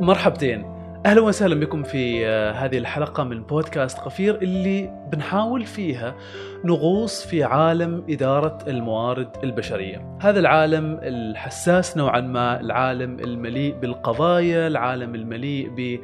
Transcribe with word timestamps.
مرحبتين 0.00 0.76
أهلا 1.06 1.20
وسهلا 1.20 1.60
بكم 1.60 1.82
في 1.82 2.26
آه، 2.26 2.52
هذه 2.52 2.78
الحلقة 2.78 3.24
من 3.24 3.42
بودكاست 3.42 3.98
قفير 3.98 4.34
اللي 4.34 4.90
بنحاول 5.12 5.64
فيها 5.64 6.14
نغوص 6.64 7.26
في 7.26 7.44
عالم 7.44 8.04
إدارة 8.10 8.58
الموارد 8.66 9.28
البشرية. 9.44 10.18
هذا 10.20 10.40
العالم 10.40 11.00
الحساس 11.02 11.96
نوعا 11.96 12.20
ما، 12.20 12.60
العالم 12.60 13.20
المليء 13.20 13.74
بالقضايا، 13.74 14.66
العالم 14.66 15.14
المليء 15.14 15.68
ب 15.76 16.00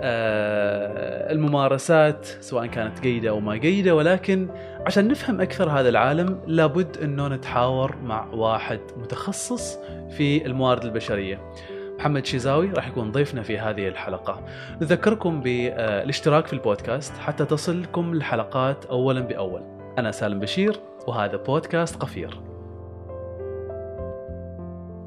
آه، 0.00 1.32
الممارسات 1.32 2.26
سواء 2.26 2.66
كانت 2.66 3.00
جيدة 3.00 3.30
أو 3.30 3.40
ما 3.40 3.56
جيدة 3.56 3.94
ولكن 3.94 4.48
عشان 4.86 5.08
نفهم 5.08 5.40
أكثر 5.40 5.70
هذا 5.70 5.88
العالم 5.88 6.40
لابد 6.46 6.96
أنه 7.02 7.28
نتحاور 7.28 7.96
مع 8.04 8.26
واحد 8.32 8.80
متخصص 8.96 9.78
في 10.10 10.46
الموارد 10.46 10.84
البشرية 10.84 11.52
محمد 12.00 12.26
شيزاوي 12.26 12.70
راح 12.70 12.88
يكون 12.88 13.12
ضيفنا 13.12 13.42
في 13.42 13.58
هذه 13.58 13.88
الحلقة. 13.88 14.44
نذكركم 14.82 15.40
بالاشتراك 15.40 16.46
في 16.46 16.52
البودكاست 16.52 17.16
حتى 17.16 17.44
تصلكم 17.44 18.12
الحلقات 18.12 18.84
أولا 18.84 19.20
بأول. 19.20 19.62
أنا 19.98 20.10
سالم 20.10 20.40
بشير 20.40 20.80
وهذا 21.06 21.36
بودكاست 21.36 21.96
قفير. 21.96 22.40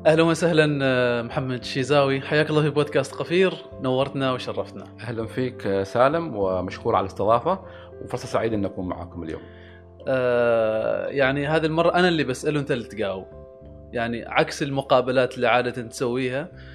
أهلا 0.05 0.23
وسهلا 0.23 0.79
آه، 0.83 1.21
محمد 1.21 1.63
شيزاوي. 1.63 2.21
حياك 2.21 2.49
الله 2.49 2.61
في 2.61 2.69
بودكاست 2.69 3.15
قفير. 3.15 3.53
نورتنا 3.81 4.31
وشرفتنا. 4.31 4.83
أهلا 4.99 5.25
فيك 5.25 5.67
آه، 5.67 5.83
سالم 5.83 6.35
ومشكور 6.35 6.95
على 6.95 7.03
الاستضافة 7.03 7.59
وفرصة 8.03 8.27
سعيدة 8.27 8.55
إن 8.55 8.65
أكون 8.65 8.87
معكم 8.87 9.23
اليوم. 9.23 9.41
آه 10.07 11.07
يعني 11.07 11.47
هذه 11.47 11.65
المرة 11.65 11.93
أنا 11.93 12.07
اللي 12.07 12.23
بسأله 12.23 12.59
أنت 12.59 12.71
اللي 12.71 12.87
تجاوب. 12.87 13.25
يعني 13.93 14.25
عكس 14.25 14.63
المقابلات 14.63 15.35
اللي 15.35 15.47
عادة 15.47 15.81
تسويها 15.81 16.41
آه، 16.41 16.72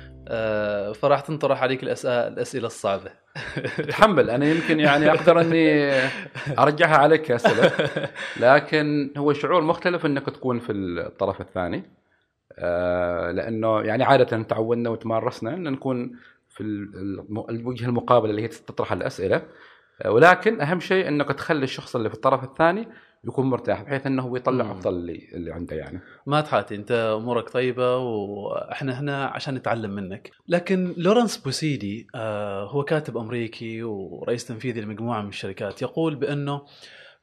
فراح 0.92 1.20
تنطرح 1.20 1.62
عليك 1.62 1.82
الاسئله 1.82 2.66
الصعبة. 2.66 3.10
تحمل. 3.90 4.30
أنا 4.30 4.46
يمكن 4.46 4.80
يعني 4.80 5.10
أقدر 5.10 5.40
إني 5.40 5.92
أرجعها 6.58 6.96
عليك 6.96 7.22
كأسئلة. 7.22 7.72
لكن 8.40 9.10
هو 9.16 9.32
شعور 9.32 9.62
مختلف 9.62 10.06
إنك 10.06 10.26
تكون 10.26 10.58
في 10.58 10.72
الطرف 10.72 11.40
الثاني. 11.40 11.82
آه، 12.58 13.30
لأنه 13.30 13.80
يعني 13.80 14.04
عادة 14.04 14.42
تعودنا 14.42 14.90
وتمارسنا 14.90 15.54
إن 15.54 15.62
نكون 15.62 16.16
في 16.48 16.60
الوجهه 17.50 17.86
المقابله 17.86 18.30
اللي 18.30 18.42
هي 18.42 18.48
تطرح 18.48 18.92
الأسئلة. 18.92 19.42
آه، 20.02 20.10
ولكن 20.10 20.60
أهم 20.60 20.80
شيء 20.80 21.08
إنك 21.08 21.28
تخلي 21.28 21.64
الشخص 21.64 21.96
اللي 21.96 22.08
في 22.08 22.14
الطرف 22.14 22.44
الثاني 22.44 22.88
يكون 23.24 23.46
مرتاح 23.46 23.82
بحيث 23.82 24.06
إنه 24.06 24.22
هو 24.22 24.36
يطلع 24.36 24.70
أفضل 24.72 24.94
اللي 24.94 25.28
اللي 25.34 25.52
عنده 25.52 25.76
يعني. 25.76 26.00
ما 26.26 26.40
تحاتي 26.40 26.74
أنت 26.74 26.92
أمورك 26.92 27.48
طيبة 27.50 27.96
وإحنا 27.96 29.00
هنا 29.00 29.26
عشان 29.26 29.54
نتعلم 29.54 29.90
منك. 29.90 30.30
لكن 30.48 30.94
لورنس 30.96 31.36
بوسيدي 31.36 32.06
آه 32.14 32.64
هو 32.64 32.84
كاتب 32.84 33.16
أمريكي 33.16 33.82
ورئيس 33.82 34.46
تنفيذي 34.46 34.80
لمجموعة 34.80 35.22
من 35.22 35.28
الشركات 35.28 35.82
يقول 35.82 36.14
بأنه 36.14 36.62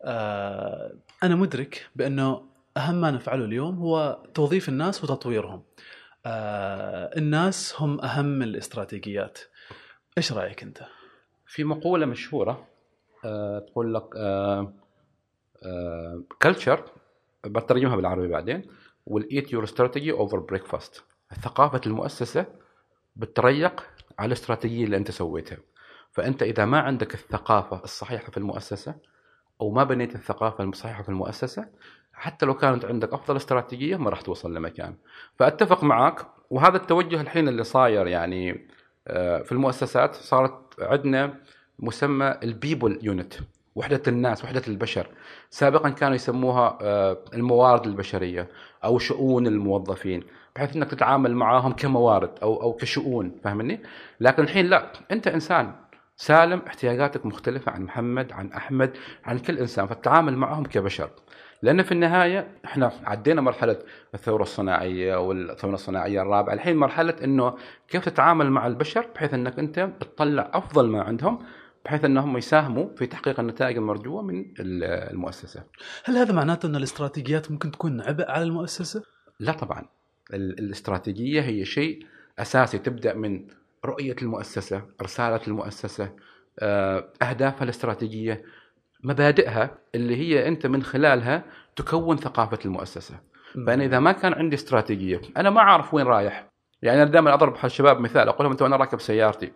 آه 0.03 0.91
أنا 1.23 1.35
مدرك 1.35 1.89
بأنه 1.95 2.41
أهم 2.77 3.01
ما 3.01 3.11
نفعله 3.11 3.45
اليوم 3.45 3.77
هو 3.79 4.23
توظيف 4.33 4.69
الناس 4.69 5.03
وتطويرهم. 5.03 5.63
آه 6.25 7.17
الناس 7.17 7.75
هم 7.79 8.01
أهم 8.01 8.41
الاستراتيجيات. 8.41 9.39
إيش 10.17 10.33
رأيك 10.33 10.63
أنت؟ 10.63 10.79
في 11.47 11.63
مقولة 11.63 12.05
مشهورة 12.05 12.67
آه 13.25 13.59
تقول 13.59 13.93
لك 13.93 14.15
آه 14.17 14.73
culture 16.41 16.79
آه، 17.45 17.49
بترجمها 17.49 17.95
بالعربي 17.95 18.27
بعدين 18.27 18.61
will 19.05 19.33
eat 19.33 19.53
your 19.53 19.63
strategy 19.63 20.11
over 20.11 20.39
breakfast 20.39 21.03
ثقافه 21.41 21.81
المؤسسة 21.85 22.45
بتتريق 23.15 23.83
على 24.19 24.27
الاستراتيجية 24.27 24.85
اللي 24.85 24.97
أنت 24.97 25.11
سويتها. 25.11 25.57
فأنت 26.11 26.43
إذا 26.43 26.65
ما 26.65 26.79
عندك 26.79 27.13
الثقافة 27.13 27.83
الصحيحة 27.83 28.31
في 28.31 28.37
المؤسسة 28.37 28.95
أو 29.61 29.71
ما 29.71 29.83
بنيت 29.83 30.15
الثقافة 30.15 30.63
الصحيحة 30.63 31.03
في 31.03 31.09
المؤسسة 31.09 31.67
حتى 32.13 32.45
لو 32.45 32.53
كانت 32.53 32.85
عندك 32.85 33.13
أفضل 33.13 33.35
استراتيجية 33.35 33.97
ما 33.97 34.09
راح 34.09 34.21
توصل 34.21 34.53
لمكان. 34.53 34.95
فأتفق 35.39 35.83
معك 35.83 36.27
وهذا 36.49 36.77
التوجه 36.77 37.21
الحين 37.21 37.47
اللي 37.47 37.63
صاير 37.63 38.07
يعني 38.07 38.67
آه، 39.07 39.41
في 39.41 39.51
المؤسسات 39.51 40.15
صارت 40.15 40.81
عندنا 40.81 41.39
مسمى 41.79 42.37
ال 42.43 42.51
people 42.51 42.99
unit 43.01 43.33
وحدة 43.75 44.01
الناس 44.07 44.43
وحدة 44.43 44.61
البشر. 44.67 45.07
سابقا 45.49 45.89
كانوا 45.89 46.15
يسموها 46.15 46.77
آه، 46.81 47.17
الموارد 47.33 47.87
البشرية 47.87 48.47
أو 48.83 48.99
شؤون 48.99 49.47
الموظفين 49.47 50.23
بحيث 50.55 50.75
أنك 50.75 50.91
تتعامل 50.91 51.35
معاهم 51.35 51.71
كموارد 51.71 52.29
أو, 52.43 52.61
أو 52.61 52.73
كشؤون 52.73 53.31
فاهمني؟ 53.43 53.79
لكن 54.19 54.43
الحين 54.43 54.65
لا 54.65 54.91
أنت 55.11 55.27
إنسان 55.27 55.71
سالم 56.17 56.61
احتياجاتك 56.67 57.25
مختلفة 57.25 57.71
عن 57.71 57.81
محمد 57.83 58.31
عن 58.31 58.51
أحمد 58.51 58.97
عن 59.25 59.39
كل 59.39 59.57
إنسان 59.57 59.87
فتتعامل 59.87 60.37
معهم 60.37 60.65
كبشر. 60.65 61.09
لأن 61.61 61.83
في 61.83 61.91
النهاية 61.91 62.47
إحنا 62.65 62.91
عدينا 63.03 63.41
مرحلة 63.41 63.77
الثورة 64.13 64.43
الصناعية 64.43 65.27
والثورة 65.27 65.73
الصناعية 65.73 66.21
الرابعة. 66.21 66.53
الحين 66.53 66.77
مرحلة 66.77 67.15
أنه 67.23 67.53
كيف 67.87 68.05
تتعامل 68.05 68.51
مع 68.51 68.67
البشر 68.67 69.07
بحيث 69.15 69.33
أنك 69.33 69.59
أنت 69.59 69.89
تطلع 69.99 70.51
أفضل 70.53 70.87
ما 70.87 71.03
عندهم 71.03 71.39
بحيث 71.85 72.05
أنهم 72.05 72.37
يساهموا 72.37 72.95
في 72.95 73.05
تحقيق 73.05 73.39
النتائج 73.39 73.77
المرجوة 73.77 74.21
من 74.21 74.45
المؤسسة. 74.59 75.63
هل 76.03 76.17
هذا 76.17 76.33
معناته 76.33 76.67
أن 76.67 76.75
الاستراتيجيات 76.75 77.51
ممكن 77.51 77.71
تكون 77.71 78.01
عبء 78.01 78.31
على 78.31 78.43
المؤسسة؟ 78.43 79.03
لا 79.39 79.51
طبعا. 79.51 79.85
الاستراتيجية 80.33 81.41
هي 81.41 81.65
شيء 81.65 82.05
أساسي 82.39 82.77
تبدأ 82.77 83.13
من 83.13 83.47
رؤية 83.85 84.15
المؤسسة، 84.21 84.81
رساله 85.01 85.41
المؤسسة، 85.47 86.11
آه، 86.59 87.09
اهدافها 87.21 87.63
الاستراتيجية، 87.63 88.43
مبادئها 89.03 89.77
اللي 89.95 90.15
هي 90.15 90.47
أنت 90.47 90.67
من 90.67 90.83
خلالها 90.83 91.43
تكون 91.75 92.17
ثقافة 92.17 92.59
المؤسسة. 92.65 93.19
فأنا 93.67 93.85
إذا 93.85 93.99
ما 93.99 94.11
كان 94.11 94.33
عندي 94.33 94.55
استراتيجية، 94.55 95.21
أنا 95.37 95.49
ما 95.49 95.59
أعرف 95.59 95.93
وين 95.93 96.05
رايح. 96.05 96.49
يعني 96.81 97.03
أنا 97.03 97.11
دائما 97.11 97.33
أضرب 97.33 97.55
الشباب 97.65 97.99
مثال 97.99 98.29
أقول 98.29 98.43
لهم 98.43 98.51
انت 98.51 98.61
وأنا 98.61 98.75
راكب 98.75 98.99
سيارتي 98.99 99.51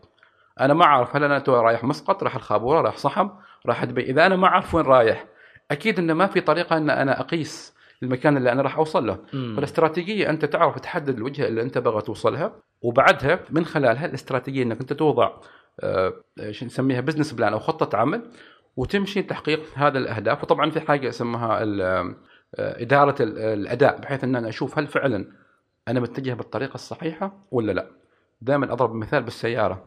أنا 0.59 0.73
ما 0.73 0.83
أعرف 0.83 1.15
هل 1.15 1.23
أنا 1.23 1.39
تو 1.39 1.55
رايح 1.55 1.83
مسقط 1.83 2.23
رايح 2.23 2.35
الخابورة 2.35 2.81
رايح 2.81 2.97
صحم 2.97 3.29
رايح 3.65 3.83
دبي. 3.83 4.01
إذا 4.01 4.25
أنا 4.25 4.35
ما 4.35 4.47
أعرف 4.47 4.75
وين 4.75 4.85
رايح 4.85 5.25
أكيد 5.71 5.99
إنه 5.99 6.13
ما 6.13 6.27
في 6.27 6.41
طريقة 6.41 6.77
إن 6.77 6.89
أنا 6.89 7.19
أقيس 7.19 7.75
المكان 8.03 8.37
اللي 8.37 8.51
أنا 8.51 8.61
راح 8.61 8.77
أوصل 8.77 9.07
له. 9.07 9.17
مم. 9.33 9.53
فالاستراتيجية 9.55 10.29
أنت 10.29 10.45
تعرف 10.45 10.79
تحدد 10.79 11.17
الوجهة 11.17 11.47
اللي 11.47 11.61
أنت 11.61 11.77
بغى 11.77 12.01
توصلها 12.01 12.53
وبعدها 12.81 13.39
من 13.49 13.65
خلالها 13.65 14.05
الاستراتيجية 14.05 14.63
إنك 14.63 14.79
أنت 14.79 14.93
توضع 14.93 15.31
آه 15.79 16.13
شو 16.51 16.65
نسميها 16.65 17.01
business 17.01 17.33
plan 17.33 17.53
أو 17.53 17.59
خطة 17.59 17.97
عمل 17.97 18.31
وتمشي 18.77 19.21
تحقيق 19.21 19.61
هذا 19.75 19.97
الأهداف. 19.97 20.43
وطبعا 20.43 20.69
في 20.69 20.79
حاجة 20.81 21.09
اسمها 21.09 21.63
آه، 22.55 22.81
إدارة 22.81 23.15
الأداء 23.21 23.99
بحيث 23.99 24.23
إن 24.23 24.35
أنا 24.35 24.49
أشوف 24.49 24.79
هل 24.79 24.87
فعلا 24.87 25.25
أنا 25.87 25.99
متجه 25.99 26.33
بالطريقة 26.33 26.75
الصحيحة 26.75 27.47
ولا 27.51 27.71
لا. 27.71 27.87
دائما 28.41 28.73
أضرب 28.73 28.93
مثال 28.95 29.23
بالسيارة. 29.23 29.83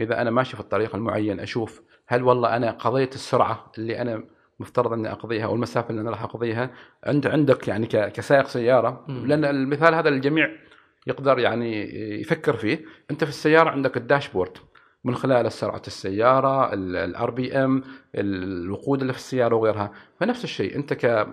إذا 0.00 0.20
أنا 0.20 0.30
ماشي 0.30 0.56
في 0.56 0.60
الطريق 0.60 0.94
المعين 0.94 1.40
أشوف 1.40 1.82
هل 2.06 2.22
والله 2.22 2.56
أنا 2.56 2.70
قضيت 2.70 3.14
السرعة 3.14 3.72
اللي 3.78 4.00
أنا 4.00 4.24
مفترض 4.60 4.92
أني 4.92 5.12
أقضيها 5.12 5.44
أو 5.44 5.54
المسافة 5.54 5.90
اللي 5.90 6.00
أنا 6.00 6.10
راح 6.10 6.22
أقضيها 6.22 6.70
عند 7.04 7.26
عندك 7.26 7.68
يعني 7.68 7.86
كسائق 7.86 8.46
سيارة؟ 8.46 9.04
لأن 9.08 9.44
المثال 9.44 9.94
هذا 9.94 10.08
الجميع 10.08 10.50
يقدر 11.06 11.38
يعني 11.38 11.94
يفكر 12.20 12.56
فيه. 12.56 12.84
أنت 13.10 13.24
في 13.24 13.30
السيارة 13.30 13.70
عندك 13.70 13.96
ال 13.96 14.01
dashboard 14.01 14.50
من 15.04 15.14
خلال 15.14 15.52
سرعة 15.52 15.82
السيارة 15.86 16.74
ال 16.74 17.30
RPM 17.30 17.82
الوقود 18.14 19.00
اللي 19.00 19.12
في 19.12 19.18
السيارة 19.18 19.56
وغيرها. 19.56 19.92
فنفس 20.20 20.44
الشيء 20.44 20.76
أنت 20.76 20.92
ك 20.92 21.26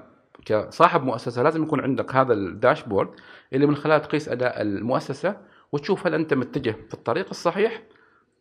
كصاحب 0.46 1.04
مؤسسة 1.04 1.44
لازم 1.44 1.64
يكون 1.64 1.82
عندك 1.82 2.16
هذا 2.16 2.34
ال 2.34 2.41
dashboard 2.41 3.10
اللي 3.54 3.66
من 3.66 3.76
خلاله 3.76 3.98
تقيس 3.98 4.30
أداء 4.30 4.62
المؤسسة 4.62 5.38
وتشوف 5.72 6.08
هل 6.08 6.14
أنت 6.14 6.34
متجه 6.34 6.76
في 6.88 6.94
الطريق 6.94 7.30
الصحيح 7.30 7.82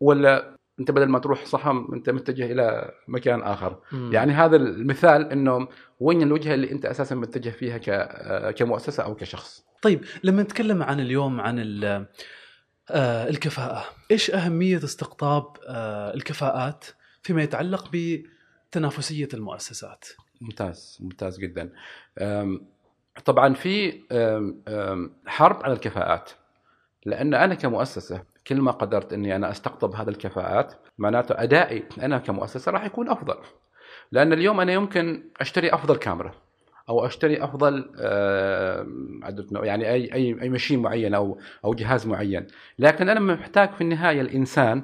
ولا 0.01 0.61
أنت 0.81 0.91
بدل 0.91 1.09
ما 1.09 1.19
تروح 1.19 1.45
صحم 1.45 1.87
أنت 1.93 2.11
متجه 2.11 2.53
إلى 2.53 2.91
مكان 3.09 3.43
آخر. 3.43 3.79
مم. 3.93 4.13
يعني 4.13 4.33
هذا 4.33 4.57
المثال 4.57 5.33
انه 5.33 5.69
وين 6.01 6.23
الوجهة 6.23 6.55
اللي 6.55 6.73
أنت 6.73 6.87
أساسا 6.87 7.15
متجه 7.15 7.51
فيها 7.51 7.79
كمؤسسة 8.51 9.03
أو 9.03 9.15
كشخص. 9.15 9.65
طيب 9.83 10.05
لما 10.25 10.43
نتكلم 10.43 10.83
عن 10.83 11.01
اليوم 11.01 11.41
عن 11.41 11.59
آه، 12.91 13.29
الكفاءة 13.29 13.85
إيش 14.11 14.31
أهمية 14.31 14.77
استقطاب 14.77 15.57
آه، 15.69 16.15
الكفاءات 16.15 16.85
فيما 17.23 17.43
يتعلق 17.43 17.91
بتنافسية 17.93 19.29
المؤسسات؟ 19.35 20.05
ممتاز 20.41 20.99
ممتاز 21.01 21.39
جدا. 21.39 21.73
طبعا 23.25 23.55
في 23.55 24.01
حرب 25.27 25.63
على 25.63 25.73
الكفاءات. 25.73 26.31
لأن 27.07 27.35
أنا 27.35 27.55
كمؤسسة 27.55 28.23
كل 28.47 28.61
ما 28.61 28.71
قدرت 28.71 29.13
إني 29.13 29.37
أنا 29.37 29.51
أستقطب 29.51 29.95
هذه 29.95 30.09
الكفاءات 30.09 30.75
معناته 30.99 31.43
أدائي 31.43 31.83
أنا 32.03 32.19
كمؤسسة 32.19 32.73
راح 32.73 32.85
يكون 32.85 33.09
أفضل. 33.09 33.37
لأن 34.13 34.33
اليوم 34.33 34.61
أنا 34.61 34.73
يمكن 34.73 35.23
أشتري 35.41 35.75
أفضل 35.75 35.97
كاميرا 35.97 36.33
أو 36.89 37.07
أشتري 37.07 37.45
أفضل 37.45 37.91
آه، 38.01 38.87
يعني 39.53 39.91
أي 39.91 40.15
أي 40.15 40.43
أي 40.43 40.49
مشين 40.49 40.83
معين 40.83 41.15
أو 41.15 41.39
أو 41.65 41.75
جهاز 41.75 42.07
معين. 42.07 42.47
لكن 42.79 43.09
أنا 43.09 43.21
محتاج 43.21 43.71
في 43.71 43.81
النهاية 43.81 44.21
الإنسان 44.21 44.83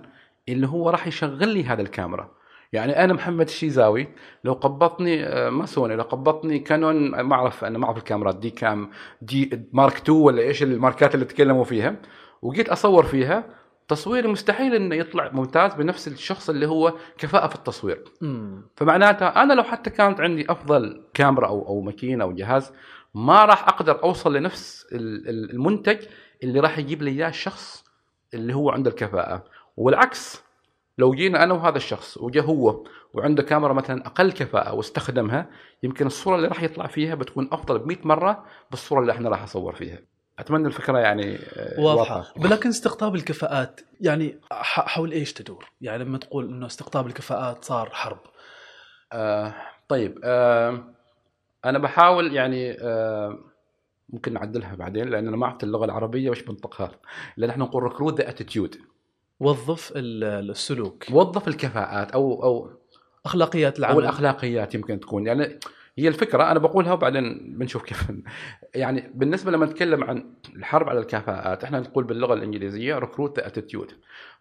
اللي 0.49 0.69
هو 0.69 0.91
راح 0.91 1.07
يشغل 1.07 1.49
لي 1.49 1.65
هذا 1.65 1.83
الكاميرا. 1.83 2.36
يعني 2.73 3.05
أنا 3.05 3.13
محمد 3.13 3.47
الشيزاوي 3.49 4.09
لو 4.45 4.53
قبضتني 4.53 5.25
آه، 5.27 5.51
ما 5.51 5.67
سوني 5.67 5.97
لو 5.97 6.03
قبضتني 6.03 6.59
كانون 6.59 7.21
ما 7.21 7.35
أعرف 7.35 7.65
أنا 7.65 7.79
ما 7.79 7.87
أعرف 7.87 7.99
الكاميرات 7.99 8.37
دي 8.37 8.51
كام 8.51 8.91
دي 9.23 9.69
مارك 9.73 9.95
2 9.97 10.19
ولا 10.19 10.43
إيش 10.43 10.63
الماركات 10.63 11.15
اللي 11.15 11.25
تكلموا 11.25 11.65
فيها. 11.65 11.97
وجيت 12.43 12.69
أصور 12.69 13.05
فيها 13.05 13.45
تصويري 13.89 14.29
مستحيل 14.29 14.75
إنه 14.75 14.95
يطلع 14.95 15.31
ممتاز 15.33 15.75
بنفس 15.75 16.09
الشخص 16.09 16.51
اللي 16.51 16.67
هو 16.67 16.93
كفاءة 17.19 17.47
في 17.47 17.55
التصوير. 17.55 18.05
مم. 18.21 18.63
فمعناتها 18.77 19.43
أنا 19.43 19.53
لو 19.53 19.63
حتى 19.63 19.91
كانت 19.91 20.21
عندي 20.21 20.51
أفضل 20.53 21.03
كاميرا 21.15 21.47
أو 21.47 21.67
أو 21.69 21.81
ماكينة 21.81 22.25
أو 22.25 22.33
جهاز 22.33 22.73
ما 23.15 23.45
راح 23.45 23.69
أقدر 23.69 24.03
أوصل 24.03 24.37
لنفس 24.37 24.87
ال- 24.93 25.29
ال- 25.29 25.51
المنتج 25.51 25.99
اللي 26.43 26.61
راح 26.61 26.79
يجيب 26.79 27.03
لي 27.03 27.11
إياه 27.11 27.29
الشخص 27.29 27.85
اللي 28.35 28.55
هو 28.55 28.71
عنده 28.71 28.91
الكفاءة. 28.91 29.45
والعكس 29.77 30.43
لو 30.99 31.15
جينا 31.15 31.43
أنا 31.43 31.55
وهذا 31.55 31.77
الشخص 31.77 32.19
وجا 32.19 32.43
هو 32.43 32.85
وعنده 33.15 33.43
كاميرا 33.43 33.73
مثلا 33.73 34.07
أقل 34.07 34.33
كفاءة 34.33 34.75
واستخدمها 34.75 35.51
يمكن 35.83 36.07
الصورة 36.07 36.37
اللي 36.37 36.49
راح 36.49 36.63
يطلع 36.63 36.87
فيها 36.87 37.15
بتكون 37.15 37.49
أفضل 37.53 37.79
ب 37.79 37.87
100 37.87 37.97
مرة 38.05 38.45
بالصورة 38.71 39.01
اللي 39.01 39.13
إحنا 39.13 39.29
راح 39.29 39.43
نصور 39.43 39.75
فيها. 39.75 39.99
أتمنى 40.39 40.67
الفكرة 40.67 40.99
يعني 40.99 41.37
آه، 41.37 41.81
واضحة. 41.81 42.25
ولكن 42.37 42.69
استقطاب 42.69 43.15
الكفاءات 43.15 43.81
يعني 44.01 44.41
حول 44.53 45.13
إيش 45.13 45.33
تدور؟ 45.33 45.71
يعني 45.81 46.05
لما 46.05 46.19
تقول 46.19 46.49
إنه 46.49 46.67
استقطاب 46.67 47.07
الكفاءات 47.07 47.65
صار 47.65 47.91
حرب. 47.93 48.19
آه 49.13 49.55
طيب 49.89 50.19
آه 50.25 50.85
أنا 51.65 51.79
بحاول 51.79 52.35
يعني 52.35 52.73
آه 52.73 53.39
ممكن 54.09 54.33
نعدلها 54.33 54.75
بعدين 54.75 55.09
لأن 55.09 55.29
أنا 55.29 55.37
ما 55.37 55.47
أعرف 55.47 55.65
اللغة 55.65 55.85
العربية 55.85 56.31
وش 56.31 56.43
بنطقها. 56.43 56.91
لأن 57.37 57.51
إحنا 57.51 57.65
نقول 57.65 57.83
recruit 57.83 58.19
the 58.19 58.29
attitude 58.29 58.77
وظف 59.41 59.93
ال- 59.97 60.51
السلوك. 60.51 61.05
وظف 61.11 61.49
الكفاءات 61.49 62.11
أو 62.13 62.43
أو 62.43 62.71
أخلاقيات 63.27 63.75
أو 63.75 63.79
العمل 63.85 63.99
الأخلاقيات 63.99 64.75
يمكن 64.75 65.01
تكون. 65.01 65.27
يعني 65.27 65.59
هي 65.99 66.09
الفكرة 66.09 66.51
أنا 66.51 66.59
بقولها 66.59 66.93
وبعدين 66.93 67.55
بنشوف 67.59 67.83
كيف. 67.83 68.05
يعني 68.75 69.11
بالنسبة 69.15 69.51
لما 69.51 69.67
نتكلم 69.67 70.05
عن 70.05 70.35
الحرب 70.57 70.89
على 70.89 71.01
الكفاءات 71.01 71.65
إحنا 71.65 71.81
نقول 71.81 72.05
باللغة 72.05 72.35
الإنجليزية 72.35 72.99
recruit 72.99 73.39
attitude 73.39 73.93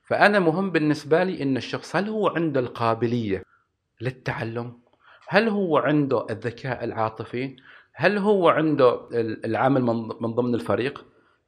فأنا 0.03 0.39
مهم 0.39 0.71
بالنسبة 0.71 1.23
لي 1.23 1.43
إن 1.43 1.57
الشخص 1.57 1.95
هل 1.95 2.09
هو 2.09 2.27
عنده 2.27 2.59
القابلية 2.59 3.43
للتعلم؟ 4.01 4.77
هل 5.27 5.47
هو 5.49 5.77
عنده 5.77 6.25
الذكاء 6.29 6.83
العاطفي؟ 6.83 7.55
هل 7.93 8.17
هو 8.17 8.49
عنده 8.49 9.09
ال- 9.11 9.45
العمل 9.45 9.81
من 10.21 10.33
ضمن 10.33 10.55
الفريق؟ 10.55 11.05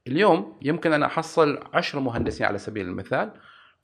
اليوم 0.07 0.57
يمكن 0.61 0.93
أنا 0.93 1.05
أحصل 1.05 1.59
عشر 1.73 1.99
مهندسين 1.99 2.45
على 2.47 2.57
سبيل 2.57 2.87
المثال 2.87 3.31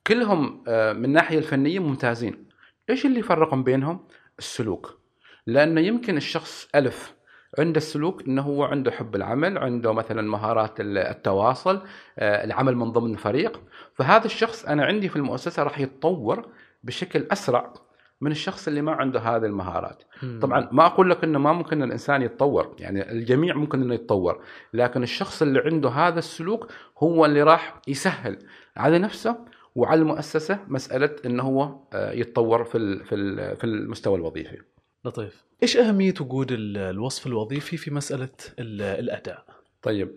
كلهم 0.08 0.64
آه، 0.68 0.94
من 0.94 1.06
الناحية 1.06 1.38
الفنية 1.38 1.80
ممتازين. 1.80 2.50
إيش 2.90 3.06
اللي 3.06 3.20
يفرقهم 3.20 3.64
بينهم؟ 3.64 4.08
السلوك. 4.40 5.00
لأنه 5.48 5.82
يمكن 5.82 6.18
الشخص 6.18 6.70
ألف 6.76 7.14
عنده 7.60 7.78
السلوك 7.78 8.28
إنه 8.28 8.42
هو 8.42 8.64
عنده 8.64 8.92
حب 8.92 9.16
العمل 9.16 9.58
عنده 9.58 9.94
مثلا 9.94 10.22
مهارات 10.22 10.80
ال- 10.80 10.98
التواصل 10.98 11.82
آه، 12.20 12.44
العمل 12.44 12.76
من 12.76 12.92
ضمن 12.92 13.14
الفريق 13.14 13.62
فهذا 13.96 14.26
الشخص 14.26 14.66
أنا 14.66 14.86
عندي 14.86 15.10
في 15.10 15.16
المؤسسة 15.16 15.64
راح 15.64 15.80
يتطور 15.80 16.48
بشكل 16.84 17.28
أسرع 17.32 17.74
من 18.22 18.32
الشخص 18.32 18.68
اللي 18.68 18.82
ما 18.82 18.92
عنده 18.92 19.20
هذه 19.20 19.46
المهارات 19.46 20.04
مم. 20.24 20.40
طبعا 20.42 20.70
ما 20.72 20.86
أقول 20.86 21.10
لك 21.10 21.24
إنه 21.24 21.40
ما 21.40 21.54
ممكن 21.54 21.84
الإنسان 21.84 22.22
يتطور 22.22 22.76
يعني 22.80 23.12
الجميع 23.12 23.56
ممكن 23.56 23.82
إنه 23.82 23.94
يتطور 23.94 24.44
لكن 24.74 25.04
الشخص 25.04 25.42
اللي 25.42 25.60
عنده 25.60 25.90
هذا 25.90 26.20
السلوك 26.20 26.72
هو 26.98 27.26
اللي 27.26 27.44
راح 27.44 27.82
يسهل 27.88 28.38
على 28.78 29.00
نفسه 29.00 29.38
وعلى 29.76 30.02
المؤسسة 30.02 30.60
مسألة 30.68 31.16
إنه 31.26 31.44
هو 31.44 31.80
آه، 31.94 32.12
يتطور 32.12 32.64
في 32.64 32.78
ال- 32.78 33.06
في 33.06 33.16
ال- 33.16 33.56
في 33.58 33.64
المستوى 33.64 34.16
الوظيفي 34.16 34.58
لطيف 35.06 35.44
إيش 35.64 35.78
أهمية 35.78 36.14
وجود 36.22 36.52
ال- 36.52 36.78
الوصف 36.78 37.28
الوظيفي 37.28 37.78
في 37.78 37.92
مسألة 37.92 38.30
ال- 38.60 38.82
الأداء؟ 38.82 39.46
طيب 39.82 40.16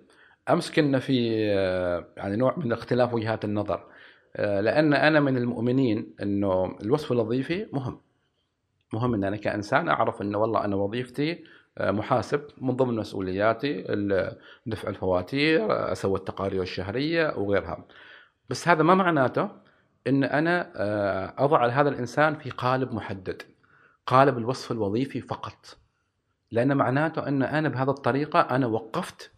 أمس 0.50 0.70
كنا 0.70 0.98
في 0.98 1.36
آه، 1.50 2.06
يعني 2.16 2.36
نوع 2.36 2.54
من 2.56 2.72
اختلاف 2.72 3.14
وجهات 3.14 3.44
النظر 3.44 3.84
لأن 4.38 4.94
أنا 4.94 5.20
من 5.20 5.36
المؤمنين 5.36 6.14
إنه 6.22 6.76
الوصف 6.82 7.12
الوظيفي 7.12 7.66
مهم. 7.72 8.00
مهم 8.92 9.14
إن 9.14 9.24
أنا 9.24 9.36
كإنسان 9.36 9.88
أعرف 9.88 10.22
إنه 10.22 10.38
والله 10.38 10.64
أنا 10.64 10.76
وظيفتي 10.76 11.44
آه، 11.78 11.90
محاسب 11.90 12.46
من 12.58 12.76
ضمن 12.76 12.96
مسؤولياتي 12.96 13.84
دفع 14.66 14.88
الفواتير 14.88 15.72
آه، 15.72 15.92
أسوي 15.92 16.18
التقارير 16.18 16.62
الشهرية 16.62 17.34
وغيرها. 17.36 17.84
بس 18.50 18.68
هذا 18.68 18.82
ما 18.82 18.94
معناته 18.94 19.50
إن 20.06 20.24
أنا 20.24 20.72
آه، 20.76 21.34
أضع 21.38 21.66
هذا 21.66 21.88
الإنسان 21.88 22.34
في 22.34 22.50
قالب 22.50 22.94
محدد 22.94 23.42
قالب 24.06 24.38
الوصف 24.38 24.72
الوظيفي 24.72 25.20
فقط. 25.20 25.78
لأن 26.50 26.76
معناته 26.76 27.28
إن 27.28 27.42
أنا 27.42 27.68
بهذه 27.68 27.90
الطريقة 27.90 28.40
أنا 28.40 28.66
وقفت 28.66 29.30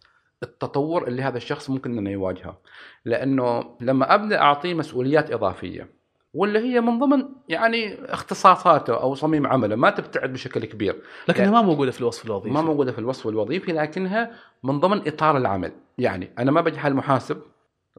التطور 0.43 1.07
اللي 1.07 1.21
هذا 1.21 1.37
الشخص 1.37 1.69
ممكن 1.69 1.97
إنه 1.97 2.09
يواجهه. 2.09 2.57
لأنه 3.05 3.75
لما 3.81 4.15
أبدأ 4.15 4.41
أعطيه 4.41 4.73
مسؤوليات 4.73 5.31
إضافية 5.31 5.99
واللي 6.33 6.59
هي 6.59 6.81
من 6.81 6.99
ضمن 6.99 7.25
يعني 7.49 8.05
اختصاصاته 8.13 9.01
أو 9.01 9.15
صميم 9.15 9.47
عمله 9.47 9.75
ما 9.75 9.89
تبتعد 9.89 10.33
بشكل 10.33 10.65
كبير. 10.65 11.01
لكنها 11.27 11.51
ما 11.51 11.61
موجودة 11.61 11.91
في 11.91 12.01
الوصف 12.01 12.25
الوظيفي. 12.25 12.53
ما 12.53 12.61
موجودة 12.61 12.91
في 12.91 12.99
الوصف 12.99 13.27
الوظيفي 13.27 13.71
لكنها 13.71 14.31
من 14.63 14.79
ضمن 14.79 15.07
إطار 15.07 15.37
العمل. 15.37 15.71
يعني 15.97 16.29
أنا 16.39 16.51
ما 16.51 16.61
بجي 16.61 16.87
المحاسب 16.87 17.41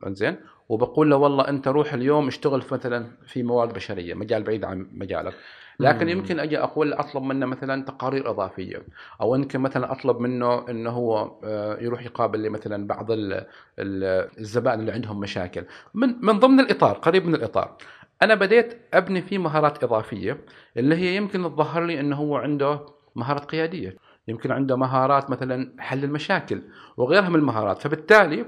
زين 0.07 0.37
وبقول 0.71 1.11
له 1.11 1.17
والله 1.17 1.49
أنت 1.49 1.69
روح 1.69 1.93
اليوم 1.95 2.27
اشتغل 2.29 2.63
في 2.63 2.75
مثلا 2.75 3.07
في 3.27 3.43
موارد 3.43 3.73
بشرية 3.73 4.15
مجال 4.15 4.43
بعيد 4.43 4.65
عن 4.65 4.87
مجالك. 4.93 5.35
لكن 5.81 6.07
مم. 6.07 6.13
يمكن 6.13 6.41
أجي 6.41 6.59
أقول 6.59 6.93
أطلب 6.93 7.23
منه 7.23 7.47
مثلا 7.47 7.85
تقارير 7.85 8.31
إضافية 8.31 8.83
أو 9.21 9.35
يمكن 9.35 9.61
مثلا 9.61 9.93
أطلب 9.93 10.21
منه 10.21 10.69
إنه 10.71 10.91
هو 10.91 11.39
آه، 11.45 11.79
يروح 11.81 12.03
يقابل 12.05 12.41
لي 12.41 12.49
مثلا 12.49 12.87
بعض 12.87 13.11
ال- 13.11 13.47
ال- 13.79 14.29
الزبائن 14.39 14.81
اللي 14.81 14.93
عندهم 14.93 15.21
مشاكل. 15.21 15.65
من 15.95 16.15
من 16.21 16.39
ضمن 16.39 16.61
الإطار 16.61 16.97
قريب 16.97 17.27
من 17.27 17.35
الإطار 17.35 17.77
أنا 18.23 18.35
بديت 18.35 18.79
أبني 18.95 19.23
فيه 19.23 19.39
مهارات 19.39 19.85
إضافية 19.85 20.39
اللي 20.77 20.95
هي 20.97 21.17
يمكن 21.17 21.43
تظهر 21.43 21.85
لي 21.85 22.01
إنه 22.01 22.17
هو 22.17 22.37
عنده 22.37 22.81
مهارات 23.17 23.45
قيادية. 23.45 23.97
يمكن 24.29 24.53
عنده 24.53 24.77
مهارات 24.77 25.31
مثلا 25.31 25.73
حل 25.79 26.05
المشاكل 26.05 26.63
وغيرها 26.97 27.29
من 27.29 27.37
المهارات. 27.37 27.79
فبالتالي 27.79 28.45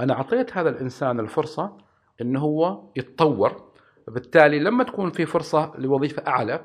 أنا 0.00 0.14
أعطيت 0.14 0.56
هذا 0.56 0.68
الإنسان 0.68 1.20
الفرصة 1.20 1.76
انه 2.20 2.40
هو 2.40 2.82
يتطور 2.96 3.66
بالتالي 4.08 4.58
لما 4.58 4.84
تكون 4.84 5.10
في 5.10 5.26
فرصة 5.26 5.72
لوظيفة 5.78 6.22
أعلى 6.26 6.64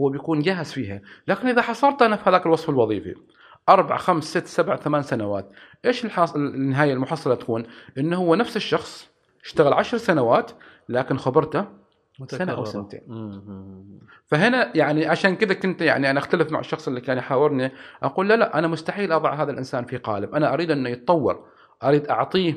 هو 0.00 0.08
بيكون 0.08 0.42
جاهز 0.42 0.72
فيها 0.72 1.00
لكن 1.28 1.48
إذا 1.48 1.62
حصرت 1.62 2.02
أنا 2.02 2.16
في 2.16 2.30
هذاك 2.30 2.46
الوصف 2.46 2.70
الوظيفي 2.70 3.14
أربع 3.68 3.96
خمس 3.96 4.24
ست 4.24 4.46
سبع 4.46 4.76
ثمان 4.76 5.02
سنوات 5.02 5.50
إيش 5.84 6.04
الحاصل 6.04 6.40
النهاية 6.40 6.92
المحصلة 6.92 7.34
تكون 7.34 7.64
انه 7.98 8.16
هو 8.16 8.34
نفس 8.34 8.56
الشخص 8.56 9.10
اشتغل 9.44 9.72
عشر 9.72 9.98
سنوات 9.98 10.52
لكن 10.88 11.16
خبرته 11.16 11.66
سنة 12.26 12.52
أو 12.52 12.60
متكررة. 12.60 12.64
سنتين. 12.64 13.00
مم. 13.06 14.00
فهنا 14.26 14.72
يعني 14.74 15.06
عشان 15.06 15.36
كذا 15.36 15.54
كنت 15.54 15.82
يعني 15.82 16.10
أنا 16.10 16.18
أختلف 16.18 16.52
مع 16.52 16.60
الشخص 16.60 16.88
اللي 16.88 17.00
كان 17.00 17.18
يحاورني 17.18 17.72
أقول 18.02 18.28
لا 18.28 18.36
لا 18.36 18.58
أنا 18.58 18.68
مستحيل 18.68 19.12
أضع 19.12 19.34
هذا 19.34 19.50
الإنسان 19.52 19.84
في 19.84 19.96
قالب 19.96 20.34
أنا 20.34 20.54
أريد 20.54 20.70
أنه 20.70 20.88
يتطور 20.88 21.44
أريد 21.84 22.06
أعطيه 22.06 22.54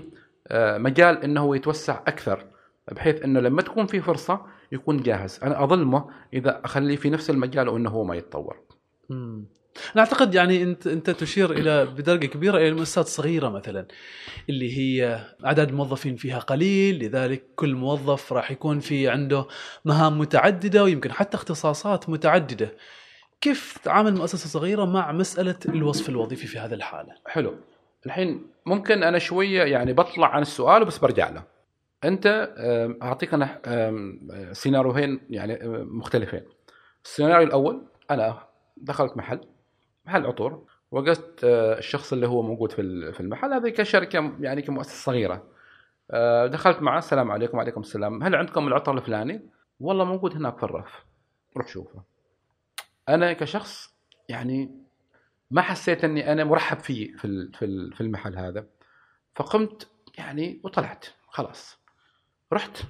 آه، 0.47 0.77
مجال 0.77 1.23
إنه 1.23 1.41
هو 1.41 1.53
يتوسع 1.53 1.99
أكثر 2.07 2.45
بحيث 2.91 3.23
إنه 3.23 3.39
لما 3.39 3.61
تكون 3.61 3.85
في 3.85 4.01
فرصة 4.01 4.41
يكون 4.71 4.97
جاهز. 4.97 5.39
أنا 5.43 5.63
أظلمه 5.63 6.09
إذا 6.33 6.61
أخليه 6.65 6.95
في 6.95 7.09
نفس 7.09 7.29
المجال 7.29 7.69
وإنه 7.69 7.89
هو 7.89 8.03
ما 8.03 8.15
يتطور. 8.15 8.57
مم. 9.09 9.45
أنا 9.95 10.03
أعتقد 10.03 10.35
يعني 10.35 10.63
أنت 10.63 10.87
أنت 10.87 11.09
تشير 11.09 11.51
إلى 11.51 11.85
بدرجة 11.85 12.25
كبيرة 12.25 12.57
إلى 12.57 12.67
المؤسسات 12.67 13.05
الصغيره 13.05 13.49
مثلا 13.49 13.87
اللي 14.49 14.77
هي 14.77 15.19
عدد 15.43 15.69
الموظفين 15.69 16.15
فيها 16.15 16.39
قليل 16.39 17.05
لذلك 17.05 17.43
كل 17.55 17.75
موظف 17.75 18.33
راح 18.33 18.51
يكون 18.51 18.79
في 18.79 19.09
عنده 19.09 19.47
مهام 19.85 20.19
متعددة 20.19 20.83
ويمكن 20.83 21.11
حتى 21.11 21.37
اختصاصات 21.37 22.09
متعددة. 22.09 22.71
كيف 23.41 23.77
تعامل 23.83 24.15
مؤسسة 24.15 24.49
صغيرة 24.49 24.85
مع 24.85 25.11
مسألة 25.11 25.55
الوصف 25.69 26.09
الوظيفي 26.09 26.47
في 26.47 26.59
هذه 26.59 26.73
الحالة؟ 26.73 27.15
حلو. 27.27 27.55
الحين 28.05 28.47
ممكن 28.65 29.03
أنا 29.03 29.19
شوية 29.19 29.63
يعني 29.63 29.93
بطلع 29.93 30.27
عن 30.27 30.41
السؤال 30.41 30.85
بس 30.85 30.97
برجع 30.97 31.29
له. 31.29 31.43
أنت 32.03 32.53
أعطيك 33.01 33.33
أنا 33.33 33.61
سيناريوهين 34.53 35.19
يعني 35.29 35.59
مختلفين. 35.83 36.43
السيناريو 37.03 37.47
الأول 37.47 37.87
أنا 38.11 38.47
دخلت 38.77 39.17
محل 39.17 39.39
محل 40.05 40.25
عطور 40.25 40.65
وقفت 40.91 41.43
آه، 41.43 41.77
الشخص 41.77 42.13
اللي 42.13 42.27
هو 42.27 42.41
موجود 42.41 42.71
في 42.71 43.11
في 43.13 43.19
المحل 43.19 43.53
هذه 43.53 43.69
كشركة 43.69 44.33
يعني 44.39 44.61
كمؤسسة 44.61 45.03
صغيرة. 45.03 45.43
آه، 46.11 46.47
دخلت 46.47 46.81
معه 46.81 46.97
السلام 46.97 47.31
عليكم 47.31 47.57
وعليكم 47.57 47.81
السلام. 47.81 48.23
هل 48.23 48.35
عندكم 48.35 48.67
العطر 48.67 48.93
الفلاني؟ 48.93 49.49
والله 49.79 50.05
موجود 50.05 50.35
هناك 50.35 50.57
في 50.57 50.63
الرف. 50.63 51.05
روح 51.57 51.67
شوفه. 51.67 52.03
أنا 53.09 53.33
كشخص 53.33 53.95
يعني 54.29 54.84
ما 55.51 55.61
حسيت 55.61 56.03
إني 56.03 56.31
أنا 56.31 56.43
مرحب 56.43 56.79
فيه 56.79 57.15
في 57.15 57.51
في 57.53 57.91
في 57.95 58.01
المحل 58.01 58.37
هذا. 58.37 58.65
فقمت 59.35 59.87
يعني 60.17 60.61
وطلعت 60.63 61.05
خلاص. 61.27 61.79
رحت 62.53 62.83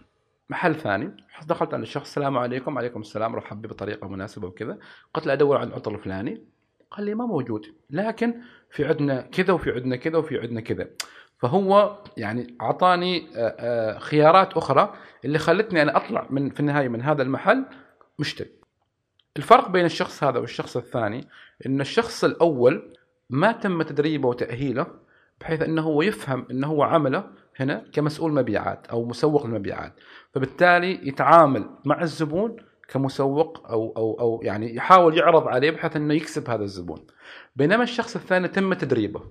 محل 0.49 0.75
ثاني 0.75 1.17
دخلت 1.47 1.73
على 1.73 1.83
الشخص 1.83 2.07
السلام 2.07 2.37
عليكم. 2.37 2.77
عليكم 2.77 3.01
السلام. 3.01 3.35
رحب 3.35 3.61
بطريقة 3.61 4.07
مناسبة. 4.07 4.47
وكذا. 4.47 4.77
قلت 5.13 5.27
له 5.27 5.33
أدور 5.33 5.57
عن 5.57 5.67
العطر 5.67 5.95
الفلاني. 5.95 6.45
قال 6.91 7.05
لي 7.05 7.15
ما 7.15 7.25
موجود. 7.25 7.65
لكن 7.89 8.41
في 8.69 8.85
عندنا 8.85 9.21
كذا 9.21 9.53
وفي 9.53 9.71
عندنا 9.71 9.95
كذا 9.95 10.17
وفي 10.17 10.39
عندنا 10.39 10.61
كذا. 10.61 10.89
فهو 11.37 11.97
يعني 12.17 12.57
أعطاني 12.61 13.27
خيارات 13.99 14.53
أخرى 14.53 14.93
اللي 15.25 15.39
خلتني 15.39 15.81
أنا 15.81 15.97
أطلع 15.97 16.27
من 16.29 16.49
في 16.49 16.59
النهاية 16.59 16.87
من 16.87 17.01
هذا 17.01 17.21
المحل 17.21 17.65
مشتري 18.19 18.49
الفرق 19.37 19.69
بين 19.69 19.85
الشخص 19.85 20.23
هذا 20.23 20.39
والشخص 20.39 20.77
الثاني 20.77 21.27
إن 21.65 21.81
الشخص 21.81 22.23
الأول 22.23 22.93
ما 23.29 23.51
تم 23.51 23.81
تدريبه 23.81 24.29
وتأهيله 24.29 24.87
بحيث 25.41 25.61
إنه 25.61 25.81
هو 25.81 26.01
يفهم 26.01 26.47
انه 26.51 26.67
هو 26.67 26.83
عمله 26.83 27.23
هنا 27.59 27.85
كمسؤول 27.93 28.33
مبيعات 28.33 28.87
أو 28.87 29.05
مسوق 29.05 29.45
المبيعات. 29.45 29.93
فبالتالي 30.33 31.07
يتعامل 31.07 31.69
مع 31.85 32.01
الزبون 32.01 32.55
كمسوق 32.87 33.67
أو 33.69 33.93
أو 33.97 34.19
أو 34.19 34.41
يعني 34.43 34.75
يحاول 34.75 35.17
يعرض 35.17 35.47
عليه 35.47 35.71
بحيث 35.71 35.95
إنه 35.95 36.13
يكسب 36.13 36.49
هذا 36.49 36.63
الزبون. 36.63 37.07
بينما 37.55 37.83
الشخص 37.83 38.15
الثاني 38.15 38.47
تم 38.47 38.73
تدريبه 38.73 39.21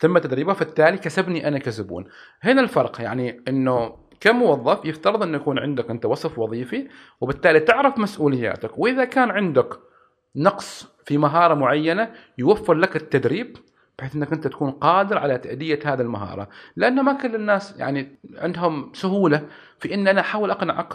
تم 0.00 0.18
تدريبه 0.18 0.52
فبالتالي 0.52 0.98
كسبني 0.98 1.48
أنا 1.48 1.58
كزبون. 1.58 2.04
هنا 2.40 2.60
الفرق 2.60 3.00
يعني 3.00 3.42
إنه 3.48 3.96
كموظف 4.24 4.84
يفترض 4.84 5.22
انه 5.22 5.36
يكون 5.36 5.58
عندك 5.58 5.90
أنت 5.90 6.04
وصف 6.06 6.38
وظيفي 6.38 6.88
وبالتالي 7.20 7.60
تعرف 7.60 7.98
مسؤولياتك. 7.98 8.78
وإذا 8.78 9.04
كان 9.04 9.30
عندك 9.30 9.78
نقص 10.36 10.88
في 11.04 11.18
مهارة 11.18 11.54
معينة 11.54 12.10
يوفر 12.38 12.74
لك 12.74 12.96
التدريب 12.96 13.56
بحيث 13.98 14.16
أنك 14.16 14.32
أنت 14.32 14.46
تكون 14.46 14.70
قادر 14.70 15.18
على 15.18 15.38
تأدية 15.38 15.78
هذه 15.84 16.00
المهارة. 16.00 16.48
لأن 16.76 17.02
ما 17.02 17.12
كل 17.12 17.34
الناس 17.34 17.74
يعني 17.78 18.18
عندهم 18.38 18.92
سهولة 18.94 19.46
في 19.78 19.94
إن 19.94 20.08
أنا 20.08 20.20
أحاول 20.20 20.50
اقنعك 20.50 20.94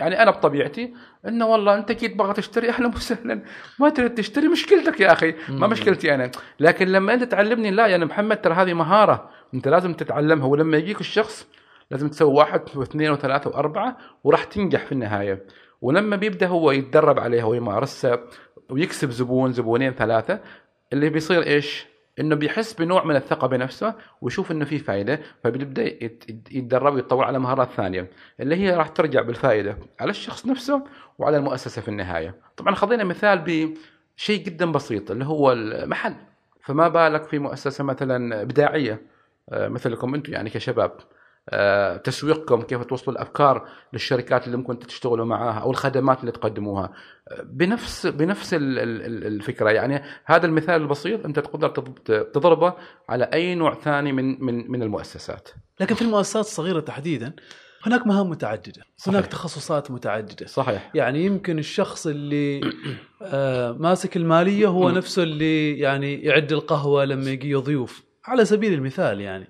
يعني 0.00 0.22
أنا 0.22 0.30
بطبيعتي 0.30 0.94
إنه 1.28 1.46
والله 1.46 1.74
أنت 1.74 1.90
أكيد 1.90 2.12
تبغى 2.12 2.32
تشتري 2.32 2.68
أهلا 2.68 2.88
وسهلا 2.88 3.42
ما 3.78 3.88
تريد 3.88 4.14
تشتري 4.14 4.48
مشكلتك 4.48 5.00
يا 5.00 5.12
أخي. 5.12 5.34
ما. 5.48 5.66
مشكلتي 5.66 6.14
أنا. 6.14 6.30
لكن 6.60 6.88
لما 6.88 7.14
أنت 7.14 7.22
تعلمني 7.22 7.70
لا 7.70 7.86
يعني 7.86 8.04
محمد 8.04 8.40
ترى 8.40 8.54
هذه 8.54 8.74
مهارة 8.74 9.30
أنت 9.54 9.68
لازم 9.68 9.94
تتعلمها. 9.94 10.46
ولما 10.46 10.76
يجيك 10.76 11.00
الشخص 11.00 11.46
لازم 11.90 12.08
تسوي 12.08 12.34
واحد 12.34 12.62
واثنين 12.74 13.10
وثلاثة 13.10 13.50
وأربعة 13.50 13.96
وراح 14.24 14.44
تنجح 14.44 14.86
في 14.86 14.92
النهاية 14.92 15.42
ولما 15.82 16.16
بيبدأ 16.16 16.46
هو 16.46 16.70
يتدرب 16.70 17.18
عليها 17.18 17.44
ويمارسها 17.44 18.18
ويكسب 18.70 19.10
زبون 19.10 19.52
زبونين 19.52 19.92
ثلاثة 19.92 20.40
اللي 20.92 21.08
بيصير 21.10 21.42
إيش؟ 21.42 21.86
إنه 22.20 22.34
بيحس 22.36 22.72
بنوع 22.72 23.04
من 23.04 23.16
الثقة 23.16 23.46
بنفسه 23.46 23.94
ويشوف 24.22 24.50
إنه 24.50 24.64
في 24.64 24.78
فائده 24.78 25.20
فبيبدأ 25.44 25.82
يت- 26.04 26.24
يتدرب 26.52 26.94
ويتطور 26.94 27.24
على 27.24 27.38
مهارات 27.38 27.68
ثانية 27.70 28.10
اللي 28.40 28.56
هي 28.56 28.74
راح 28.76 28.88
ترجع 28.88 29.22
بالفائدة 29.22 29.78
على 30.00 30.10
الشخص 30.10 30.46
نفسه 30.46 30.84
وعلى 31.18 31.36
المؤسسة 31.36 31.82
في 31.82 31.88
النهاية. 31.88 32.34
طبعا 32.56 32.74
خذينا 32.74 33.04
مثال 33.04 33.38
بشيء 33.38 34.44
جدا 34.44 34.72
بسيط 34.72 35.10
اللي 35.10 35.24
هو 35.24 35.52
المحل 35.52 36.14
فما 36.60 36.88
بالك 36.88 37.24
في 37.24 37.38
مؤسسة 37.38 37.84
مثلا 37.84 38.42
ابداعيه 38.42 39.02
آه، 39.52 39.68
مثلكم 39.68 40.14
أنتم 40.14 40.32
يعني 40.32 40.50
كشباب 40.50 40.92
تسويقكم 42.04 42.62
كيف 42.62 42.84
توصلوا 42.84 43.16
الأفكار 43.16 43.68
للشركات 43.92 44.46
اللي 44.46 44.56
ممكن 44.56 44.78
تشتغلوا 44.78 45.24
معاها 45.26 45.58
أو 45.58 45.70
الخدمات 45.70 46.20
اللي 46.20 46.32
تقدموها. 46.32 46.92
آه، 47.28 47.42
بنفس 47.42 48.06
بنفس 48.06 48.54
ال- 48.54 48.78
ال- 48.78 49.02
ال- 49.02 49.26
الفكرة. 49.26 49.70
يعني 49.70 50.02
هذا 50.24 50.46
المثال 50.46 50.82
البسيط 50.82 51.24
أنت 51.24 51.38
تقدر 51.38 51.68
تض- 51.68 52.32
تضربه 52.32 52.74
على 53.08 53.24
أي 53.24 53.54
نوع 53.54 53.74
ثاني 53.74 54.12
من 54.12 54.44
من 54.44 54.70
من 54.70 54.82
المؤسسات. 54.82 55.48
لكن 55.80 55.94
في 55.94 56.02
المؤسسات 56.02 56.44
الصغيره 56.44 56.80
تحديدا 56.80 57.32
هناك 57.86 58.06
مهام 58.06 58.30
متعددة 58.30 58.82
صحيح. 58.96 59.14
هناك 59.14 59.26
تخصصات 59.26 59.90
متعددة. 59.90 60.46
صحيح. 60.46 60.90
يعني 60.94 61.24
يمكن 61.24 61.58
الشخص 61.58 62.06
اللي 62.06 62.60
آه 63.22 63.72
ماسك 63.72 64.16
المالية 64.16 64.66
هو. 64.66 64.90
نفسه 64.90 65.22
اللي 65.22 65.78
يعني 65.78 66.22
يعد 66.24 66.52
القهوة 66.52 67.04
لما 67.04 67.30
يجي 67.30 67.54
ضيوف 67.54 68.02
على 68.24 68.44
سبيل 68.44 68.72
المثال 68.72 69.20
يعني 69.20 69.48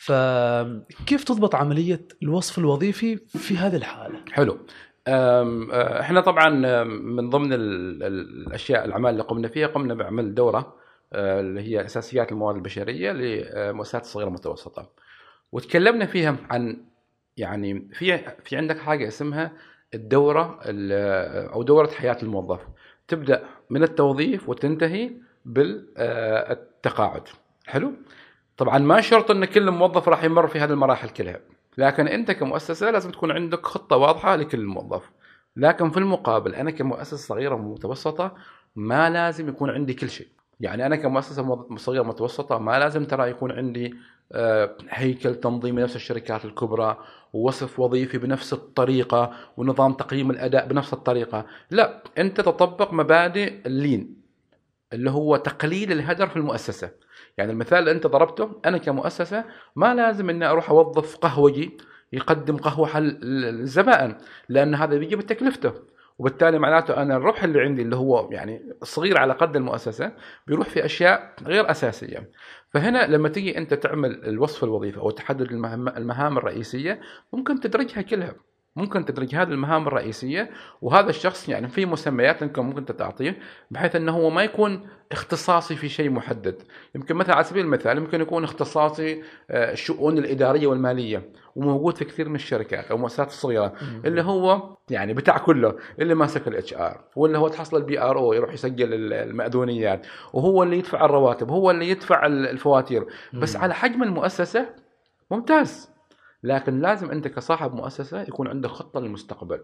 فكيف 0.00 1.24
تضبط 1.24 1.54
عملية 1.54 2.00
الوصف 2.22 2.58
الوظيفي 2.58 3.16
في 3.16 3.56
هذه 3.56 3.76
الحالة؟ 3.76 4.20
حلو. 4.32 4.58
أه، 5.06 6.00
إحنا 6.00 6.20
طبعا 6.20 6.48
من 6.84 7.30
ضمن 7.30 7.52
ال- 7.52 8.02
ال- 8.02 8.46
الأشياء 8.46 8.84
الأعمال 8.84 9.10
اللي 9.10 9.22
قمنا 9.22 9.48
فيها 9.48 9.66
قمنا 9.66 9.94
بعمل 9.94 10.34
دورة 10.34 10.74
أه، 11.12 11.40
اللي 11.40 11.60
هي 11.60 11.84
أساسيات 11.84 12.32
الموارد 12.32 12.56
البشرية 12.56 13.12
لمؤسسات 13.12 14.02
الصغيرة 14.02 14.26
والمتوسطة. 14.26 14.90
وتكلمنا 15.52 16.06
فيها 16.06 16.36
عن 16.50 16.84
يعني 17.36 17.88
في 17.92 18.18
في 18.44 18.56
عندك 18.56 18.78
حاجة 18.78 19.08
اسمها 19.08 19.52
الدورة 19.94 20.60
ال- 20.64 21.48
أو 21.52 21.62
دورة 21.62 21.86
حياة 21.90 22.16
الموظف. 22.22 22.60
تبدأ 23.08 23.44
من 23.70 23.82
التوظيف 23.82 24.48
وتنتهي 24.48 25.10
بالتقاعد 25.44 27.22
حلو؟ 27.66 27.92
طبعا 28.58 28.78
ما 28.78 29.00
شرط 29.00 29.30
إن 29.30 29.44
كل 29.44 29.70
موظف 29.70 30.08
راح 30.08 30.24
يمر 30.24 30.46
في 30.46 30.60
هذه 30.60 30.70
المراحل 30.70 31.08
كلها 31.08 31.40
لكن 31.78 32.08
أنت 32.08 32.30
كمؤسسة 32.30 32.90
لازم 32.90 33.10
تكون 33.10 33.30
عندك 33.30 33.66
خطة 33.66 33.96
واضحة 33.96 34.36
لكل 34.36 34.66
موظف. 34.66 35.10
لكن 35.56 35.90
في 35.90 35.96
المقابل 35.96 36.54
أنا 36.54 36.70
كمؤسسة 36.70 37.16
صغيرة 37.16 37.54
ومتوسطة 37.54 38.34
ما 38.76 39.10
لازم 39.10 39.48
يكون 39.48 39.70
عندي 39.70 39.94
كل 39.94 40.10
شيء. 40.10 40.28
يعني 40.60 40.86
أنا 40.86 40.96
كمؤسسة 40.96 41.66
صغيرة 41.76 42.02
متوسطة 42.02 42.58
ما 42.58 42.78
لازم 42.78 43.04
ترى 43.04 43.30
يكون 43.30 43.52
عندي 43.52 43.94
آه، 44.32 44.76
هيكل 44.90 45.34
تنظيمي 45.34 45.82
نفس 45.82 45.96
الشركات 45.96 46.44
الكبرى 46.44 46.96
ووصف 47.32 47.80
وظيفي 47.80 48.18
بنفس 48.18 48.52
الطريقة 48.52 49.32
ونظام 49.56 49.92
تقييم 49.92 50.30
الأداء 50.30 50.66
بنفس 50.68 50.92
الطريقة. 50.92 51.46
لا 51.70 52.02
أنت 52.18 52.40
تطبق 52.40 52.92
مبادئ 52.92 53.66
اللين. 53.66 54.27
اللي 54.92 55.10
هو 55.10 55.36
تقليل 55.36 55.92
الهدر 55.92 56.26
في 56.26 56.36
المؤسسة. 56.36 56.90
يعني 57.38 57.52
المثال 57.52 57.78
اللي 57.78 57.90
انت 57.90 58.06
ضربته 58.06 58.60
أنا 58.66 58.78
كمؤسسة 58.78 59.44
ما 59.76 59.94
لازم 59.94 60.30
إني 60.30 60.46
أروح 60.46 60.70
أوظف 60.70 61.16
قهوجي 61.16 61.76
يقدم 62.12 62.56
قهوة 62.56 62.86
حل 62.86 63.18
الزبائن 63.22 64.16
لأن 64.48 64.74
هذا 64.74 64.96
بيجي 64.98 65.16
بتكلفته. 65.16 65.72
وبالتالي 66.18 66.58
معناته 66.58 67.02
أنا 67.02 67.16
الربح 67.16 67.44
اللي 67.44 67.60
عندي 67.60 67.82
اللي 67.82 67.96
هو 67.96 68.28
يعني 68.32 68.72
صغير 68.82 69.18
على 69.18 69.32
قد 69.32 69.56
المؤسسة 69.56 70.12
بيروح 70.46 70.68
في 70.68 70.84
أشياء 70.84 71.34
غير 71.42 71.70
أساسية. 71.70 72.30
فهنا 72.74 73.06
لما 73.06 73.28
تيجي 73.28 73.58
أنت 73.58 73.74
تعمل 73.74 74.24
الوصف 74.24 74.64
الوظيفي 74.64 74.98
أو 74.98 75.10
تحدد 75.10 75.52
المهام 75.96 76.38
الرئيسية 76.38 77.00
ممكن 77.32 77.60
تدرجها 77.60 78.02
كلها. 78.02 78.34
ممكن 78.78 79.04
تدرج 79.04 79.34
هذه 79.34 79.48
المهام 79.48 79.86
الرئيسية 79.86 80.50
وهذا 80.82 81.10
الشخص 81.10 81.48
يعني 81.48 81.68
في 81.68 81.86
مسميات 81.86 82.42
انكم 82.42 82.66
ممكن 82.66 82.96
تعطيه 82.96 83.38
بحيث 83.70 83.96
إنه 83.96 84.12
هو 84.12 84.30
ما 84.30 84.42
يكون 84.44 84.86
اختصاصي 85.12 85.76
في 85.76 85.88
شيء 85.88 86.10
محدد. 86.10 86.62
يمكن 86.94 87.14
مثلا 87.14 87.34
على 87.34 87.44
سبيل 87.44 87.64
المثال 87.64 87.96
يمكن 87.98 88.20
يكون 88.20 88.44
اختصاصي 88.44 89.22
آه، 89.50 89.72
الشؤون 89.72 90.18
الإدارية 90.18 90.66
والمالية 90.66 91.22
وموجود 91.56 91.96
في 91.96 92.04
كثير 92.04 92.28
من 92.28 92.34
الشركات 92.34 92.84
أو 92.90 92.96
المؤسسات 92.96 93.26
الصغيره 93.28 93.72
اللي 94.04 94.22
هو 94.22 94.76
يعني 94.90 95.14
بتاع 95.14 95.38
كله 95.38 95.74
اللي 96.00 96.14
ماسك 96.14 96.48
ال 96.48 96.74
HR 96.74 97.00
واللي 97.16 97.38
هو 97.38 97.48
تحصل 97.48 97.76
ال 97.76 98.00
PR 98.00 98.18
أو 98.18 98.32
يروح 98.32 98.52
يسجل 98.52 98.94
ال- 98.94 99.12
المأذونيات 99.12 100.06
وهو 100.32 100.62
اللي 100.62 100.78
يدفع 100.78 101.04
الرواتب 101.04 101.50
هو 101.50 101.70
اللي 101.70 101.88
يدفع 101.90 102.26
ال- 102.26 102.46
الفواتير. 102.48 103.06
بس 103.34 103.56
على 103.56 103.74
حجم 103.74 104.02
المؤسسة 104.02 104.66
ممتاز. 105.30 105.90
لكن 106.42 106.80
لازم 106.80 107.10
أنت 107.10 107.28
كصاحب 107.28 107.74
مؤسسة 107.74 108.22
يكون 108.22 108.48
عندك 108.48 108.70
خطة 108.70 109.00
للمستقبل. 109.00 109.60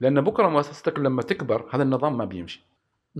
لأن 0.00 0.20
بكرة 0.20 0.48
مؤسستك 0.48 0.98
لما 0.98 1.22
تكبر 1.22 1.68
هذا 1.70 1.82
النظام 1.82 2.18
ما 2.18 2.24
بيمشي. 2.24 2.66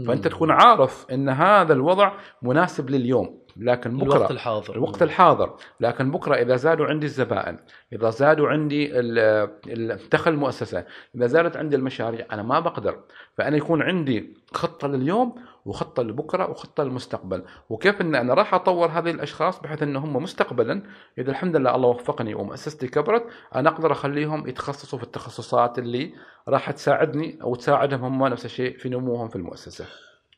فأنت 0.06 0.28
تكون 0.28 0.50
عارف 0.50 1.06
إن 1.12 1.28
هذا 1.28 1.72
الوضع 1.72 2.12
مناسب 2.42 2.90
لليوم. 2.90 3.38
لكن 3.56 3.96
بكرة 3.96 4.16
الوقت 4.16 4.30
الحاضر. 4.30 4.74
الوقت 4.74 5.02
الحاضر. 5.02 5.56
لكن 5.80 6.10
بكرة 6.10 6.34
إذا 6.34 6.56
زادوا 6.56 6.86
عندي 6.86 7.06
الزبائن 7.06 7.58
إذا 7.92 8.10
زادوا 8.10 8.48
عندي 8.48 8.90
الدخل 8.94 10.30
المؤسسة 10.30 10.84
إذا 11.14 11.26
زادت 11.26 11.56
عندي 11.56 11.76
المشاريع 11.76 12.26
أنا 12.32 12.42
ما 12.42 12.60
بقدر. 12.60 13.00
فأنا 13.36 13.56
يكون 13.56 13.82
عندي 13.82 14.36
خطة 14.52 14.88
لليوم 14.88 15.34
وخطة 15.64 16.02
لبكرة 16.02 16.50
وخطة 16.50 16.84
للمستقبل. 16.84 17.44
وكيف 17.70 18.00
ان 18.00 18.14
أنا 18.14 18.34
راح 18.34 18.54
أطور 18.54 18.88
هذه 18.88 19.10
الأشخاص 19.10 19.60
بحيث 19.60 19.82
ان 19.82 19.96
هم 19.96 20.16
مستقبلا؟ 20.16 20.82
إذا 21.18 21.30
الحمد 21.30 21.56
لله 21.56 21.74
الله 21.74 21.88
وفقني 21.88 22.34
ومؤسستي 22.34 22.88
كبرت 22.88 23.26
أنا 23.54 23.68
أقدر 23.68 23.92
أخليهم 23.92 24.48
يتخصصوا 24.48 24.98
في 24.98 25.04
التخصصات 25.04 25.78
اللي 25.78 26.14
راح 26.48 26.70
تساعدني 26.70 27.38
أو 27.42 27.54
تساعدهم 27.54 28.04
هم 28.04 28.32
نفس 28.32 28.44
الشيء 28.44 28.78
في 28.78 28.88
نموهم 28.88 29.28
في 29.28 29.36
المؤسسة. 29.36 29.86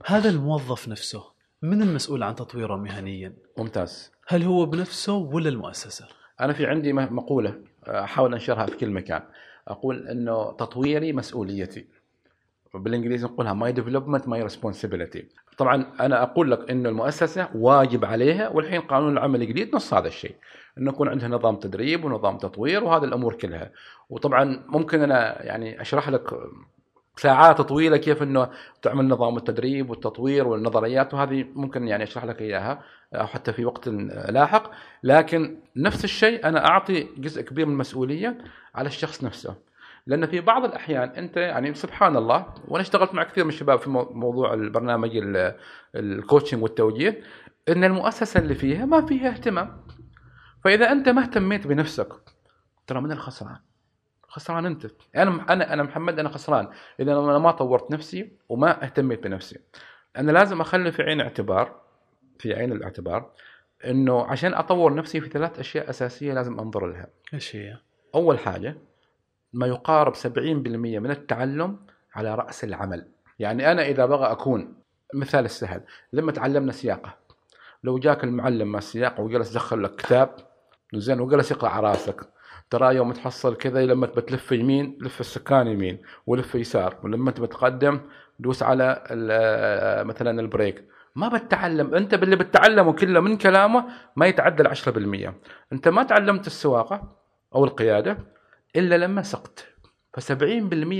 هذا 0.06 0.30
الموظف 0.30 0.88
نفسه 0.88 1.24
من 1.62 1.82
المسؤول 1.82 2.22
عن 2.22 2.34
تطويره 2.34 2.76
مهنيا؟ 2.76 3.32
ممتاز. 3.58 4.12
هل 4.28 4.42
هو 4.42 4.66
بنفسه 4.66 5.14
ولا 5.14 5.48
المؤسسة؟ 5.48 6.08
أنا 6.40 6.52
في 6.52 6.66
عندي 6.66 6.92
مقولة 6.92 7.54
أحاول 7.88 8.32
أنشرها 8.32 8.66
في 8.66 8.76
كل 8.76 8.90
مكان. 8.90 9.22
أقول 9.68 10.08
إنه 10.08 10.52
تطويري 10.52 11.12
مسؤوليتي. 11.12 11.86
بالإنجليزي 12.78 13.26
نقولها 13.26 13.52
my 13.52 13.72
development 13.72 14.28
my 14.28 14.42
responsibility 14.42 15.28
طبعا 15.58 15.86
أنا 16.00 16.22
أقول 16.22 16.50
لك 16.50 16.70
إنه 16.70 16.88
المؤسسة 16.88 17.48
واجب 17.54 18.04
عليها 18.04 18.48
والحين 18.48 18.80
قانون 18.80 19.12
العمل 19.12 19.42
الجديد 19.42 19.74
نص 19.74 19.94
هذا 19.94 20.08
الشيء. 20.08 20.34
إنه 20.78 20.90
يكون 20.90 21.08
عندها 21.08 21.28
نظام 21.28 21.56
تدريب 21.56 22.04
ونظام 22.04 22.38
تطوير 22.38 22.84
وهذه 22.84 23.04
الأمور 23.04 23.34
كلها. 23.34 23.70
وطبعا 24.10 24.64
ممكن 24.68 25.02
أنا 25.02 25.42
يعني 25.42 25.80
أشرح 25.80 26.08
لك 26.08 26.34
ساعات 27.16 27.60
طويلة 27.60 27.96
كيف 27.96 28.22
إنه 28.22 28.50
تعمل 28.82 29.08
نظام 29.08 29.36
التدريب 29.36 29.90
والتطوير 29.90 30.48
والنظريات 30.48 31.14
وهذه 31.14 31.46
ممكن 31.54 31.88
يعني 31.88 32.04
أشرح 32.04 32.24
لك 32.24 32.42
إياها 32.42 32.82
أو 33.14 33.26
حتى 33.26 33.52
في 33.52 33.64
وقت 33.64 33.88
لاحق. 34.28 34.70
لكن 35.02 35.56
نفس 35.76 36.04
الشيء 36.04 36.48
أنا 36.48 36.66
أعطي 36.66 37.08
جزء 37.18 37.42
كبير 37.42 37.66
من 37.66 37.72
المسؤولية 37.72 38.38
على 38.74 38.86
الشخص 38.86 39.24
نفسه. 39.24 39.54
لأن 40.06 40.26
في 40.26 40.40
بعض 40.40 40.64
الأحيان 40.64 41.08
أنت 41.08 41.36
يعني 41.36 41.74
سبحان 41.74 42.16
الله 42.16 42.54
وأنا 42.68 42.82
اشتغلت 42.82 43.14
مع 43.14 43.22
كثير 43.22 43.44
من 43.44 43.50
الشباب 43.50 43.78
في 43.78 43.90
موضوع 43.90 44.54
البرنامج 44.54 45.10
الكوتشنج 45.94 46.62
والتوجيه 46.62 47.20
إن 47.68 47.84
المؤسسة 47.84 48.40
اللي 48.40 48.54
فيها 48.54 48.84
ما 48.84 49.06
فيها 49.06 49.28
اهتمام. 49.28 49.86
فإذا 50.64 50.92
أنت 50.92 51.08
ما 51.08 51.22
اهتميت 51.22 51.66
بنفسك 51.66 52.08
ترى 52.86 53.00
من 53.00 53.12
الخسران؟ 53.12 53.56
خسران 54.28 54.66
أنت. 54.66 54.86
أنا 55.16 55.52
أنا 55.52 55.72
أنا 55.72 55.82
محمد 55.82 56.18
أنا 56.18 56.28
خسران. 56.28 56.68
إذا 57.00 57.12
أنا 57.12 57.38
ما 57.38 57.50
طورت 57.50 57.90
نفسي 57.90 58.32
وما 58.48 58.84
اهتميت 58.84 59.22
بنفسي. 59.22 59.58
أنا 60.16 60.32
لازم 60.32 60.60
أخلي 60.60 60.92
في 60.92 61.02
عين 61.02 61.20
اعتبار 61.20 61.80
في 62.38 62.54
عين 62.54 62.72
الاعتبار 62.72 63.30
إنه 63.84 64.24
عشان 64.26 64.54
أطور 64.54 64.94
نفسي 64.94 65.20
في 65.20 65.28
ثلاث 65.28 65.58
أشياء 65.58 65.90
أساسية 65.90 66.34
لازم 66.34 66.60
أنظر 66.60 66.86
لها. 66.86 67.06
إيش 67.34 67.56
هي 67.56 67.76
أول 68.14 68.38
حاجة 68.38 68.76
ما 69.56 69.66
يقارب 69.66 70.14
70% 70.14 70.26
من 70.26 71.10
التعلم 71.10 71.76
على 72.14 72.34
رأس 72.34 72.64
العمل. 72.64 73.08
يعني 73.38 73.72
أنا 73.72 73.86
إذا 73.86 74.06
بغى 74.06 74.32
أكون 74.32 74.74
مثال 75.14 75.44
السهل 75.44 75.80
لما 76.12 76.32
تعلمنا 76.32 76.72
سياقة 76.72 77.14
لو 77.84 77.98
جاك 77.98 78.24
المعلم 78.24 78.72
مع 78.72 78.78
السياقة 78.78 79.22
وجلس 79.22 79.54
دخل 79.54 79.82
لك 79.82 79.94
كتاب 79.94 80.30
زين 80.94 81.20
وجلس 81.20 81.50
يقرأ 81.50 81.68
على 81.68 81.88
رأسك 81.88 82.20
ترى 82.70 82.96
يوم 82.96 83.12
تحصل 83.12 83.56
كذا 83.56 83.86
لما 83.86 84.06
بتلف 84.06 84.52
يمين 84.52 84.98
لف 85.00 85.20
السكان 85.20 85.66
يمين 85.66 86.02
ولف 86.26 86.54
يسار 86.54 86.96
ولما 87.04 87.30
تبى 87.30 87.46
تقدم 87.46 88.00
دوس 88.38 88.62
على 88.62 89.02
مثلا 90.06 90.40
البريك. 90.40 90.84
ما 91.14 91.28
بتتعلم 91.28 91.94
أنت 91.94 92.14
باللي 92.14 92.36
بتتعلمه 92.36 92.92
كله 92.92 93.20
من 93.20 93.36
كلامه 93.36 93.84
ما 94.16 94.26
يتعدى 94.26 94.62
ال 94.62 94.76
10% 94.76 95.34
أنت 95.72 95.88
ما 95.88 96.02
تعلمت 96.02 96.46
السواقة 96.46 97.16
أو 97.54 97.64
القيادة 97.64 98.35
إلا 98.76 98.98
لما 98.98 99.22
سقت 99.22 99.76
ف 100.12 100.32
70% 100.32 100.34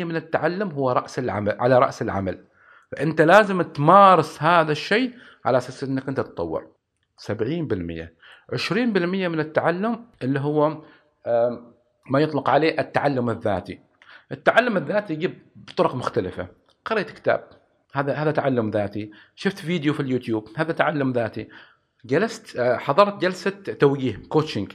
من 0.05 0.17
التعلم 0.17 0.71
هو 0.71 0.91
رأس 0.91 1.19
العمل 1.19 1.57
على 1.61 1.79
رأس 1.79 2.03
العمل. 2.03 2.45
فأنت 2.93 3.21
لازم 3.21 3.63
تمارس 3.63 4.43
هذا 4.43 4.73
الشيء 4.73 5.15
على 5.45 5.59
أساس 5.59 5.85
إنك 5.85 6.09
أنت 6.09 6.21
تتطور 6.21 6.67
70% 7.17 8.13
20% 8.53 8.73
من 9.29 9.41
التعلم 9.41 10.07
اللي 10.23 10.41
هو 10.41 10.83
ما 12.11 12.21
يطلق 12.21 12.51
عليه 12.51 12.81
التعلم 12.81 13.31
الذاتي. 13.31 13.81
التعلم 14.33 14.77
الذاتي 14.77 15.13
يجيب 15.13 15.39
بطرق 15.57 15.95
مختلفة. 15.95 16.49
قرأت 16.85 17.11
كتاب 17.11 17.49
هذا 17.95 18.15
هذا 18.15 18.31
تعلم 18.31 18.71
ذاتي. 18.71 19.11
شفت 19.35 19.59
فيديو 19.59 19.93
في 19.93 20.01
اليوتيوب 20.01 20.49
هذا 20.57 20.73
تعلم 20.73 21.13
ذاتي. 21.13 21.49
جلست 22.05 22.57
آه، 22.57 22.77
حضرت 22.77 23.21
جلسة 23.21 23.51
توجيه 23.51 24.17
كوتشنج 24.29 24.73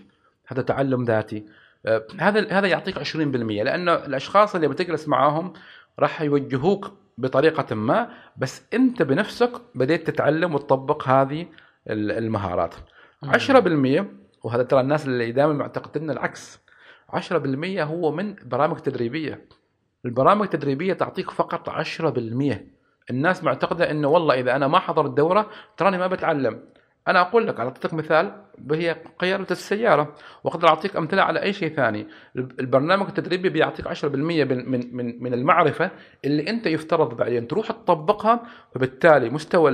هذا 0.48 0.62
تعلم 0.62 1.06
ذاتي. 1.06 1.46
هذا 2.20 2.52
هذا 2.52 2.68
يعطيك 2.68 3.00
20% 3.00 3.16
لأنه 3.18 3.94
الأشخاص 3.94 4.56
اللي 4.56 4.68
بتجلس 4.68 5.08
معاهم 5.08 5.54
راح 6.00 6.22
يوجهوك 6.22 6.92
بطريقة 7.18 7.76
ما 7.76 8.10
بس 8.38 8.64
أنت 8.74 9.02
بنفسك 9.02 9.52
بديت 9.76 10.08
تتعلم 10.08 10.56
وتطبق 10.56 11.08
هذه 11.08 11.48
المهارات. 11.90 12.76
10% 13.26 14.06
وهذا 14.44 14.64
ترى 14.64 14.80
الناس 14.80 15.06
اللي 15.06 15.32
دائما 15.32 15.54
معتقدين 15.54 16.10
العكس. 16.10 16.60
10% 17.16 17.80
هو 17.80 18.12
من 18.12 18.36
برامج 18.46 18.78
تدريبية. 18.78 19.48
البرامج 20.06 20.42
التدريبية 20.42 20.94
تعطيك 20.94 21.32
فقط 21.32 21.70
10% 21.70 22.56
الناس 23.10 23.44
معتقدة 23.44 23.92
إنه 23.92 24.08
والله 24.08 24.40
إذا 24.40 24.56
أنا 24.56 24.68
ما 24.68 24.80
حضرت 24.80 25.10
الدوره 25.10 25.50
تراني 25.78 25.98
ما 25.98 26.08
بتعلم. 26.08 26.60
أنا 27.08 27.22
أقول 27.22 27.48
لك 27.48 27.60
أعطيتك 27.60 27.94
مثال 27.94 28.32
وهي 28.70 28.96
قيادة 29.20 29.48
السيارة. 29.52 30.16
وأقدر 30.44 30.68
أعطيك 30.68 30.96
أمثلة 30.96 31.22
على 31.22 31.42
أي 31.42 31.54
شيء 31.54 31.76
ثاني. 31.76 32.08
البرنامج 32.36 33.08
التدريبي 33.08 33.50
بيعطيك 33.50 33.88
10% 33.88 34.06
من 34.06 34.72
من 34.96 35.24
من 35.24 35.34
المعرفة 35.34 35.92
اللي 36.26 36.50
أنت 36.50 36.68
يفترض 36.68 37.18
بعدين. 37.18 37.48
تروح 37.48 37.68
تطبقها 37.68 38.44
فبالتالي 38.76 39.30
مستوى 39.30 39.72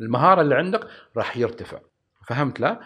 المهارة 0.00 0.40
اللي 0.40 0.54
عندك 0.54 0.80
راح 1.16 1.36
يرتفع. 1.36 1.78
فهمت 2.28 2.60
لا؟ 2.60 2.80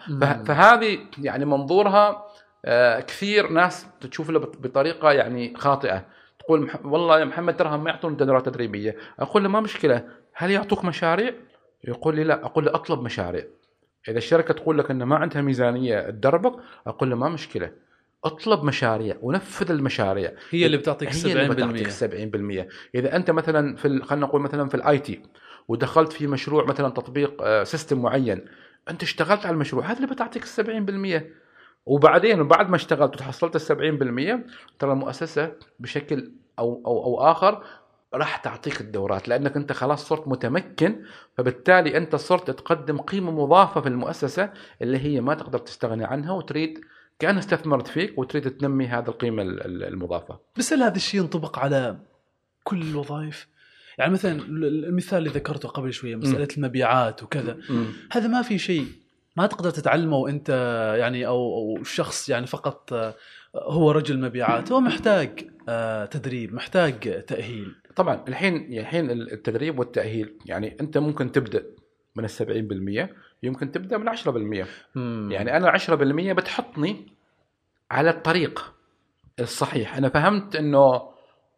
فهذه 0.45 0.99
يعني 1.17 1.45
منظورها 1.45 2.25
آه، 2.65 2.99
كثير 2.99 3.49
ناس 3.49 3.87
تشوف 4.01 4.29
له 4.29 4.39
بطريقة 4.39 5.11
يعني 5.11 5.53
خاطئة. 5.57 6.05
تقول 6.39 6.71
والله 6.83 7.19
يا 7.19 7.25
محمد 7.25 7.57
ترهم 7.57 7.83
ما 7.83 7.89
يعطون 7.89 8.17
دورات 8.17 8.45
تدريبية. 8.45 8.95
أقول 9.19 9.43
له 9.43 9.49
ما 9.49 9.59
مشكلة. 9.59 10.03
هل 10.33 10.51
يعطوك 10.51 10.85
مشاريع؟ 10.85 11.33
يقول 11.83 12.15
لي 12.15 12.23
لا 12.23 12.45
أقول 12.45 12.65
له 12.65 12.75
أطلب 12.75 13.01
مشاريع. 13.01 13.45
إذا 14.07 14.17
الشركة 14.17 14.53
تقول 14.53 14.77
لك 14.77 14.91
انه 14.91 15.05
ما 15.05 15.15
عندها 15.15 15.41
ميزانية 15.41 16.09
تدربك 16.09 16.53
أقول 16.87 17.09
له 17.09 17.15
ما 17.15 17.29
مشكلة. 17.29 17.71
أطلب 18.23 18.63
مشاريع 18.63 19.17
ونفذ 19.21 19.71
المشاريع. 19.71 20.33
هي 20.49 20.65
اللي 20.65 20.77
بتعطيك 20.77 21.09
70% 21.09 21.25
هي 21.25 21.31
اللي 21.31 21.53
بتعطيك 21.53 21.89
70% 21.89 22.95
إذا 22.95 23.15
أنت 23.15 23.31
مثلا 23.31 23.75
في 23.75 24.03
خلينا 24.03 24.25
نقول 24.25 24.41
مثلا 24.41 24.69
في 24.69 24.75
ال 24.75 24.99
IT 24.99 25.21
ودخلت 25.67 26.13
في 26.13 26.27
مشروع 26.27 26.65
مثلا 26.65 26.89
تطبيق 26.89 27.63
system 27.63 27.97
آه، 27.97 28.01
معين 28.01 28.45
أنت 28.89 29.03
اشتغلت 29.03 29.45
على 29.45 29.53
المشروع 29.53 29.85
هذا 29.85 29.95
اللي 29.95 30.07
بتعطيك 30.07 30.43
ال 30.43 31.19
70% 31.19 31.23
وبعدين 31.85 32.47
بعد 32.47 32.69
ما 32.69 32.75
اشتغلت 32.75 33.15
وتحصلت 33.15 33.71
ال 33.71 34.41
70% 34.41 34.49
ترى 34.79 34.91
المؤسسة 34.91 35.51
بشكل 35.79 36.31
أو 36.59 36.83
أو 36.85 37.05
أو 37.05 37.31
آخر 37.31 37.63
راح 38.13 38.37
تعطيك 38.37 38.81
الدورات 38.81 39.27
لأنك 39.27 39.55
أنت 39.55 39.71
خلاص 39.71 40.07
صرت 40.07 40.27
متمكن 40.27 41.03
فبالتالي 41.37 41.97
أنت 41.97 42.15
صرت 42.15 42.51
تقدم 42.51 42.97
قيمة 42.97 43.31
مضافة 43.31 43.81
في 43.81 43.89
المؤسسة 43.89 44.49
اللي 44.81 44.97
هي 44.97 45.21
ما 45.21 45.33
تقدر 45.33 45.59
تستغني 45.59 46.05
عنها 46.05 46.31
وتريد 46.31 46.79
كأن 47.19 47.37
استثمرت 47.37 47.87
فيك 47.87 48.17
وتريد 48.17 48.49
تنمي 48.49 48.87
هذه 48.87 49.07
القيمة 49.07 49.43
المضافة. 49.65 50.39
بس 50.57 50.73
هل 50.73 50.83
هذا 50.83 50.95
الشيء 50.95 51.19
ينطبق 51.19 51.59
على 51.59 51.97
كل 52.63 52.81
الوظائف؟ 52.81 53.47
يعني 53.97 54.13
مثلا 54.13 54.41
المثال 54.51 55.17
اللي 55.17 55.29
ذكرته 55.29 55.69
قبل 55.69 55.93
شوية 55.93 56.15
مسألة 56.15 56.47
المبيعات 56.57 57.23
وكذا. 57.23 57.57
هذا 58.11 58.27
ما 58.27 58.41
في 58.41 58.57
شيء 58.57 58.85
ما 59.35 59.47
تقدر 59.47 59.69
تتعلمه 59.69 60.17
وانت 60.17 60.49
يعني 60.99 61.27
أو 61.27 61.37
أو 61.37 61.83
شخص 61.83 62.29
يعني 62.29 62.47
فقط 62.47 62.93
آه، 62.93 63.15
هو 63.55 63.91
رجل 63.91 64.19
مبيعات. 64.19 64.71
هو 64.71 64.79
محتاج 64.79 65.47
آه، 65.69 66.05
تدريب 66.05 66.53
محتاج 66.53 67.25
تأهيل. 67.25 67.75
طبعا 67.99 68.23
الحين 68.27 68.79
الحين 68.79 69.11
التدريب 69.11 69.79
والتأهيل 69.79 70.37
يعني 70.45 70.77
أنت 70.81 70.97
ممكن 70.97 71.31
تبدأ 71.31 71.63
من 72.15 72.25
ال 72.25 72.29
70% 73.09 73.15
يمكن 73.43 73.71
تبدأ 73.71 73.97
من 73.97 74.09
10% 74.09 74.65
مم. 74.95 75.29
يعني 75.31 75.57
أنا 75.57 75.77
10% 75.77 76.33
بتحطني 76.33 77.05
على 77.91 78.09
الطريق 78.09 78.73
الصحيح 79.39 79.97
أنا 79.97 80.09
فهمت 80.09 80.55
إنه 80.55 80.79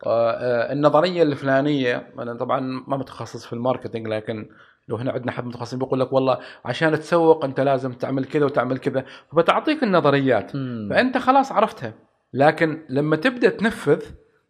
آه، 0.05 0.73
النظرية 0.73 1.23
الفلانية 1.23 2.13
أنا 2.19 2.37
طبعا 2.37 2.59
ما 2.87 2.97
متخصص 2.97 3.45
في 3.45 3.53
ال 3.53 3.59
marketing 3.59 4.07
لكن 4.07 4.49
لو 4.87 4.95
هنا 4.95 5.11
عندنا 5.11 5.31
حد 5.31 5.45
متخصص 5.45 5.75
بيقول 5.75 5.99
لك 5.99 6.13
والله 6.13 6.39
عشان 6.65 6.91
تسوق 6.91 7.45
أنت 7.45 7.59
لازم 7.59 7.91
تعمل 7.91 8.25
كذا 8.25 8.45
وتعمل 8.45 8.77
كذا 8.77 9.05
فبتعطيك 9.31 9.83
النظريات 9.83 10.55
مم. 10.55 10.87
فأنت 10.89 11.17
خلاص 11.17 11.51
عرفتها 11.51 11.93
لكن 12.33 12.85
لما 12.89 13.15
تبدأ 13.15 13.49
تنفذ 13.49 14.03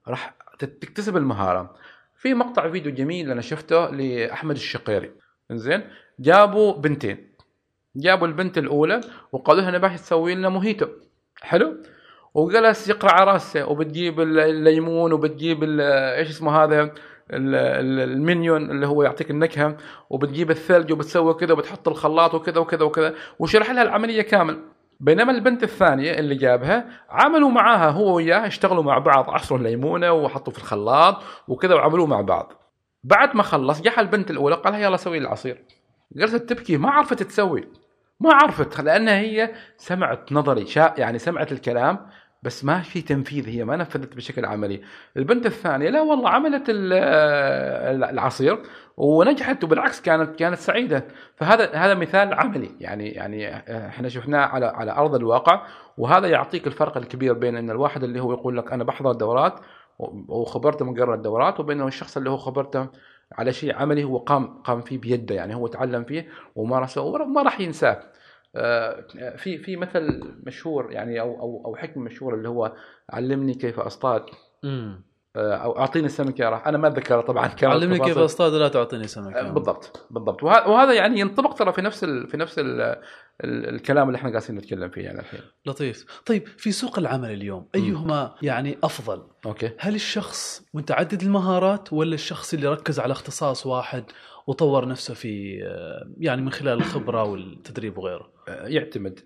راح 0.07 0.40
تكتسب 0.65 1.17
المهارة. 1.17 1.75
في 2.15 2.33
مقطع 2.33 2.69
فيديو 2.69 2.93
جميل 2.93 3.31
أنا 3.31 3.41
شفته 3.41 3.89
لأحمد 3.89 4.55
الشقيري. 4.55 5.11
زين 5.51 5.83
جابوا 6.19 6.73
بنتين. 6.73 7.31
جابوا 7.95 8.27
البنت 8.27 8.57
الأولى 8.57 9.01
وقالوا 9.31 9.61
لها 9.61 9.71
نبغى 9.71 9.95
تسوي 9.95 10.35
لنا 10.35 10.49
موهيتو. 10.49 10.87
حلو؟ 11.41 11.77
وجلس 12.33 12.89
يقرا 12.89 13.11
على 13.11 13.31
راسه 13.31 13.65
وبتجيب 13.69 14.21
الليمون 14.21 15.13
وبتجيب 15.13 15.63
إيش 15.63 16.29
اسمه 16.29 16.63
هذا؟ 16.63 16.93
المنيون 17.31 18.71
اللي 18.71 18.87
هو 18.87 19.03
يعطيك 19.03 19.31
النكهة. 19.31 19.77
وبتجيب 20.09 20.51
الثلج 20.51 20.91
وبتسوي 20.91 21.33
كذا 21.33 21.53
وبتحط 21.53 21.87
الخلاط 21.87 22.33
وكذا 22.33 22.59
وكذا 22.59 22.83
وكذا. 22.83 23.15
وشرح 23.39 23.71
لها 23.71 23.83
العملية 23.83 24.21
كامل. 24.21 24.59
بينما 25.01 25.31
البنت 25.31 25.63
الثانية 25.63 26.19
اللي 26.19 26.35
جابها 26.35 26.85
عملوا 27.09 27.49
معاها 27.49 27.89
هو 27.89 28.15
وياه 28.15 28.47
اشتغلوا 28.47 28.83
مع 28.83 28.97
بعض 28.97 29.29
عصروا 29.29 29.59
الليمونة 29.59 30.11
وحطوا 30.11 30.53
في 30.53 30.59
الخلاط 30.59 31.17
وكذا 31.47 31.75
وعملوا 31.75 32.07
مع 32.07 32.21
بعض. 32.21 32.53
بعد 33.03 33.35
ما 33.35 33.43
خلص 33.43 33.81
جاء 33.81 33.99
البنت 33.99 34.31
الأولى 34.31 34.55
قال 34.55 34.73
لها 34.73 34.81
يلا 34.81 34.97
سوي 34.97 35.17
العصير. 35.17 35.65
جلست 36.11 36.35
تبكي 36.35 36.77
ما 36.77 36.89
عرفت 36.89 37.23
تسوي. 37.23 37.67
ما 38.19 38.33
عرفت 38.33 38.81
لانها 38.81 39.19
هي 39.19 39.53
سمعت 39.77 40.31
نظري 40.31 40.65
شا 40.65 40.93
يعني 40.97 41.19
سمعت 41.19 41.51
الكلام 41.51 42.07
بس 42.43 42.65
ما 42.65 42.81
في 42.81 43.01
تنفيذ 43.01 43.49
هي 43.49 43.65
ما 43.65 43.75
نفذت 43.75 44.15
بشكل 44.15 44.45
عملي. 44.45 44.81
البنت 45.17 45.45
الثانية 45.45 45.89
لا 45.89 46.01
والله 46.01 46.29
عملت 46.29 46.63
ال- 46.69 48.03
العصير 48.03 48.59
ونجحت 48.97 49.63
وبالعكس 49.63 50.01
كانت 50.01 50.35
كانت 50.35 50.57
سعيدة. 50.57 51.03
فهذا 51.35 51.71
هذا 51.73 51.93
مثال 51.93 52.33
عملي. 52.33 52.71
يعني 52.79 53.09
يعني 53.09 53.55
إحنا 53.87 54.09
شفناه 54.09 54.45
على 54.45 54.65
على 54.65 54.91
أرض 54.91 55.15
الواقع 55.15 55.61
وهذا 55.97 56.27
يعطيك 56.27 56.67
الفرق 56.67 56.97
الكبير 56.97 57.33
بين 57.33 57.55
إن 57.55 57.69
الواحد 57.69 58.03
اللي 58.03 58.19
هو 58.19 58.33
يقول 58.33 58.57
لك 58.57 58.73
أنا 58.73 58.83
بحضر 58.83 59.11
دورات 59.11 59.59
وخبرته 60.27 60.85
مجرد 60.85 61.21
دورات 61.21 61.59
وبين 61.59 61.81
الشخص 61.81 62.17
اللي 62.17 62.29
هو 62.29 62.37
خبرته 62.37 62.87
على 63.37 63.53
شيء 63.53 63.75
عملي 63.75 64.03
هو 64.03 64.17
قام 64.17 64.61
قام 64.61 64.81
فيه 64.81 64.97
بيده. 64.97 65.35
يعني 65.35 65.55
هو 65.55 65.67
تعلم 65.67 66.03
فيه 66.03 66.27
ومارسه 66.55 67.01
وما 67.01 67.41
راح 67.41 67.59
ينساه. 67.59 68.03
في 69.37 69.57
في 69.57 69.75
مثل 69.77 70.01
مشهور 70.47 70.91
يعني 70.91 71.21
أو 71.21 71.39
أو 71.41 71.65
أو 71.65 71.75
حكم 71.75 72.01
مشهور 72.01 72.35
اللي 72.35 72.49
هو 72.49 72.75
علمني 73.09 73.53
كيف 73.53 73.79
أصطاد. 73.79 74.25
آه، 74.63 75.03
أو 75.35 75.79
أعطيني 75.79 76.09
سمكه 76.09 76.49
راح. 76.49 76.67
أنا 76.67 76.77
ما 76.77 76.87
أتذكر 76.87 77.21
طبعا 77.21 77.47
كامل 77.47 77.73
علمني 77.73 77.99
كيف. 77.99 78.17
أصطاد 78.17 78.53
لا 78.53 78.67
تعطيني 78.67 79.07
سمك. 79.07 79.33
آه، 79.35 79.51
بالضبط 79.51 80.07
بالضبط. 80.11 80.43
وه- 80.43 80.69
وهذا 80.69 80.93
يعني 80.93 81.19
ينطبق 81.19 81.53
ترى 81.53 81.73
في 81.73 81.81
نفس 81.81 82.03
ال 82.03 82.27
في 82.27 82.37
نفس 82.37 82.59
ال 82.59 82.81
ال 83.43 83.69
الكلام 83.75 84.07
اللي 84.07 84.17
إحنا 84.17 84.29
قاعدين 84.29 84.55
نتكلم 84.55 84.89
فيه 84.89 85.01
يعني 85.01 85.19
الحين. 85.19 85.39
لطيف. 85.65 86.05
طيب 86.25 86.47
في 86.47 86.71
سوق 86.71 86.99
العمل 86.99 87.31
اليوم 87.31 87.67
أيهما 87.75 88.35
يعني 88.41 88.77
أفضل؟ 88.83 89.23
أوكي. 89.45 89.71
هل 89.79 89.95
الشخص 89.95 90.65
متعدد 90.73 91.21
المهارات 91.21 91.93
ولا 91.93 92.13
الشخص 92.13 92.53
اللي 92.53 92.67
ركز 92.67 92.99
على 92.99 93.11
اختصاص 93.11 93.65
واحد 93.65 94.03
وطور 94.47 94.87
نفسه 94.87 95.13
في 95.13 95.63
آه، 95.63 96.09
يعني 96.17 96.41
من 96.41 96.51
خلال 96.51 96.77
الخبرة 96.77 97.23
والتدريب 97.31 97.97
وغيره؟ 97.97 98.29
آه، 98.47 98.67
يعتمد. 98.67 99.19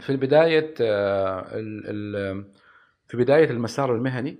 في 0.00 0.16
بدايه 0.16 0.74
آه، 0.80 1.40
ال- 1.54 1.82
ال- 1.86 2.44
في 3.08 3.16
بداية 3.16 3.50
المسار 3.50 3.94
المهني 3.94 4.38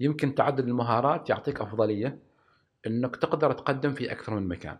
يمكن 0.00 0.34
تعدد 0.34 0.66
المهارات 0.68 1.30
يعطيك 1.30 1.60
أفضلية 1.60 2.18
إنك 2.86 3.16
تقدر 3.16 3.52
تقدم 3.52 3.92
في 3.94 4.12
أكثر 4.12 4.34
من 4.34 4.48
مكان. 4.48 4.78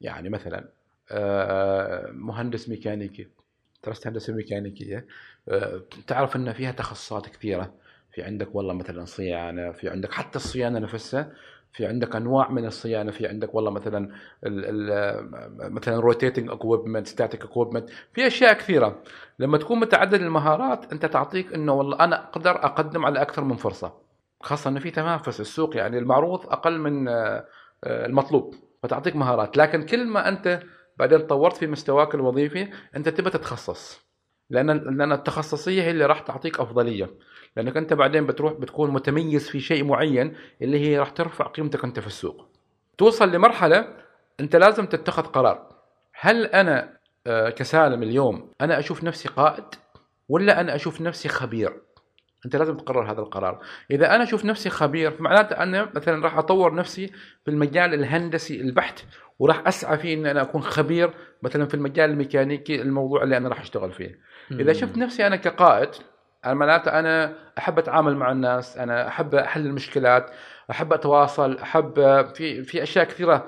يعني 0.00 0.28
مثلا 0.28 0.68
آه، 1.10 2.10
مهندس 2.12 2.68
ميكانيكي 2.68 3.28
درست 3.84 4.06
هندسة 4.06 4.32
ميكانيكية 4.32 5.06
آه، 5.48 5.82
تعرف 6.06 6.36
إن 6.36 6.52
فيها 6.52 6.72
تخصصات 6.72 7.26
كثيرة. 7.28 7.74
في 8.12 8.22
عندك 8.22 8.54
والله 8.54 8.74
مثلا 8.74 9.04
صيانة 9.04 9.72
في 9.72 9.88
عندك 9.88 10.12
حتى 10.12 10.36
الصيانة 10.36 10.78
نفسها 10.78 11.32
في 11.72 11.86
عندك 11.86 12.16
أنواع 12.16 12.50
من 12.50 12.66
الصيانة 12.66 13.10
في 13.10 13.26
عندك 13.26 13.54
والله 13.54 13.70
مثلا 13.70 14.10
ال 14.46 14.90
ال 14.90 15.72
مثلا 15.72 16.00
rotating 16.00 16.50
equipment 16.50 17.06
static 17.06 17.44
equipment 17.44 17.90
في 18.14 18.26
أشياء 18.26 18.52
كثيرة. 18.52 19.02
لما 19.38 19.58
تكون 19.58 19.80
متعدد 19.80 20.14
المهارات 20.20 20.92
أنت 20.92 21.06
تعطيك 21.06 21.54
إنه 21.54 21.72
والله 21.72 22.00
أنا 22.00 22.24
أقدر 22.28 22.50
أقدم 22.50 23.06
على 23.06 23.22
أكثر 23.22 23.44
من 23.44 23.56
فرصة. 23.56 24.09
خاصة 24.40 24.70
انه 24.70 24.80
في 24.80 24.90
تنافس 24.90 25.40
السوق 25.40 25.76
يعني 25.76 25.98
المعروض 25.98 26.46
أقل 26.46 26.78
من 26.78 27.08
آه، 27.08 27.46
المطلوب 27.84 28.54
فتعطيك 28.82 29.16
مهارات. 29.16 29.56
لكن 29.56 29.86
كل 29.86 30.06
ما 30.06 30.28
أنت 30.28 30.60
بعدين 30.96 31.18
طورت 31.20 31.56
في 31.56 31.66
مستواك 31.66 32.14
الوظيفي 32.14 32.68
أنت 32.96 33.08
تبى 33.08 33.30
تتخصص. 33.30 34.00
لأن 34.50 34.66
لأن 34.70 35.12
التخصصية 35.12 35.82
هي 35.82 35.90
اللي 35.90 36.06
راح 36.06 36.20
تعطيك 36.20 36.60
أفضلية. 36.60 37.10
لأنك 37.56 37.76
أنت 37.76 37.92
بعدين 37.92 38.26
بتروح 38.26 38.52
بتكون 38.52 38.90
متميز 38.90 39.48
في 39.48 39.60
شيء 39.60 39.84
معين 39.84 40.36
اللي 40.62 40.78
هي 40.80 40.98
راح 40.98 41.10
ترفع 41.10 41.46
قيمتك 41.46 41.84
أنت 41.84 42.00
في 42.00 42.06
السوق. 42.06 42.48
توصل 42.98 43.32
لمرحلة 43.32 43.96
أنت 44.40 44.56
لازم 44.56 44.86
تتخذ 44.86 45.22
قرار. 45.22 45.68
هل 46.20 46.46
أنا 46.46 47.00
آه، 47.26 47.50
كسالم 47.50 48.02
اليوم 48.02 48.50
أنا 48.60 48.78
أشوف 48.78 49.04
نفسي 49.04 49.28
قائد 49.28 49.64
ولا 50.28 50.60
أنا 50.60 50.74
أشوف 50.74 51.00
نفسي 51.00 51.28
خبير؟ 51.28 51.80
أنت 52.46 52.56
لازم 52.56 52.76
تقرر 52.76 53.12
هذا 53.12 53.20
القرار. 53.20 53.60
إذا 53.90 54.14
أنا 54.14 54.22
أشوف 54.22 54.44
نفسي 54.44 54.70
خبير 54.70 55.10
فمعناته 55.10 55.56
أنا 55.62 55.88
مثلا 55.94 56.24
راح 56.24 56.38
أطور 56.38 56.74
نفسي 56.74 57.06
في 57.44 57.50
المجال 57.50 57.94
الهندسي 57.94 58.60
البحت 58.60 59.04
وراح 59.38 59.66
أسعى 59.66 59.98
فيه 59.98 60.14
ان 60.14 60.26
أنا 60.26 60.42
أكون 60.42 60.62
خبير 60.62 61.10
مثلا 61.42 61.66
في 61.66 61.74
المجال 61.74 62.10
الميكانيكي 62.10 62.82
الموضوع 62.82 63.22
اللي 63.22 63.36
أنا 63.36 63.48
راح 63.48 63.60
أشتغل 63.60 63.92
فيه. 63.92 64.18
إذا 64.50 64.72
شفت 64.72 64.96
نفسي 64.98 65.26
أنا 65.26 65.36
كقائد 65.36 65.88
معناته 66.46 66.98
أنا 66.98 67.34
أحب 67.58 67.78
أتعامل 67.78 68.16
مع 68.16 68.32
الناس 68.32 68.78
أنا 68.78 69.08
أحب 69.08 69.34
أحل 69.34 69.66
المشكلات 69.66 70.30
أحب 70.70 70.92
أتواصل 70.92 71.58
أحب 71.58 71.94
في 72.34 72.62
في 72.64 72.82
أشياء 72.82 73.04
كثيرة 73.04 73.46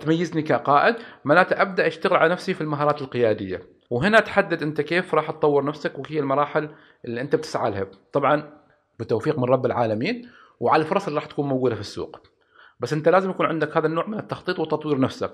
تميزني 0.00 0.42
كقائد 0.42 0.96
معناته 1.24 1.62
أبدأ 1.62 1.86
أشتغل 1.86 2.16
على 2.16 2.32
نفسي 2.32 2.54
في 2.54 2.60
المهارات 2.60 3.02
القيادية. 3.02 3.62
وهنا 3.90 4.20
تحدد 4.20 4.62
أنت 4.62 4.80
كيف 4.80 5.14
راح 5.14 5.30
تطور 5.30 5.64
نفسك 5.64 5.98
وهي 5.98 6.18
المراحل 6.18 6.68
اللي 7.04 7.20
أنت 7.20 7.36
بتسعى 7.36 7.70
لها. 7.70 7.86
طبعا 8.12 8.50
بتوفيق 8.98 9.38
من 9.38 9.44
رب 9.44 9.66
العالمين 9.66 10.30
وعلى 10.60 10.82
الفرص 10.82 11.06
اللي 11.06 11.20
راح 11.20 11.26
تكون 11.26 11.48
موجودة 11.48 11.74
في 11.74 11.80
السوق. 11.80 12.20
بس 12.80 12.92
أنت 12.92 13.08
لازم 13.08 13.30
يكون 13.30 13.46
عندك 13.46 13.76
هذا 13.76 13.86
النوع 13.86 14.06
من 14.06 14.18
التخطيط 14.18 14.58
وتطوير 14.58 15.00
نفسك. 15.00 15.32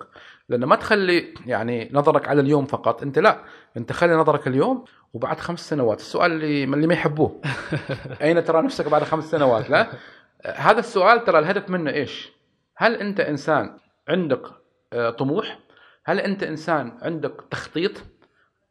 لأن 0.49 0.65
ما 0.65 0.77
تخلي 0.77 1.35
يعني 1.47 1.91
نظرك 1.93 2.29
على 2.29 2.41
اليوم 2.41 2.65
فقط 2.65 3.03
أنت 3.03 3.19
لا 3.19 3.45
أنت 3.77 3.93
خلي 3.93 4.15
نظرك 4.15 4.47
اليوم 4.47 4.85
وبعد 5.15 5.41
خمس 5.41 5.69
سنوات. 5.69 6.01
السؤال 6.01 6.33
اللي 6.33 6.65
اللي 6.65 6.87
ما 6.87 6.95
يحبوه. 6.95 7.41
أين 8.23 8.45
ترى 8.45 8.63
نفسك 8.63 8.89
بعد 8.89 9.03
خمس 9.05 9.31
سنوات؟ 9.31 9.71
لا. 9.71 9.91
هذا 10.47 10.79
السؤال 10.79 11.25
ترى 11.25 11.39
الهدف 11.39 11.71
منه 11.71 11.91
إيش؟ 11.91 12.33
هل 12.77 12.95
أنت 12.95 13.21
إنسان 13.21 13.79
عندك 14.11 14.43
آه، 14.93 15.11
طموح؟ 15.11 15.59
هل 16.05 16.21
أنت 16.21 16.43
إنسان 16.43 16.99
عندك 17.03 17.45
تخطيط؟ 17.51 17.93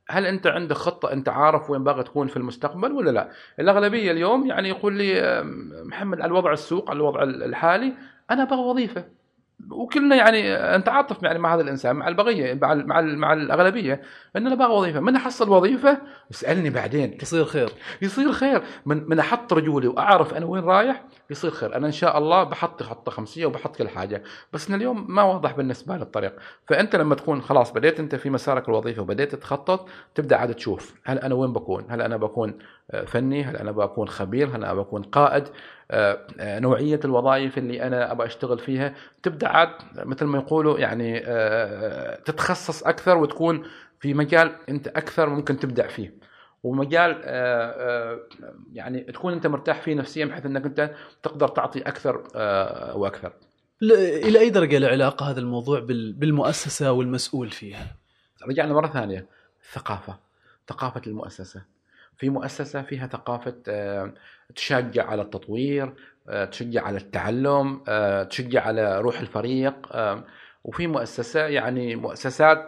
هل 0.10 0.26
أنت 0.26 0.48
عندك 0.48 0.76
خطة 0.76 1.14
أنت 1.14 1.30
عارف 1.30 1.70
وين 1.70 1.84
باغي 1.84 2.04
تكون 2.04 2.28
في 2.28 2.38
المستقبل 2.38 2.92
ولا 2.92 3.12
لا؟ 3.12 3.30
الأغلبية 3.60 4.12
اليوم 4.12 4.48
يعني 4.48 4.70
يقول 4.70 4.94
لي 4.94 5.22
آه، 5.22 5.44
محمد 5.84 6.22
على 6.22 6.28
الوضع 6.28 6.52
السوق 6.54 6.90
على 6.90 6.98
الوضع 6.98 7.24
الحالي 7.24 7.94
أنا 8.32 8.44
أبغى 8.44 8.60
وظيفة. 8.60 9.19
وكلنا 9.72 10.16
يعني 10.16 10.58
نتعاطف 10.78 11.24
يعني 11.24 11.40
مع 11.40 11.56
هذا 11.56 11.62
الإنسان 11.62 11.96
مع 11.96 12.08
البقية 12.08 12.54
مع 12.62 12.74
ال- 12.74 12.88
مع 12.88 13.00
ال- 13.00 13.18
مع 13.18 13.34
الأغلبية 13.34 14.02
ان 14.36 14.48
أنا 14.48 14.56
أبغى 14.56 14.68
وظيفة. 14.78 15.00
من 15.00 15.16
أحصل 15.16 15.50
وظيفة؟ 15.50 15.98
اسألني 16.32 16.70
بعدين. 16.70 17.18
يصير 17.22 17.46
خير. 17.46 17.70
يصير 18.02 18.32
خير. 18.32 18.62
من 18.86 19.10
من 19.10 19.20
أحط 19.20 19.54
رجولي 19.54 19.88
وأعرف 19.88 20.34
أنا 20.34 20.46
وين 20.46 20.64
رايح 20.64 21.04
يصير 21.30 21.52
خير. 21.52 21.76
أنا 21.76 21.88
إن 21.88 21.92
شاء 21.92 22.18
الله 22.18 22.44
بحط 22.44 22.84
خطه 22.84 23.12
خمسية 23.12 23.46
وبحط 23.46 23.76
كل 23.76 23.90
حاجة. 23.90 24.24
بس 24.54 24.70
إن 24.70 24.76
اليوم 24.76 25.06
ما 25.16 25.24
واضح 25.24 25.52
بالنسبة 25.58 25.96
لي 25.98 26.02
الطريق 26.04 26.34
فأنت 26.68 26.96
لما 26.96 27.16
تكون 27.16 27.42
خلاص 27.42 27.72
بديت 27.74 28.00
أنت 28.00 28.16
في 28.16 28.30
مسارك 28.30 28.70
الوظيفي 28.70 29.02
وبديت 29.02 29.36
تخطط 29.36 29.90
تبدأ 30.16 30.36
عاد 30.38 30.54
تشوف 30.54 30.96
هل 31.06 31.20
أنا 31.20 31.36
وين 31.36 31.54
بكون؟ 31.54 31.86
هل 31.90 32.02
أنا 32.02 32.18
بكون 32.18 32.58
فني. 33.08 33.44
هل 33.44 33.56
أنا 33.58 33.72
بكون 33.72 34.08
خبير؟ 34.08 34.48
هل 34.48 34.56
أنا 34.56 34.74
بكون 34.74 35.02
قائد؟ 35.04 35.44
آه، 35.92 36.28
آه، 36.40 36.60
نوعية 36.60 37.00
الوظائف 37.06 37.58
اللي 37.58 37.84
أنا 37.84 38.12
أبغى 38.12 38.28
أشتغل 38.28 38.60
فيها 38.60 38.94
تبدأ 39.24 39.48
عاد 39.48 39.70
مثل 39.96 40.26
ما 40.26 40.38
يقولوا 40.38 40.80
يعني 40.80 41.22
آه، 41.26 42.20
تتخصص 42.20 42.84
أكثر 42.84 43.18
وتكون 43.18 43.64
في 44.00 44.14
مجال 44.14 44.56
أنت 44.70 44.88
أكثر 44.88 45.30
ممكن 45.30 45.60
تبدع 45.60 45.88
فيه. 45.88 46.14
ومجال 46.64 47.22
آه، 47.24 47.24
آه، 47.26 48.20
يعني 48.74 49.00
تكون 49.02 49.34
أنت 49.34 49.48
مرتاح 49.48 49.82
فيه 49.82 49.96
نفسيا 49.96 50.26
بحيث 50.26 50.46
أنك 50.46 50.66
أنت 50.66 50.92
تقدر 51.24 51.48
تعطي 51.48 51.82
أكثر 51.82 52.24
آه، 52.36 52.98
وأكثر. 52.98 53.34
إلى 53.82 54.40
أي 54.40 54.50
درجة 54.50 54.78
له 54.78 54.88
علاقه 54.88 55.30
هذا 55.32 55.40
الموضوع 55.40 55.80
بال- 55.80 56.14
بالمؤسسة 56.14 56.92
والمسؤول 56.92 57.50
فيها؟ 57.50 57.88
رجعنا 58.50 58.74
مرة 58.74 58.88
ثانية. 58.88 59.26
الثقافه 59.64 60.18
ثقافة 60.68 61.02
المؤسسة. 61.08 61.62
في 62.20 62.30
مؤسسة 62.30 62.82
فيها 62.82 63.08
ثقافة 63.08 63.56
آه، 63.70 64.14
تشجع 64.56 65.08
على 65.10 65.22
التطوير 65.22 65.94
آه، 66.30 66.46
تشجع 66.46 66.84
على 66.84 66.98
التعلم 66.98 67.84
آه، 67.88 68.24
تشجع 68.24 68.62
على 68.68 69.02
روح 69.02 69.20
الفريق 69.20 69.76
وفي 70.64 70.88
مؤسسة 70.88 71.40
يعني 71.48 71.96
مؤسسات 71.96 72.68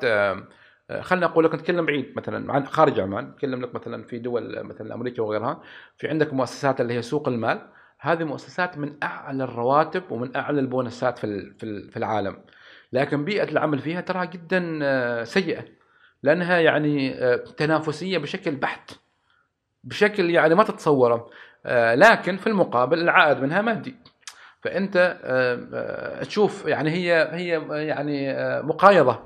خلينا 1.02 1.26
أقول 1.26 1.46
لك 1.46 1.56
نتكلم 1.56 1.86
بعيد 1.86 2.14
مثلا 2.16 2.54
عن 2.54 2.66
خارج 2.68 3.00
عمان 3.00 3.26
نتكلم 3.30 3.62
لك 3.62 3.76
مثلا 3.76 4.04
في 4.04 4.20
دول 4.20 4.64
مثلا 4.64 4.94
أمريكا 4.96 5.22
وغيرها 5.22 5.62
في 5.98 6.08
عندك 6.08 6.34
مؤسسات 6.34 6.82
اللي 6.82 6.94
هي 6.94 7.02
سوق 7.02 7.28
المال. 7.28 7.62
هذه 8.00 8.24
مؤسسات 8.24 8.78
من 8.78 8.96
أعلى 9.04 9.44
الرواتب 9.44 10.12
ومن 10.12 10.36
أعلى 10.36 10.60
البونسات 10.60 11.18
في 11.18 11.54
في 11.60 11.64
ال- 11.64 11.92
في 11.92 11.98
العالم. 11.98 12.38
لكن 12.94 13.26
بيئة 13.26 13.44
العمل 13.52 13.80
فيها 13.80 14.02
ترى 14.02 14.28
جدا 14.28 15.24
سيئة 15.24 15.66
لأنها 16.24 16.60
يعني 16.60 17.14
تنافسية 17.58 18.18
بشكل 18.18 18.56
بحت. 18.56 18.92
بشكل 19.84 20.30
يعني 20.30 20.56
ما 20.56 20.63
تتصوره. 20.63 21.30
آه، 21.65 21.96
لكن 21.96 22.38
في 22.38 22.48
المقابل 22.48 23.00
العائد 23.00 23.38
منها 23.38 23.62
مادي. 23.62 23.96
فأنت 24.62 25.20
آه، 25.24 25.67
آه، 25.74 26.24
تشوف 26.24 26.65
يعني 26.65 26.89
هي 26.89 27.30
هي 27.32 27.62
يعني 27.88 28.34
مقايضة 28.63 29.20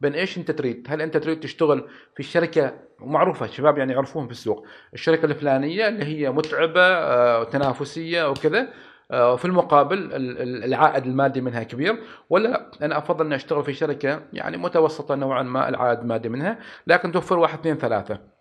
بين 0.00 0.14
إيش 0.14 0.38
أنت 0.38 0.50
تريد؟ 0.50 0.86
هل 0.90 1.02
أنت 1.02 1.16
تريد 1.16 1.40
تشتغل 1.40 1.88
في 2.14 2.20
الشركة 2.20 2.72
معروفة؟ 3.00 3.46
الشباب 3.46 3.78
يعني 3.78 3.92
يعرفوهم 3.92 4.26
في 4.26 4.32
السوق، 4.32 4.66
الشركة 4.94 5.24
الفلانية 5.26 5.88
اللي 5.88 6.04
هي 6.04 6.30
متعبة 6.30 7.00
وتنافسية 7.40 8.30
وكذا. 8.30 8.68
وفي 9.14 9.44
المقابل 9.44 9.98
ال- 9.98 10.14
ال- 10.42 10.64
العائد 10.64 11.06
المادي 11.06 11.40
منها 11.40 11.62
كبير. 11.62 11.98
ولا 12.30 12.48
لا 12.48 12.70
أنا 12.82 12.98
أفضل 12.98 13.26
أني 13.26 13.34
أشتغل 13.34 13.64
في 13.64 13.72
شركة 13.72 14.22
يعني 14.32 14.56
متوسطة 14.56 15.14
نوعا 15.14 15.42
ما 15.42 15.68
العائد 15.68 15.98
المادي 15.98 16.28
منها 16.28 16.58
لكن 16.86 17.12
توفر 17.12 17.38
واحد 17.38 17.58
اثنين 17.58 17.76
ثلاثة. 17.76 18.35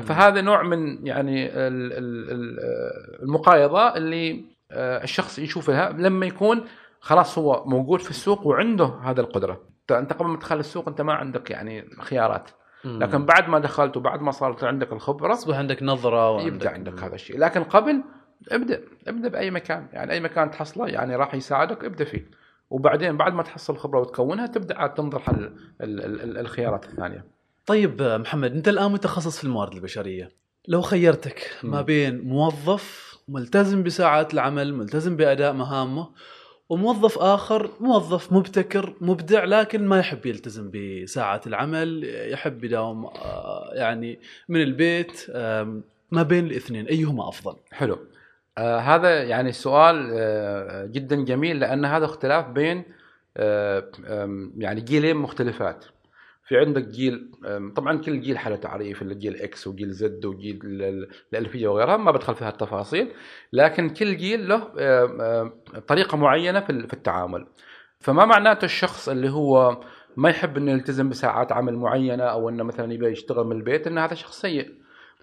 فهذا 0.00 0.40
نوع 0.40 0.62
من 0.62 1.06
يعني 1.06 1.46
ال- 1.46 1.92
ال- 1.92 2.30
ال- 2.30 3.22
المقايضة 3.22 3.96
اللي 3.96 4.44
آه، 4.70 5.02
الشخص 5.02 5.38
يشوفها 5.38 5.90
لما 5.90 6.26
يكون 6.26 6.64
خلاص 7.00 7.38
هو 7.38 7.64
موجود 7.66 8.00
في 8.00 8.10
السوق 8.10 8.46
وعنده 8.46 8.84
هذا 9.02 9.20
القدرة. 9.20 9.60
أنت 9.90 10.12
قبل 10.12 10.26
ما 10.28 10.36
تدخل 10.36 10.58
السوق 10.58 10.88
أنت 10.88 11.00
ما 11.00 11.12
عندك 11.12 11.50
يعني 11.50 11.90
خيارات. 12.00 12.50
لكن 12.84 13.26
بعد 13.26 13.48
ما 13.48 13.58
دخلت 13.58 13.96
وبعد 13.96 14.20
ما 14.22 14.30
صارت 14.30 14.64
عندك 14.64 14.92
الخبرة 14.92 15.32
اصبح 15.32 15.56
عندك 15.56 15.82
نظرة 15.82 16.42
يبدأ 16.42 16.70
عندك 16.70 17.02
هذا 17.02 17.14
الشيء. 17.14 17.38
لكن 17.38 17.62
قبل 17.64 18.02
ابدأ 18.52 18.80
ابدأ 19.08 19.28
بأي 19.28 19.50
مكان. 19.50 19.86
يعني 19.92 20.12
أي 20.12 20.20
مكان 20.20 20.50
تحصله 20.50 20.88
يعني 20.88 21.16
راح 21.16 21.34
يساعدك 21.34 21.84
ابدأ 21.84 22.04
فيه. 22.04 22.30
وبعدين 22.70 23.16
بعد 23.16 23.34
ما 23.34 23.42
تحصل 23.42 23.76
خبرة 23.76 24.00
وتكونها 24.00 24.46
تبدأ 24.46 24.78
عاد 24.78 24.94
تنظر 24.94 25.18
حل 25.18 25.34
ال- 25.34 25.54
ال- 25.80 26.20
ال- 26.20 26.38
الخيارات 26.38 26.84
الثانية. 26.84 27.24
طيب 27.66 28.02
محمد 28.02 28.52
أنت 28.52 28.68
الآن 28.68 28.92
متخصص 28.92 29.38
في 29.38 29.44
الموارد 29.44 29.74
البشرية. 29.74 30.30
لو 30.68 30.82
خيرتك 30.82 31.50
ما. 31.62 31.82
بين 31.82 32.20
موظف 32.20 33.12
ملتزم 33.28 33.82
بساعات 33.82 34.34
العمل 34.34 34.74
ملتزم 34.74 35.16
بأداء 35.16 35.52
مهامه 35.52 36.08
وموظف 36.68 37.18
آخر 37.18 37.70
موظف 37.80 38.32
مبتكر 38.32 38.94
مبدع 39.00 39.44
لكن 39.44 39.86
ما 39.86 39.98
يحب 39.98 40.26
يلتزم 40.26 40.70
بساعات 40.74 41.46
العمل 41.46 42.04
يحب 42.32 42.64
يداوم 42.64 43.06
آه، 43.06 43.70
يعني 43.74 44.18
من 44.48 44.62
البيت 44.62 45.26
ما 46.10 46.22
بين 46.22 46.46
الاثنين 46.46 46.86
أيهما 46.86 47.28
أفضل؟ 47.28 47.56
حلو. 47.72 47.98
آه 48.58 48.78
هذا 48.78 49.22
يعني 49.22 49.52
سؤال 49.52 50.10
آه 50.12 50.86
جدا 50.86 51.24
جميل 51.24 51.60
لأن 51.60 51.84
هذا 51.84 52.04
اختلاف 52.04 52.46
بين 52.46 52.84
آه 53.36 53.90
يعني 54.58 54.80
جيلين 54.80 55.16
مختلفات. 55.16 55.84
في 56.52 56.58
عندك 56.58 56.88
جيل 56.88 57.30
طبعا 57.76 57.98
كل 57.98 58.20
جيل 58.20 58.38
حاله 58.38 58.56
تعريف 58.56 59.02
الجيل 59.02 59.36
إكس 59.36 59.66
وجيل 59.66 59.90
زد 59.90 60.24
وجيل 60.24 60.60
ال- 60.64 60.82
ال- 60.82 61.08
الألفية 61.32 61.68
وغيرها 61.68 61.96
ما 61.96 62.10
بدخل 62.10 62.34
في 62.34 62.44
هالتفاصيل 62.44 63.12
لكن 63.52 63.88
كل 63.90 64.16
جيل 64.16 64.48
له 64.48 64.58
طريقة 65.88 66.16
معينة 66.16 66.60
في 66.60 66.70
ال- 66.70 66.86
في 66.88 66.94
التعامل. 66.94 67.46
فما 68.00 68.24
معناته 68.24 68.64
الشخص 68.64 69.08
اللي 69.08 69.30
هو 69.30 69.80
ما 70.16 70.30
يحب 70.30 70.56
إنه 70.56 70.72
يلتزم 70.72 71.08
بساعات 71.08 71.52
عمل 71.52 71.76
معينة 71.76 72.24
أو 72.24 72.48
إنه 72.48 72.64
مثلا 72.64 72.92
يبي 72.92 73.06
يشتغل 73.06 73.44
من 73.46 73.56
البيت 73.56 73.86
إن 73.86 73.98
هذا 73.98 74.14
شخص 74.14 74.40
سيء. 74.40 74.74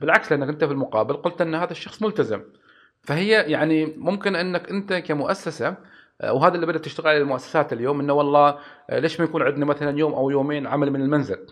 بالعكس 0.02 0.32
لأنك 0.32 0.50
أنت 0.50 0.64
في 0.64 0.72
المقابل 0.72 1.14
قلت 1.14 1.42
إن 1.42 1.56
هذا 1.56 1.72
الشخص 1.72 2.04
ملتزم. 2.04 2.42
فهي 3.02 3.30
يعني 3.52 3.86
ممكن 3.98 4.36
إنك 4.36 4.70
أنت 4.70 4.94
كمؤسسة 4.94 5.76
وهذا 6.24 6.56
اللي 6.56 6.66
بدأت 6.66 6.86
تشتغل 6.86 7.08
عليه 7.08 7.22
المؤسسات 7.22 7.74
اليوم 7.74 8.00
إنه 8.00 8.14
والله 8.14 8.60
آه، 8.90 9.00
ليش 9.00 9.20
ما 9.20 9.26
يكون 9.26 9.44
عندنا 9.44 9.66
مثلا 9.66 10.00
يوم 10.00 10.14
أو 10.14 10.30
يومين 10.30 10.68
عمل 10.68 10.92
من 10.92 11.02
المنزل؟ 11.02 11.48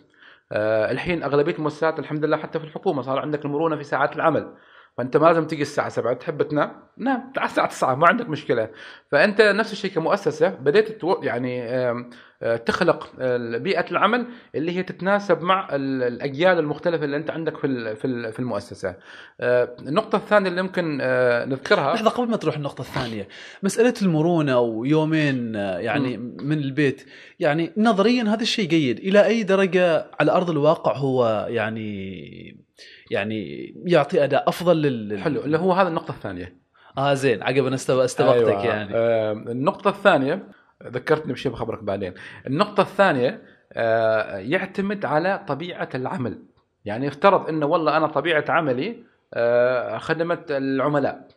آه، 0.52 0.92
الحين 0.92 1.24
أغلبية 1.24 1.56
المؤسسات 1.56 2.00
الحمد 2.00 2.26
لله 2.26 2.38
حتى 2.38 2.60
في 2.60 2.66
الحكومة 2.66 3.02
صار 3.02 3.20
عندك 3.20 3.46
المرونة 3.46 3.76
في 3.76 3.84
ساعات 3.84 4.16
العمل. 4.16 4.56
فأنت 4.98 5.18
ما 5.18 5.26
لازم 5.28 5.48
تجي 5.48 5.62
الساعة 5.62 5.90
7 5.90 6.14
تحب 6.14 6.42
تنام؟ 6.44 6.72
نام. 6.98 7.32
تعال 7.36 7.48
الساعة 7.50 7.68
9 7.68 7.96
ما 7.96 8.08
عندك 8.08 8.30
مشكلة. 8.30 8.70
فأنت 9.12 9.42
نفس 9.42 9.72
الشيء 9.74 9.92
كمؤسسة 9.92 10.50
بديت 10.50 11.02
يعني 11.22 11.64
آه، 11.64 12.56
تخلق 12.66 13.10
آه، 13.20 13.58
بيئة 13.58 13.86
العمل 13.92 14.26
اللي 14.56 14.78
هي 14.78 14.84
تتناسب 14.84 15.42
مع 15.42 15.68
ال- 15.76 16.04
الأجيال 16.04 16.60
المختلفة 16.60 17.06
اللي 17.06 17.18
أنت 17.18 17.30
عندك 17.32 17.58
في 17.58 17.96
في 17.96 18.06
ال- 18.06 18.34
في 18.34 18.40
المؤسسة. 18.40 18.96
آه، 19.42 19.76
النقطة 19.80 20.16
الثانية 20.16 20.50
اللي 20.50 20.62
ممكن 20.62 20.98
نذكرها 21.50 21.94
لحظة 21.94 22.10
قبل 22.10 22.30
ما 22.30 22.38
تروح 22.38 22.56
النقطه 22.56 22.82
الثانية 22.82 23.28
مسألة 23.64 23.94
المرونة 24.02 24.60
ويومين 24.60 25.56
يعني 25.56 26.18
من 26.18 26.58
البيت 26.58 27.06
يعني 27.40 27.72
نظريا 27.78 28.24
هذا 28.24 28.42
الشيء 28.42 28.68
جيد. 28.70 29.00
إلى 29.00 29.26
أي 29.26 29.44
درجة 29.44 30.06
على 30.20 30.32
أرض 30.32 30.50
الواقع 30.50 30.96
هو 30.98 31.46
يعني 31.50 32.67
يعني 33.12 33.68
يعطي 33.86 34.24
أداء 34.24 34.50
أفضل 34.50 34.82
لل 34.82 35.20
حلو 35.20 35.42
اللي 35.42 35.58
هو 35.58 35.74
هذا 35.74 35.90
النقطة 35.90 36.12
الثانية 36.12 36.58
آه 36.98 37.14
زين 37.14 37.44
عقب 37.44 37.66
أنا 37.66 37.76
استبقتك 37.76 38.48
أيوة. 38.48 38.66
يعني 38.66 38.96
آه 38.96 39.32
النقطة 39.32 39.90
الثانية 39.90 40.48
ذكرتني 40.84 41.34
بشيء 41.34 41.52
بخبرك 41.52 41.84
بعدين. 41.84 42.14
النقطة 42.48 42.82
الثانية 42.82 43.42
آه 43.74 44.38
يعتمد 44.38 45.06
على 45.06 45.46
طبيعة 45.48 45.90
العمل. 45.96 46.40
يعني 46.86 47.08
افترض 47.08 47.50
إنه 47.50 47.66
والله 47.66 47.98
أنا 47.98 48.08
طبيعة 48.08 48.46
عملي 48.50 49.04
آه 49.34 49.98
خدمة 49.98 50.40
العملاء. 50.50 51.28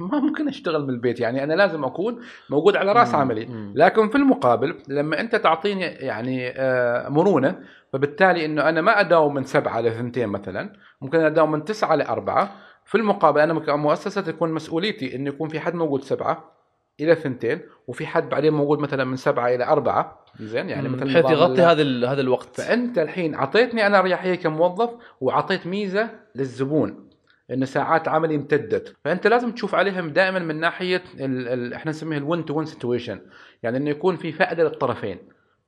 ما 0.00 0.20
ممكن 0.20 0.48
أشتغل 0.48 0.82
من 0.82 0.90
البيت 0.90 1.20
يعني 1.20 1.44
أنا 1.44 1.54
لازم 1.54 1.84
أكون 1.84 2.20
موجود 2.50 2.76
على 2.76 2.92
رأس. 2.92 3.14
عملي. 3.14 3.72
لكن 3.74 4.08
في 4.08 4.14
المقابل 4.14 4.74
لما 4.88 5.20
أنت 5.20 5.36
تعطيني 5.36 5.82
يعني 5.82 6.48
آه، 6.48 7.08
مرونة 7.08 7.58
فبالتالي 7.92 8.44
إنه 8.44 8.68
أنا 8.68 8.80
ما 8.80 9.00
أداوم 9.00 9.34
من 9.34 9.44
سبعة 9.44 9.80
لثنتين 9.80 10.28
مثلا 10.28 10.72
ممكن 11.00 11.20
أداوم 11.20 11.52
من 11.52 11.64
تسعة 11.64 11.94
لأربعة. 11.94 12.56
في 12.84 12.94
المقابل 12.94 13.40
أنا 13.40 13.60
كمؤسسه 13.60 14.20
تكون 14.20 14.52
مسؤوليتي 14.52 15.16
إنه 15.16 15.28
يكون 15.28 15.48
في 15.48 15.60
حد 15.60 15.74
موجود 15.74 16.02
سبعة 16.02 16.52
إلى 17.00 17.14
ثنتين 17.14 17.60
وفي 17.86 18.06
حد 18.06 18.28
بعدين 18.28 18.52
موجود 18.52 18.78
مثلا 18.78 19.04
من 19.04 19.16
سبعة 19.16 19.48
إلى 19.48 19.64
أربعة. 19.64 20.24
زين 20.40 20.68
يعني. 20.68 20.88
مثلا 20.88 21.04
بحيث 21.04 21.30
يغطي 21.30 21.62
هذا 21.62 22.12
هذا 22.12 22.20
الوقت. 22.20 22.60
فأنت 22.60 22.98
الحين 22.98 23.34
أعطيتني 23.34 23.86
أنا 23.86 23.98
اريحيه 23.98 24.34
كموظف 24.34 24.90
وأعطيت 25.20 25.66
ميزة 25.66 26.10
للزبون 26.34 27.08
ان 27.50 27.64
ساعات 27.64 28.08
عملي 28.08 28.34
امتدت. 28.34 28.96
فأنت 29.04 29.26
لازم 29.26 29.52
تشوف 29.52 29.74
عليهم 29.74 30.10
دائما 30.10 30.38
من 30.38 30.60
ناحية 30.60 31.02
ال 31.20 31.48
ال 31.48 31.74
إحنا 31.74 31.90
نسميها 31.90 32.18
ال 32.18 32.24
win 32.24 32.44
to 32.44 32.54
win 32.54 32.64
situation 32.64 33.20
يعني 33.62 33.76
إنه 33.76 33.90
يكون 33.90 34.16
في 34.16 34.32
فائدة 34.32 34.64
للطرفين. 34.64 35.18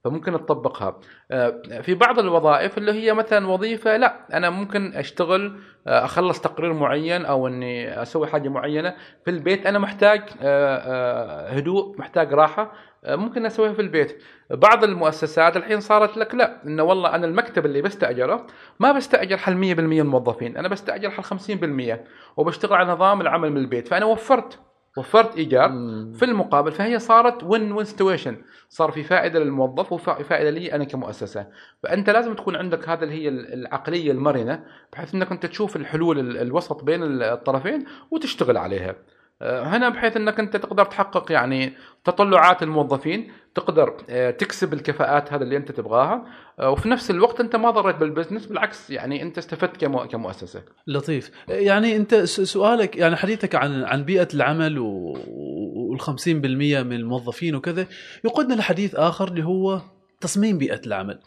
فممكن 0.05 0.33
تطبقها 0.33 1.01
آه، 1.31 1.81
في 1.83 1.95
بعض 1.95 2.19
الوظائف 2.19 2.79
اللي 2.79 2.93
هي 2.93 3.15
مثلا 3.15 3.49
وظيفة 3.49 3.97
لا 3.97 4.37
أنا 4.37 4.51
ممكن 4.51 4.93
أشتغل 4.95 5.61
آه، 5.87 6.05
أخلص 6.05 6.41
تقرير 6.41 6.73
معين 6.73 7.25
أو 7.25 7.49
إني 7.49 8.03
أسوي 8.03 8.27
حاجة 8.27 8.49
معينة 8.49 8.95
في 9.25 9.31
البيت. 9.31 9.67
أنا 9.67 9.79
محتاج 9.79 10.23
آه، 10.43 11.49
هدوء 11.49 11.99
محتاج 11.99 12.33
راحة 12.33 12.73
ممكن 13.09 13.47
أسويها 13.47 13.73
في 13.73 13.83
البيت. 13.83 14.23
بعض 14.51 14.85
المؤسسات 14.85 15.57
الحين 15.57 15.81
صارت 15.81 16.17
لك 16.17 16.35
لا 16.35 16.65
إنه 16.67 16.83
والله 16.83 17.15
أنا 17.15 17.27
المكتب 17.27 17.67
اللي 17.67 17.83
بستأجره 17.83 18.47
ما 18.81 18.93
بستأجر 18.93 19.37
حل 19.37 19.53
100% 19.53 19.57
من 19.81 20.01
الموظفين 20.01 20.57
أنا 20.57 20.69
بستأجر 20.69 21.11
حل 21.11 21.23
50% 21.23 21.99
وبشتغل 22.37 22.75
على 22.75 22.93
نظام 22.93 23.21
العمل 23.21 23.51
من 23.51 23.57
البيت. 23.57 23.89
فأنا 23.89 24.05
وفرت 24.05 24.59
وفرت 24.97 25.37
إيجار 25.37 25.69
مم. 25.69 26.13
في 26.13 26.25
المقابل 26.25 26.73
فهي 26.73 26.99
صارت 26.99 27.43
وين 27.45 27.73
وين 27.73 27.85
سيتويشن 27.85 28.37
صار 28.69 28.91
في 28.91 29.03
فائدة 29.03 29.39
للموظف 29.39 29.93
وفائده 29.93 30.51
لي 30.51 30.73
أنا 30.73 30.85
كمؤسسة. 30.85 31.47
فأنت 31.83 32.11
لازم 32.11 32.35
تكون 32.35 32.57
عندك 32.57 32.89
هذا 32.89 33.05
اللي 33.05 33.15
هي 33.15 33.29
العقلية 33.29 34.13
المرنة 34.13 34.65
بحيث 34.93 35.15
إنك 35.15 35.33
أنت 35.33 35.47
تشوف 35.47 35.77
الحلول 35.77 36.19
ال- 36.19 36.39
الوسط 36.39 36.85
بين 36.85 37.23
الطرفين 37.23 37.85
وتشتغل 38.11 38.57
عليها. 38.57 38.95
هنا 39.43 39.89
بحيث 39.89 40.17
إنك 40.17 40.41
أنت 40.41 40.57
تقدر 40.57 40.85
تحقق 40.85 41.33
يعني 41.33 41.73
تطلعات 42.05 42.63
الموظفين 42.63 43.33
تقدر 43.55 43.97
آه، 44.11 44.31
تكسب 44.31 44.73
الكفاءات 44.73 45.33
هذا 45.33 45.45
اللي 45.45 45.57
أنت 45.57 45.73
تبغاها 45.73 46.27
آه، 46.59 46.71
وفي 46.71 46.89
نفس 46.89 47.11
الوقت 47.11 47.41
أنت 47.41 47.57
ما 47.57 47.71
ضريت 47.71 47.97
بالبزنس 47.97 48.47
بالعكس 48.47 48.91
يعني 48.91 49.23
أنت 49.23 49.39
استفدت 49.39 49.85
كمؤ- 49.85 50.07
كمؤسسة 50.07 50.63
لطيف 50.87 51.31
يعني 51.49 51.97
أنت 51.97 52.15
سؤالك 52.25 52.97
يعني 52.97 53.17
حديثك 53.17 53.55
عن 53.55 53.85
عن 53.85 54.05
بيئة 54.05 54.29
العمل 54.35 54.79
وال 54.79 56.01
50% 56.01 56.27
من 56.27 56.93
الموظفين 56.93 57.55
وكذا 57.55 57.87
يقودنا 58.25 58.55
لحديث 58.55 58.95
آخر 58.95 59.29
اللي 59.29 59.45
هو 59.45 59.81
تصميم 60.21 60.59
بيئة 60.59 60.81
العمل. 60.87 61.19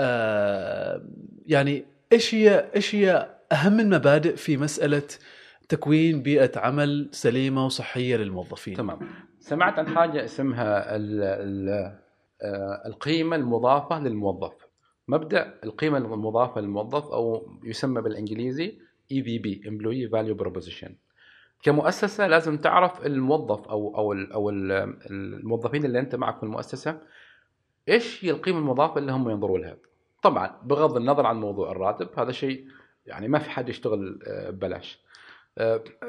آه 0.00 1.02
يعني 1.46 1.84
إيش 2.12 2.34
هي 2.34 2.64
إيش 2.76 2.94
هي 2.94 3.28
أهم 3.52 3.80
المبادئ 3.80 4.36
في 4.36 4.56
مسألة 4.56 5.02
تكوين 5.68 6.22
بيئة 6.22 6.58
عمل 6.58 7.08
سليمة 7.12 7.66
وصحية 7.66 8.16
للموظفين؟ 8.16 8.76
تمام. 8.76 8.98
سمعت 9.38 9.78
عن 9.78 9.88
حاجة 9.88 10.24
اسمها 10.24 10.96
ال 10.96 11.22
ال 11.22 11.68
آه، 12.42 12.82
القيمة 12.86 13.36
المضافة 13.36 14.00
للموظف. 14.00 14.52
مبدأ 15.08 15.54
القيمة 15.64 15.98
المضافة 15.98 16.60
للموظف 16.60 17.04
أو 17.04 17.48
يسمى 17.64 18.02
بالإنجليزي 18.02 18.78
EVP 19.12 19.62
employee 19.68 20.08
value 20.08 20.34
proposition 20.34 20.94
كمؤسسة 21.62 22.26
لازم 22.26 22.56
تعرف 22.56 23.06
الموظف 23.06 23.68
أو 23.68 23.96
أو 23.96 24.12
أو 24.12 24.50
ال 24.50 24.72
الموظفين 25.10 25.84
اللي 25.84 26.00
أنت 26.00 26.14
معك 26.14 26.36
في 26.36 26.42
المؤسسة 26.42 27.00
إيش 27.88 28.24
هي 28.24 28.30
القيمة 28.30 28.58
المضافة 28.58 28.98
اللي 28.98 29.12
هم 29.12 29.30
ينظروا 29.30 29.58
لها. 29.58 29.76
طبعا 30.22 30.60
بغض 30.62 30.96
النظر 30.96 31.26
عن 31.26 31.36
موضوع 31.36 31.70
الراتب 31.72 32.08
هذا 32.18 32.32
شيء 32.32 32.66
يعني 33.06 33.28
ما 33.28 33.38
في 33.38 33.50
حد 33.50 33.68
يشتغل 33.68 34.18
آه، 34.26 34.50
ببلاش. 34.50 35.03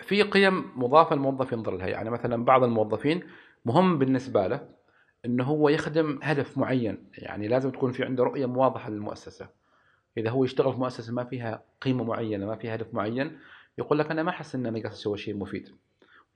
في 0.01 0.21
قيم 0.23 0.71
مضافة 0.75 1.15
الموظف 1.15 1.51
ينظر 1.51 1.77
لها. 1.77 1.87
يعني 1.87 2.09
مثلا 2.09 2.45
بعض 2.45 2.63
الموظفين 2.63 3.23
مهم 3.65 3.97
بالنسبة 3.97 4.47
له 4.47 4.69
إنه 5.25 5.43
هو 5.43 5.69
يخدم 5.69 6.19
هدف 6.23 6.57
معين. 6.57 7.09
يعني 7.17 7.47
لازم 7.47 7.71
تكون 7.71 7.91
في 7.91 8.03
عنده 8.03 8.23
رؤية 8.23 8.45
واضحه 8.45 8.89
للمؤسسة. 8.89 9.47
إذا 10.17 10.29
هو 10.29 10.43
يشتغل 10.43 10.73
في 10.73 10.79
مؤسسة 10.79 11.13
ما 11.13 11.23
فيها 11.23 11.63
قيمة 11.81 12.03
معينة 12.03 12.45
ما 12.45 12.55
فيها 12.55 12.75
هدف 12.75 12.93
معين 12.93 13.37
يقول 13.77 13.99
لك 13.99 14.11
أنا 14.11 14.23
ما 14.23 14.29
احس 14.29 14.55
ان 14.55 14.65
أنا 14.65 14.79
قاعد 14.79 14.91
أسوي 14.91 15.17
شيء 15.17 15.37
مفيد. 15.37 15.69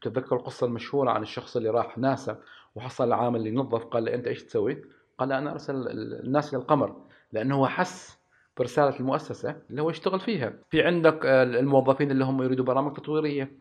تتذكر 0.02 0.36
القصة 0.36 0.68
المشهورة 0.68 1.12
عن 1.12 1.22
الشخص 1.22 1.58
اللي 1.58 1.70
راح 1.70 1.98
ناسا 1.98 2.40
وحصل 2.76 3.08
العامل 3.08 3.40
اللي 3.40 3.50
ينظف 3.50 3.84
قال 3.86 4.06
له 4.06 4.14
أنت 4.14 4.28
إيش 4.28 4.44
تسوي؟ 4.44 4.82
قال 5.18 5.32
أنا 5.32 5.52
أرسل 5.52 5.88
الناس 6.24 6.54
للقمر 6.54 6.96
لأنه 7.32 7.56
هو 7.56 7.68
حس 7.68 8.19
برسالة 8.60 9.00
المؤسسة 9.00 9.56
اللي 9.70 9.82
هو 9.82 9.90
يشتغل 9.90 10.20
فيها. 10.20 10.54
في 10.70 10.84
عندك 10.84 11.26
آه، 11.26 11.44
الموظفين 11.44 12.12
اللي 12.12 12.26
هم 12.26 12.44
يريدوا 12.44 12.66
برامج 12.66 12.94
تطويرية 12.94 13.52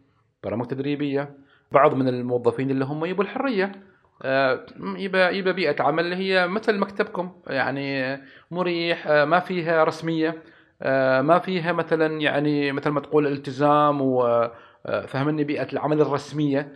برامج 0.45 0.67
تدريبية. 0.67 1.37
بعض 1.73 1.95
من 1.95 2.09
الموظفين 2.09 2.71
اللي 2.71 2.85
هم 2.85 3.05
يبوا 3.05 3.25
الحرية 3.25 3.73
آه، 4.23 4.67
يبقى 4.81 5.37
يبقى 5.39 5.53
بيئة 5.55 5.83
عمل 5.83 6.05
اللي 6.05 6.17
هي 6.17 6.47
مثل 6.49 6.79
مكتبكم. 6.79 7.33
يعني 7.47 8.19
مريح 8.51 9.07
آه، 9.07 9.25
ما 9.25 9.41
فيها 9.41 9.85
رسمية 9.85 10.43
ما 11.21 11.39
فيها 11.39 11.73
مثلا 11.73 12.21
يعني 12.21 12.73
مثل 12.73 12.91
ما 12.91 13.01
تقول 13.01 13.27
التزام 13.27 14.01
وفهمني 14.03 15.45
بيئة 15.45 15.73
العمل 15.73 16.01
الرسمية. 16.01 16.73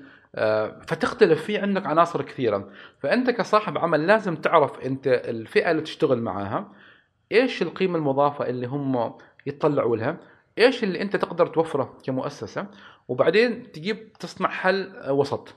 فتختلف 0.87 1.45
في 1.45 1.59
عندك 1.59 1.87
عناصر 1.87 2.23
كثيره 2.23 2.69
فأنت 2.99 3.31
كصاحب 3.31 3.79
عمل 3.79 4.07
لازم 4.07 4.37
تعرف 4.37 4.81
أنت 4.81 5.07
الفئة 5.07 5.71
اللي 5.71 5.83
تشتغل 5.83 6.19
معاها. 6.19 6.69
إيش 7.33 7.63
القيمة 7.63 7.99
المضافة 7.99 8.49
اللي 8.49 8.67
هم 8.67 9.15
يتطلعوا 9.47 9.97
لها؟ 9.97 10.17
إيش 10.59 10.85
اللي 10.85 11.03
أنت 11.03 11.17
تقدر 11.17 11.47
توفره 11.47 11.99
كمؤسسة؟ 12.05 12.67
وبعدين 13.09 13.73
تجيب 13.73 14.13
تصنع 14.13 14.49
حل 14.49 14.93
وسط. 15.09 15.55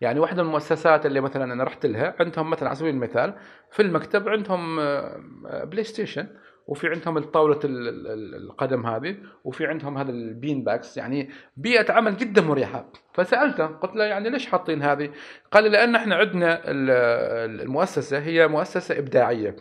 يعني 0.00 0.20
واحدة 0.20 0.42
من 0.42 0.48
المؤسسات 0.48 1.06
اللي 1.06 1.20
مثلا 1.20 1.52
أنا 1.52 1.64
رحت 1.64 1.86
لها 1.86 2.14
عندهم 2.20 2.50
مثلا 2.50 2.68
على 2.68 2.76
سبيل 2.76 2.94
المثال 2.94 3.34
في 3.70 3.82
المكتب 3.82 4.28
عندهم 4.28 4.76
Play 4.76 5.80
آه، 5.80 5.82
Station 5.82 6.28
وفي 6.66 6.88
عندهم 6.88 7.18
الطاولة 7.18 7.58
القدم 7.64 8.86
هذه 8.86 9.16
وفي 9.44 9.66
عندهم 9.66 9.98
هذا 9.98 10.10
ال 10.10 10.21
bean 10.21 10.64
bags. 10.64 10.96
يعني 10.96 11.30
بيئة 11.56 11.92
عمل 11.92 12.16
جدا 12.16 12.42
مريحة. 12.42 12.92
فسألته 13.14 13.66
قلت 13.66 13.96
له 13.96 14.04
يعني 14.04 14.30
ليش 14.30 14.46
حاطين 14.46 14.82
هذه؟ 14.82 15.10
قال 15.52 15.64
لي 15.64 15.70
لأن 15.70 15.94
إحنا 15.94 16.14
عندنا 16.14 16.60
المؤسسة 16.64 18.18
هي 18.18 18.48
مؤسسة 18.48 18.98
إبداعية. 18.98 19.56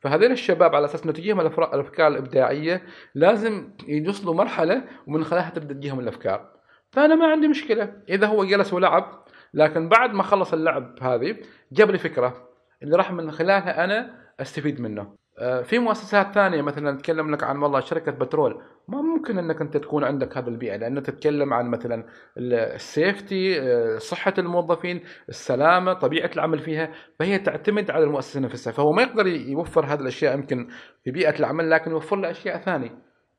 فهذول 0.00 0.32
الشباب 0.32 0.74
على 0.74 0.84
أساس 0.84 1.04
إنه 1.04 1.12
تجيهم 1.12 1.40
الأفكار 1.40 2.08
الإبداعية 2.08 2.82
لازم 3.14 3.72
يوصلوا 3.88 4.34
مرحلة 4.34 4.84
ومن 5.06 5.24
خلالها 5.24 5.50
تبدأ 5.50 5.74
تجيهم 5.74 6.00
الأفكار. 6.00 6.50
فأنا 6.90 7.14
ما 7.14 7.26
عندي 7.26 7.48
مشكلة. 7.48 7.92
إذا 8.08 8.26
هو 8.26 8.44
جلس 8.44 8.72
ولعب 8.72 9.24
لكن 9.54 9.88
بعد 9.88 10.12
ما 10.12 10.22
خلص 10.22 10.52
اللعب 10.52 11.02
هذه 11.02 11.36
جاب 11.72 11.90
لي 11.90 11.98
فكرة 11.98 12.48
اللي 12.82 12.96
راح 12.96 13.12
من 13.12 13.30
خلالها 13.30 13.84
أنا 13.84 14.14
أستفيد 14.40 14.80
منه. 14.80 15.14
في 15.62 15.78
مؤسسات 15.78 16.34
ثانية 16.34 16.62
مثلا 16.62 16.92
نتكلم 16.92 17.30
لك 17.30 17.44
عن 17.44 17.58
والله 17.58 17.80
شركة 17.80 18.12
بترول 18.12 18.62
ما 18.88 19.02
ممكن 19.02 19.38
إنك 19.38 19.60
أنت 19.60 19.76
تكون 19.76 20.04
عندك 20.04 20.36
هذا 20.36 20.48
البيئة 20.48 20.76
لأن 20.76 21.02
تتكلم 21.02 21.52
عن 21.54 21.70
مثلا 21.70 22.04
السيفتي 22.38 23.60
آه، 23.60 23.98
صحة 23.98 24.34
الموظفين 24.38 25.00
السلامة 25.28 25.92
طبيعة 25.92 26.30
العمل 26.34 26.58
فيها 26.58 26.92
فهي 27.18 27.38
تعتمد 27.38 27.90
على 27.90 28.04
المؤسسة 28.04 28.40
نفسها 28.40 28.72
فهو 28.72 28.92
ما 28.92 29.02
يقدر 29.02 29.26
يوفر 29.26 29.84
هذه 29.86 30.00
الأشياء 30.00 30.34
يمكن 30.34 30.68
في 31.04 31.10
بيئة 31.10 31.38
العمل 31.38 31.70
لكن 31.70 31.90
يوفر 31.90 32.16
له 32.16 32.30
أشياء 32.30 32.58
ثانية 32.58 32.90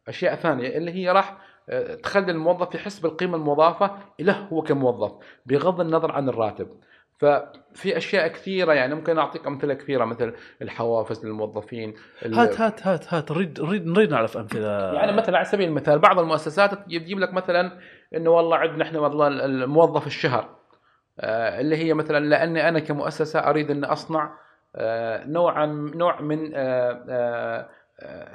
أشياء 0.08 0.36
ثانية 0.36 0.78
اللي 0.78 0.92
هي 0.92 1.10
راح 1.10 1.38
آه، 1.70 1.96
تخلي 1.96 2.32
الموظف 2.32 2.76
يحس 2.76 3.00
بالقيمة 3.00 3.38
المضافة 3.38 3.98
له 4.20 4.38
هو 4.38 4.62
كموظف 4.62 5.12
بغض 5.46 5.82
النظر 5.82 6.12
عن 6.12 6.30
الراتب. 6.30 6.68
ففي 7.20 7.98
أشياء 7.98 8.28
كثيرة 8.28 8.74
يعني 8.74 8.96
ممكن 8.96 9.18
أعطيك 9.18 9.48
أمثلة 9.48 9.74
كثيرة 9.74 10.06
مثل 10.06 10.34
الحوافز 10.62 11.26
للموظفين 11.26 11.94
هات 12.24 12.62
هات 12.62 12.88
هات 12.88 13.14
هات 13.14 13.32
نريد 13.32 13.62
نريد 13.62 13.86
نريد 13.88 14.12
نعرف 14.12 14.38
أمثلة. 14.38 14.94
يعني 14.94 15.12
مثلا 15.12 15.38
على 15.38 15.46
سبيل 15.46 15.68
المثال 15.68 16.00
بعض 16.00 16.20
المؤسسات 16.20 16.74
تجيب 16.74 17.20
لك 17.20 17.34
مثلا 17.34 17.80
إنه 18.16 18.30
والله 18.30 18.58
عندنا 18.58 18.84
إحنا 18.84 19.00
والله 19.00 19.28
الموظف 19.28 20.08
الشهر 20.08 20.60
آه، 21.20 21.60
اللي 21.60 21.78
هي 21.78 21.94
مثلا 21.94 22.26
لأني 22.26 22.70
أنا 22.70 22.80
كمؤسسة 22.80 23.40
أريد 23.40 23.72
ان 23.72 23.84
أصنع 23.84 24.38
آه، 24.76 25.26
نوعا 25.26 25.66
نوع 25.96 26.22
من 26.22 26.52
آه، 26.56 27.70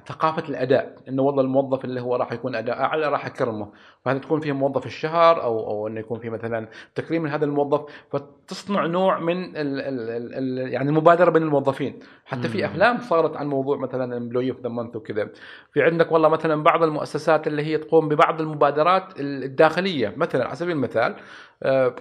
ثقافة 0.09 0.48
الأداء 0.48 0.94
إنه 1.09 1.22
والله 1.22 1.42
الموظف 1.42 1.85
اللي 1.85 2.00
هو 2.00 2.16
راح 2.16 2.33
يكون 2.33 2.55
أداء 2.55 2.81
أعلى 2.81 3.09
راح 3.09 3.27
اكرمه 3.27 3.72
فهذا 4.05 4.18
تكون 4.18 4.40
فيه 4.40 4.53
موظف 4.53 4.87
الشهر 4.87 5.42
أو 5.42 5.70
أو 5.70 5.88
إنه 5.88 6.00
يكون 6.00 6.18
في 6.18 6.31
مثلا 6.31 6.68
تكريم 6.94 7.27
لهذا 7.27 7.44
الموظف 7.44 7.81
فتصنع 8.11 8.87
نوع 8.87 9.18
من 9.18 9.44
ال 9.44 9.81
ال 9.81 10.35
ال 10.35 10.72
يعني 10.72 10.88
المبادرة 10.88 11.31
بين 11.31 11.42
الموظفين. 11.42 11.98
حتى 12.24 12.48
في 12.48 12.66
أفلام 12.66 12.98
صارت 12.98 13.37
عن 13.37 13.46
موضوع 13.46 13.77
مثلا 13.77 14.16
employee 14.16 14.50
of 14.50 14.61
the 14.61 14.68
month 14.68 14.96
وكذا. 14.96 15.29
في 15.72 15.83
عندك 15.83 16.12
والله 16.12 16.29
مثلا 16.29 16.62
بعض 16.62 16.83
المؤسسات 16.83 17.46
اللي 17.46 17.62
هي 17.62 17.79
تقوم 17.79 18.09
ببعض 18.09 18.40
المبادرات 18.40 19.20
الداخلية. 19.20 20.14
مثلا 20.16 20.44
على 20.44 20.55
سبيل 20.55 20.77
المثال 20.77 21.16
آه، 21.62 21.94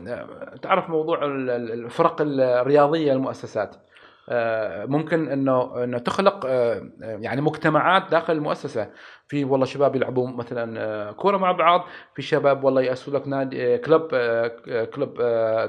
تعرف 0.61 0.89
موضوع 0.89 1.19
الفرق 1.25 2.15
الرياضية 2.21 3.13
المؤسسات 3.13 3.75
آه، 3.75 3.92
ممكن 4.87 5.27
إنه 5.27 5.83
إنه 5.83 5.97
تخلق 5.97 6.45
آه، 6.45 6.89
يعني 7.01 7.41
مجتمعات 7.41 8.11
داخل 8.11 8.33
المؤسسة. 8.33 8.91
في 9.27 9.45
والله 9.45 9.65
شباب 9.65 9.95
يلعبوا 9.95 10.27
مثلا 10.27 10.79
آه، 10.81 11.11
كورة 11.11 11.37
مع 11.37 11.51
بعض. 11.51 11.85
في 12.15 12.21
شباب 12.21 12.63
والله 12.63 12.81
ياسسوا 12.81 13.13
لك 13.13 13.27
نادي 13.27 13.77
club 13.77 14.07
club 14.93 15.13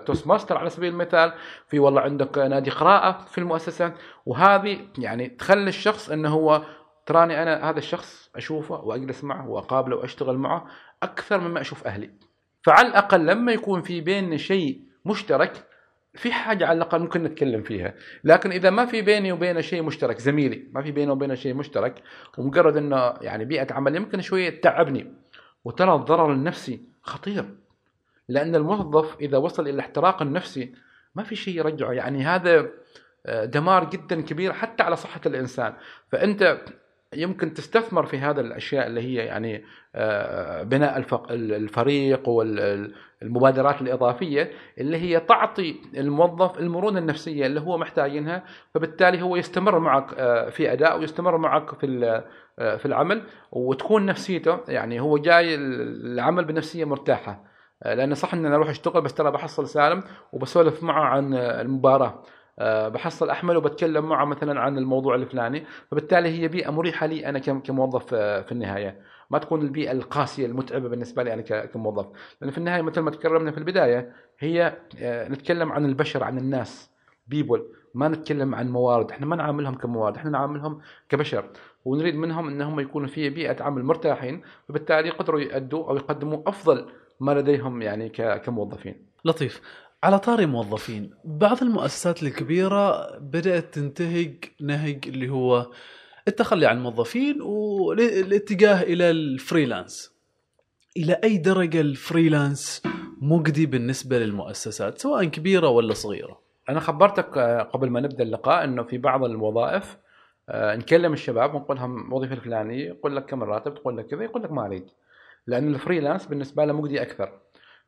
Toastmaster 0.04 0.58
على 0.58 0.70
سبيل 0.70 0.92
المثال. 0.92 1.32
في 1.68 1.78
والله 1.78 2.00
عندك 2.00 2.38
نادي 2.38 2.70
قراءة 2.70 3.24
في 3.24 3.38
المؤسسة. 3.38 3.92
وهذه 4.26 4.78
يعني 4.98 5.28
تخلي 5.28 5.68
الشخص 5.68 6.10
إنه 6.10 6.28
هو 6.28 6.62
تراني 7.06 7.42
أنا 7.42 7.70
هذا 7.70 7.78
الشخص 7.78 8.30
أشوفه 8.36 8.80
وأجلس 8.80 9.24
معه 9.24 9.48
وأقابله 9.48 9.96
وأشتغل 9.96 10.38
معه 10.38 10.66
أكثر 11.02 11.40
مما 11.40 11.60
أشوف 11.60 11.86
أهلي. 11.86 12.10
فعلى 12.62 12.88
الأقل 12.88 13.26
لما 13.26 13.52
يكون 13.52 13.82
في 13.82 14.00
بيننا 14.00 14.36
شيء 14.36 14.80
مشترك 15.04 15.73
في 16.14 16.32
حاجة 16.32 16.66
على 16.66 16.76
الأقل 16.76 17.00
ممكن 17.00 17.22
نتكلم 17.22 17.62
فيها. 17.62 17.94
لكن 18.24 18.52
إذا 18.52 18.70
ما 18.70 18.86
في 18.86 19.02
بيني 19.02 19.32
وبينه 19.32 19.60
شيء 19.60 19.82
مشترك 19.82 20.18
زميلي 20.18 20.64
ما 20.72 20.82
في 20.82 20.92
بينه 20.92 21.12
وبينه 21.12 21.34
شيء 21.34 21.54
مشترك 21.54 22.02
ومجرد 22.38 22.76
أنه 22.76 23.14
يعني 23.20 23.44
بيئة 23.44 23.74
عمل 23.74 23.96
يمكن 23.96 24.20
شوية 24.20 24.60
تعبني 24.60 25.12
وترى 25.64 25.94
الضرر 25.94 26.32
النفسي 26.32 26.80
خطير. 27.02 27.44
لأن 28.28 28.54
الموظف 28.54 29.16
إذا 29.20 29.38
وصل 29.38 29.62
إلى 29.62 29.70
الاحتراق 29.70 30.22
النفسي 30.22 30.74
ما 31.14 31.22
في 31.22 31.36
شيء 31.36 31.58
يرجعه. 31.58 31.92
يعني 31.92 32.24
هذا 32.24 32.70
آه، 33.26 33.44
دمار 33.44 33.90
جدا 33.90 34.20
كبير 34.20 34.52
حتى 34.52 34.82
على 34.82 34.96
صحة 34.96 35.20
الإنسان. 35.26 35.74
فأنت 36.12 36.58
يمكن 37.16 37.54
تستثمر 37.54 38.06
في 38.06 38.18
هذا 38.18 38.40
الأشياء 38.40 38.86
اللي 38.86 39.00
هي 39.00 39.14
يعني 39.14 39.64
آه، 39.94 40.62
بناء 40.62 41.04
الفريق 41.30 42.28
والمبادرات 42.28 43.82
الإضافية 43.82 44.50
اللي 44.78 44.96
هي 44.96 45.20
تعطي 45.20 45.76
الموظف 45.96 46.58
المرونة 46.58 46.98
النفسية 46.98 47.46
اللي 47.46 47.60
هو 47.60 47.78
محتاجينها 47.78 48.44
فبالتالي 48.74 49.22
هو 49.22 49.36
يستمر 49.36 49.78
معك 49.78 50.14
آه، 50.18 50.50
في 50.50 50.72
أداء 50.72 50.98
ويستمر 50.98 51.38
معك 51.38 51.74
في 51.74 52.22
آه، 52.58 52.76
في 52.76 52.86
العمل 52.86 53.22
وتكون 53.52 54.06
نفسيته 54.06 54.58
يعني 54.68 55.00
هو 55.00 55.18
جاي 55.18 55.54
العمل 55.54 56.44
بنفسية 56.44 56.84
مرتاحة. 56.84 57.54
لأن 57.84 58.14
صح 58.14 58.34
ان 58.34 58.46
أنا 58.46 58.54
أروح 58.54 58.68
اشتغل 58.68 59.02
بس 59.02 59.14
ترى 59.14 59.30
بحصل 59.30 59.68
سالم 59.68 60.02
وبسولف 60.32 60.82
معه 60.82 61.04
عن 61.04 61.34
المباراة. 61.34 62.22
بحصل 62.58 63.30
أحمل 63.30 63.56
وبتكلم 63.56 64.08
معه 64.08 64.24
مثلا 64.24 64.60
عن 64.60 64.78
الموضوع 64.78 65.14
الفلاني 65.14 65.64
فبالتالي 65.90 66.28
هي 66.28 66.48
بيئة 66.48 66.70
مريحة 66.70 67.06
لي 67.06 67.28
أنا 67.28 67.38
كموظف 67.38 68.14
آه، 68.14 68.40
في 68.40 68.52
النهاية. 68.52 69.00
ما 69.30 69.38
تكون 69.38 69.62
البيئة 69.62 69.92
القاسية 69.92 70.46
المتعبة 70.46 70.88
بالنسبة 70.88 71.22
لي 71.22 71.34
أنا 71.34 71.42
كموظف. 71.42 72.06
لأن 72.40 72.50
في 72.50 72.58
النهاية 72.58 72.82
مثل 72.82 73.00
ما 73.00 73.10
تكرمنا 73.10 73.50
في 73.50 73.58
البداية 73.58 74.12
هي 74.38 74.76
آه، 74.98 75.28
نتكلم 75.28 75.72
عن 75.72 75.84
البشر 75.84 76.24
عن 76.24 76.38
الناس. 76.38 76.90
بيبول 77.26 77.72
ما 77.94 78.08
نتكلم 78.08 78.54
عن 78.54 78.70
موارد. 78.70 79.10
إحنا 79.10 79.26
ما 79.26 79.36
نعاملهم 79.36 79.74
كموارد. 79.74 80.16
إحنا 80.16 80.30
نعاملهم 80.30 80.80
كبشر. 81.08 81.50
ونريد 81.84 82.14
منهم 82.14 82.48
انهم 82.48 82.80
يكونوا 82.80 83.08
في 83.08 83.30
بيئة 83.30 83.62
عمل 83.62 83.82
مرتاحين 83.84 84.42
فبالتالي 84.68 85.08
يقدروا 85.08 85.40
يؤدوا 85.40 85.88
أو 85.90 85.96
يقدموا 85.96 86.42
أفضل 86.46 86.86
ما 87.20 87.32
لديهم 87.32 87.82
يعني 87.82 88.08
كموظفين. 88.44 89.06
لطيف. 89.24 89.83
على 90.04 90.18
طاري 90.18 90.46
موظفين 90.46 91.10
بعض 91.24 91.62
المؤسسات 91.62 92.22
الكبيرة 92.22 93.16
بدأت 93.18 93.74
تنتهج 93.74 94.44
نهج 94.60 95.08
اللي 95.08 95.28
هو 95.28 95.70
التخلي 96.28 96.66
عن 96.66 96.76
الموظفين 96.76 97.42
والاتجاه 97.42 98.82
إلى 98.82 99.10
ال 99.10 99.20
freelance. 99.20 100.14
إلى 100.96 101.20
أي 101.24 101.38
درجة 101.38 101.80
ال 101.80 101.90
freelance 101.90 102.82
مجدي 103.20 103.66
بالنسبة 103.66 104.18
للمؤسسات 104.18 104.98
سواء 104.98 105.24
كبيرة 105.24 105.68
ولا 105.68 105.94
صغيرة. 105.94 106.40
أنا 106.68 106.80
خبرتك 106.80 107.38
آه، 107.38 107.62
قبل 107.62 107.90
ما 107.90 108.00
نبدأ 108.00 108.24
اللقاء 108.24 108.64
أنه 108.64 108.82
في 108.82 108.98
بعض 108.98 109.24
الوظائف 109.24 109.98
آه، 110.48 110.76
نكلم 110.76 111.12
الشباب 111.12 111.54
ونقول 111.54 111.76
لهم 111.76 112.12
وظيفة 112.12 112.34
الفلانية 112.34 112.86
يقول 112.86 113.16
لك 113.16 113.26
كم 113.26 113.42
الراتب 113.42 113.74
تقول 113.74 113.96
لك 113.96 114.06
كذا 114.06 114.24
يقول 114.24 114.42
لك 114.42 114.52
ما 114.52 114.66
أريد 114.66 114.86
لأن 115.46 115.74
ال 115.74 115.79
freelance 115.79 116.26
بالنسبة 116.26 116.64
له 116.64 116.72
مجدي 116.72 117.02
أكثر. 117.02 117.38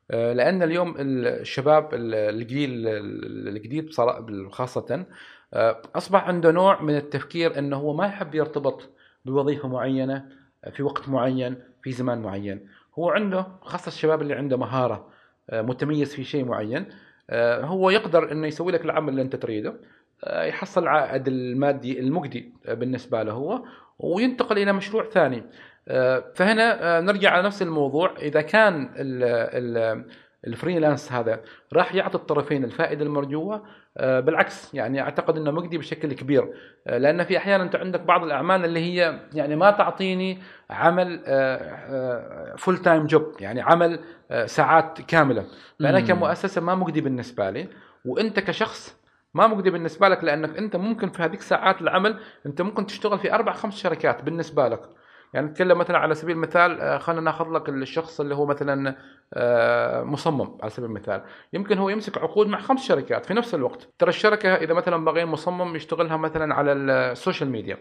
لأن 0.09 0.63
اليوم 0.63 0.95
الشباب 0.97 1.89
الجيل 1.93 2.87
الجديد 3.47 3.89
خاصة 4.49 5.05
آه، 5.53 5.81
أصبح 5.95 6.27
عنده 6.27 6.51
نوع 6.51 6.81
من 6.81 6.95
التفكير 6.95 7.59
إنه 7.59 7.77
هو 7.77 7.93
ما 7.93 8.05
يحب 8.05 8.35
يرتبط 8.35 8.89
بوظيفة 9.25 9.67
معينة 9.67 10.25
في 10.71 10.83
وقت 10.83 11.09
معين 11.09 11.55
في 11.83 11.91
زمان 11.91 12.21
معين. 12.21 12.67
هو 12.99 13.09
عنده 13.09 13.47
خاصة 13.61 13.87
الشباب 13.87 14.21
اللي 14.21 14.33
عنده 14.33 14.57
مهارة 14.57 15.07
آه، 15.49 15.61
متميز 15.61 16.15
في 16.15 16.23
شيء 16.23 16.45
معين 16.45 16.85
هو 17.61 17.89
يقدر 17.89 18.31
إنه 18.31 18.47
يسوي 18.47 18.71
لك 18.71 18.85
العمل 18.85 19.09
اللي 19.09 19.21
أنت 19.21 19.35
تريده 19.35 19.73
آه، 20.23 20.43
يحصل 20.43 20.83
العائد 20.83 21.27
المادي 21.27 21.99
المجدي 21.99 22.53
بالنسبة 22.67 23.23
له 23.23 23.31
هو 23.31 23.63
وينتقل 23.99 24.57
إلى 24.57 24.73
مشروع 24.73 25.09
ثاني. 25.09 25.37
آه، 25.37 25.43
فهنا 26.35 26.97
آه، 26.97 27.01
نرجع 27.01 27.31
على 27.31 27.43
نفس 27.43 27.61
الموضوع. 27.61 28.13
إذا 28.21 28.41
كان 28.41 28.89
ال 28.95 29.23
ال 29.23 30.05
ال 30.47 30.53
freelance 30.53 31.11
هذا 31.11 31.39
راح 31.73 31.95
يعطي 31.95 32.15
الطرفين 32.15 32.63
الفائدة 32.63 33.05
المرجوة 33.05 33.63
آه، 33.97 34.19
بالعكس 34.19 34.73
يعني 34.73 35.01
أعتقد 35.01 35.37
إنه 35.37 35.51
مجدي 35.51 35.77
بشكل 35.77 36.13
كبير. 36.13 36.53
لأن 36.85 37.23
في 37.23 37.37
أحيانا 37.37 37.63
أنت 37.63 37.75
عندك 37.75 38.01
بعض 38.01 38.23
الأعمال 38.23 38.65
اللي 38.65 38.79
هي 38.79 39.19
يعني 39.33 39.55
ما 39.55 39.71
تعطيني 39.71 40.39
عمل 40.69 41.19
full 42.57 42.77
time 42.77 43.05
job 43.07 43.33
يعني 43.39 43.61
عمل 43.61 43.99
ساعات 44.45 45.01
كاملة. 45.01 45.45
فأنا 45.79 45.99
كمؤسسة 45.99 46.61
ما 46.61 46.75
مجدي 46.75 47.01
بالنسبة 47.01 47.49
لي 47.49 47.67
وأنت 48.05 48.39
كشخص 48.39 48.97
ما 49.33 49.47
مجدي 49.47 49.69
بالنسبة 49.69 50.07
لك 50.09 50.23
لأنك 50.23 50.57
أنت 50.57 50.75
ممكن 50.75 51.09
في 51.09 51.23
هذيك 51.23 51.41
ساعات 51.41 51.81
العمل 51.81 52.19
أنت 52.45 52.61
ممكن 52.61 52.85
تشتغل 52.85 53.19
في 53.19 53.33
أربع 53.33 53.53
خمس 53.53 53.77
شركات 53.77 54.23
بالنسبة 54.23 54.67
لك. 54.67 54.81
يعني 55.33 55.47
نتكلم 55.47 55.77
مثلا 55.77 55.97
على 55.97 56.15
سبيل 56.15 56.35
المثال 56.35 56.81
آه، 56.81 56.97
خلينا 56.97 57.21
ناخذ 57.21 57.51
لك 57.51 57.69
الشخص 57.69 58.19
اللي 58.21 58.35
هو 58.35 58.45
مثلا 58.45 58.95
آه، 59.33 60.03
مصمم 60.03 60.57
على 60.61 60.69
سبيل 60.69 60.89
المثال. 60.89 61.23
يمكن 61.53 61.77
هو 61.77 61.89
يمسك 61.89 62.17
عقود 62.17 62.47
مع 62.47 62.59
خمس 62.59 62.87
شركات 62.87 63.25
في 63.25 63.33
نفس 63.33 63.55
الوقت. 63.55 63.89
ترى 63.99 64.09
الشركة 64.09 64.55
إذا 64.55 64.73
مثلا 64.73 65.05
بغي 65.05 65.25
مصمم 65.25 65.75
يشتغلها 65.75 66.17
مثلا 66.17 66.55
على 66.55 66.71
السوشيال 66.71 67.49
ميديا 67.49 67.77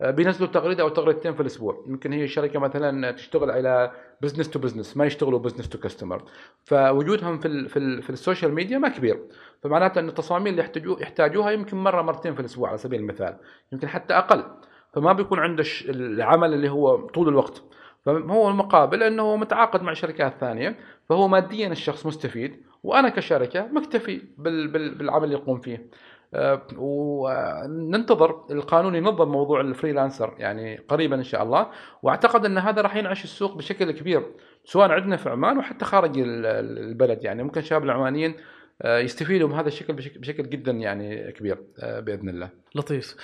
آه، 0.00 0.10
بينزلوا 0.10 0.48
تغريدة 0.48 0.82
أو 0.82 0.88
تغريدتين 0.88 1.34
في 1.34 1.40
الأسبوع. 1.40 1.84
يمكن 1.86 2.12
هي 2.12 2.24
الشركة 2.24 2.58
مثلا 2.58 3.10
تشتغل 3.10 3.50
على 3.50 3.92
business 4.22 4.50
to 4.50 4.58
business 4.58 4.96
ما 4.96 5.04
يشتغلوا 5.06 5.38
business 5.38 5.68
to 5.68 5.78
customer 5.78 6.22
فوجودهم 6.64 7.38
في 7.38 7.48
ال 7.48 7.68
في, 7.68 7.78
ال 7.78 8.02
في 8.02 8.10
السوشيال 8.10 8.54
ميديا 8.54 8.78
ما 8.78 8.88
كبير. 8.88 9.20
فمعناته 9.62 9.98
إن 9.98 10.08
التصاميم 10.08 10.46
اللي 10.46 10.70
يحتاجوها 11.00 11.50
يمكن 11.50 11.76
مرة 11.76 12.02
مرتين 12.02 12.34
في 12.34 12.40
الأسبوع 12.40 12.68
على 12.68 12.78
سبيل 12.78 13.00
المثال. 13.00 13.36
يمكن 13.72 13.88
حتى 13.88 14.14
أقل. 14.14 14.44
فما 14.96 15.12
بيكون 15.12 15.38
عنده 15.38 15.64
العمل 15.88 16.54
اللي 16.54 16.70
هو 16.70 16.96
طول 16.96 17.28
الوقت 17.28 17.62
فهو 18.04 18.48
المقابل 18.48 19.02
إنه 19.02 19.36
متعاقد 19.36 19.82
مع 19.82 19.92
شركات 19.92 20.34
ثانية 20.40 20.76
فهو 21.08 21.28
ماديا 21.28 21.68
الشخص 21.68 22.06
مستفيد 22.06 22.62
وأنا 22.82 23.08
كشركة 23.08 23.66
مكتفي 23.72 24.22
بالعمل 24.38 25.24
اللي 25.24 25.34
يقوم 25.34 25.60
فيه 25.60 25.90
آه، 26.34 26.62
وننتظر 26.76 28.44
القانون 28.50 28.94
ينظم 28.94 29.28
موضوع 29.28 29.60
الفريلانسر 29.60 30.34
يعني 30.38 30.76
قريبا 30.76 31.16
إن 31.16 31.22
شاء 31.22 31.42
الله 31.42 31.66
وأعتقد 32.02 32.44
إن 32.44 32.58
هذا 32.58 32.82
راح 32.82 32.96
ينعش 32.96 33.24
السوق 33.24 33.56
بشكل 33.56 33.90
كبير 33.90 34.22
سواء 34.64 34.90
عندنا 34.90 35.16
في 35.16 35.30
عمان 35.30 35.58
وحتى 35.58 35.84
خارج 35.84 36.12
البلد 36.18 37.24
يعني 37.24 37.42
ممكن 37.42 37.60
الشباب 37.60 37.84
العمانيين 37.84 38.34
آه، 38.82 38.98
يستفيدوا 38.98 39.48
من 39.48 39.54
هذا 39.54 39.68
الشكل 39.68 39.92
بشكل 39.92 40.48
جدا 40.48 40.72
يعني 40.72 41.32
كبير 41.32 41.58
آه، 41.78 42.00
بإذن 42.00 42.28
الله. 42.28 42.50
لطيف. 42.74 43.16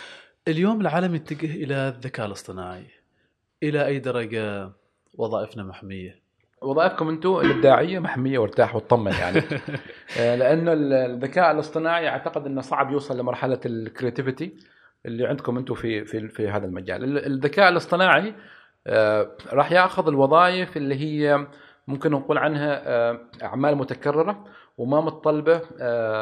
اليوم 0.48 0.80
العالم 0.80 1.14
يتجه 1.14 1.54
إلى 1.64 1.88
الذكاء 1.88 2.26
الاصطناعي. 2.26 2.86
إلى 3.62 3.86
أي 3.86 3.98
درجة 3.98 4.70
وظائفنا 5.14 5.62
محمية؟ 5.62 6.22
وظائفكم 6.62 7.08
أنتم 7.08 7.36
الابداعيه 7.36 7.98
محمية 7.98 8.38
وارتاح 8.38 8.76
وطمن 8.76 9.12
يعني. 9.12 9.42
آه، 10.18 10.36
لأنه 10.36 10.72
الذكاء 10.72 11.50
الاصطناعي 11.50 12.08
أعتقد 12.08 12.46
إنه 12.46 12.60
صعب 12.60 12.92
يوصل 12.92 13.18
لمرحلة 13.18 13.60
الكرياتيفيتي 13.66 14.56
اللي 15.06 15.26
عندكم 15.26 15.58
أنتم 15.58 15.74
في 15.74 16.04
في 16.04 16.28
في 16.28 16.48
هذا 16.48 16.66
المجال. 16.66 17.26
الذكاء 17.26 17.68
الاصطناعي 17.68 18.34
آه، 18.86 19.36
راح 19.52 19.72
يأخذ 19.72 20.08
الوظائف 20.08 20.76
اللي 20.76 20.94
هي 20.94 21.46
ممكن 21.88 22.10
نقول 22.10 22.38
عنها 22.38 22.82
آه، 22.86 23.20
أعمال 23.42 23.76
متكررة 23.76 24.44
وما 24.78 25.00
متطلبة 25.00 25.58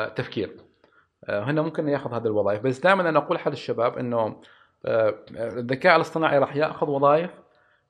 تفكير. 0.09 0.70
هنا 1.31 1.63
ممكن 1.63 1.89
ياخذ 1.89 2.15
هذه 2.15 2.27
الوظائف. 2.27 2.63
بس 2.63 2.81
دائما 2.81 3.09
أنا 3.09 3.19
أقول 3.19 3.39
حد 3.39 3.53
الشباب 3.53 3.99
إنه 3.99 4.37
آه، 4.87 5.15
الذكاء 5.31 5.97
الاصطناعي 5.97 6.39
راح 6.39 6.57
يأخذ 6.57 6.91
وظائف 6.91 7.31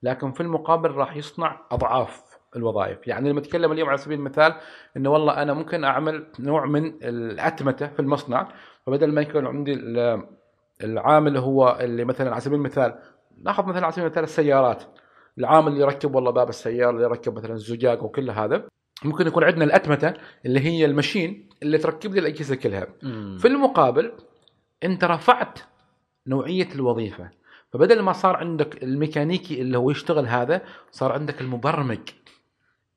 لكن 0.02 0.32
في 0.32 0.40
المقابل 0.40 0.90
راح 0.90 1.16
يصنع 1.16 1.60
أضعاف 1.70 2.38
الوظائف. 2.56 3.08
يعني 3.08 3.30
لما 3.30 3.40
اتكلم 3.40 3.72
اليوم 3.72 3.88
على 3.88 3.98
سبيل 3.98 4.18
المثال 4.18 4.54
إنه 4.96 5.10
والله 5.10 5.42
أنا 5.42 5.52
ممكن 5.52 5.84
أعمل 5.84 6.26
نوع 6.40 6.66
من 6.66 6.86
الأتمتة 7.02 7.86
في 7.86 8.00
المصنع 8.00 8.48
فبدل 8.86 9.12
ما 9.12 9.20
يكون 9.20 9.46
عندي 9.46 9.74
العامل 10.84 11.36
هو 11.36 11.78
اللي 11.80 12.04
مثلا 12.04 12.30
على 12.30 12.40
سبيل 12.40 12.58
المثال 12.58 12.98
نأخذ 13.42 13.66
مثلا 13.66 13.84
على 13.84 13.92
سبيل 13.92 14.04
المثال 14.04 14.24
السيارات. 14.24 14.82
العامل 15.38 15.68
اللي 15.72 15.80
يركب 15.80 16.14
والله 16.14 16.30
باب 16.30 16.48
السيارة 16.48 16.90
اللي 16.90 17.02
يركب 17.02 17.36
مثلا 17.36 17.52
الزجاج 17.52 18.02
وكل 18.02 18.30
هذا. 18.30 18.64
ممكن 19.04 19.26
يكون 19.26 19.44
عندنا 19.44 19.64
الأتمتة 19.64 20.14
اللي 20.46 20.60
هي 20.60 20.84
المشين 20.84 21.48
اللي 21.62 21.78
تركب 21.78 22.14
لي 22.14 22.20
الأجهزة 22.20 22.54
كلها. 22.54 22.86
مم. 23.02 23.36
في 23.38 23.48
المقابل 23.48 24.12
أنت 24.84 25.04
رفعت 25.04 25.58
نوعية 26.26 26.68
الوظيفة. 26.74 27.30
فبدل 27.72 28.02
ما 28.02 28.12
صار 28.12 28.36
عندك 28.36 28.82
الميكانيكي 28.82 29.60
اللي 29.60 29.78
هو 29.78 29.90
يشتغل 29.90 30.26
هذا 30.26 30.62
صار 30.90 31.12
عندك 31.12 31.40
المبرمج 31.40 32.08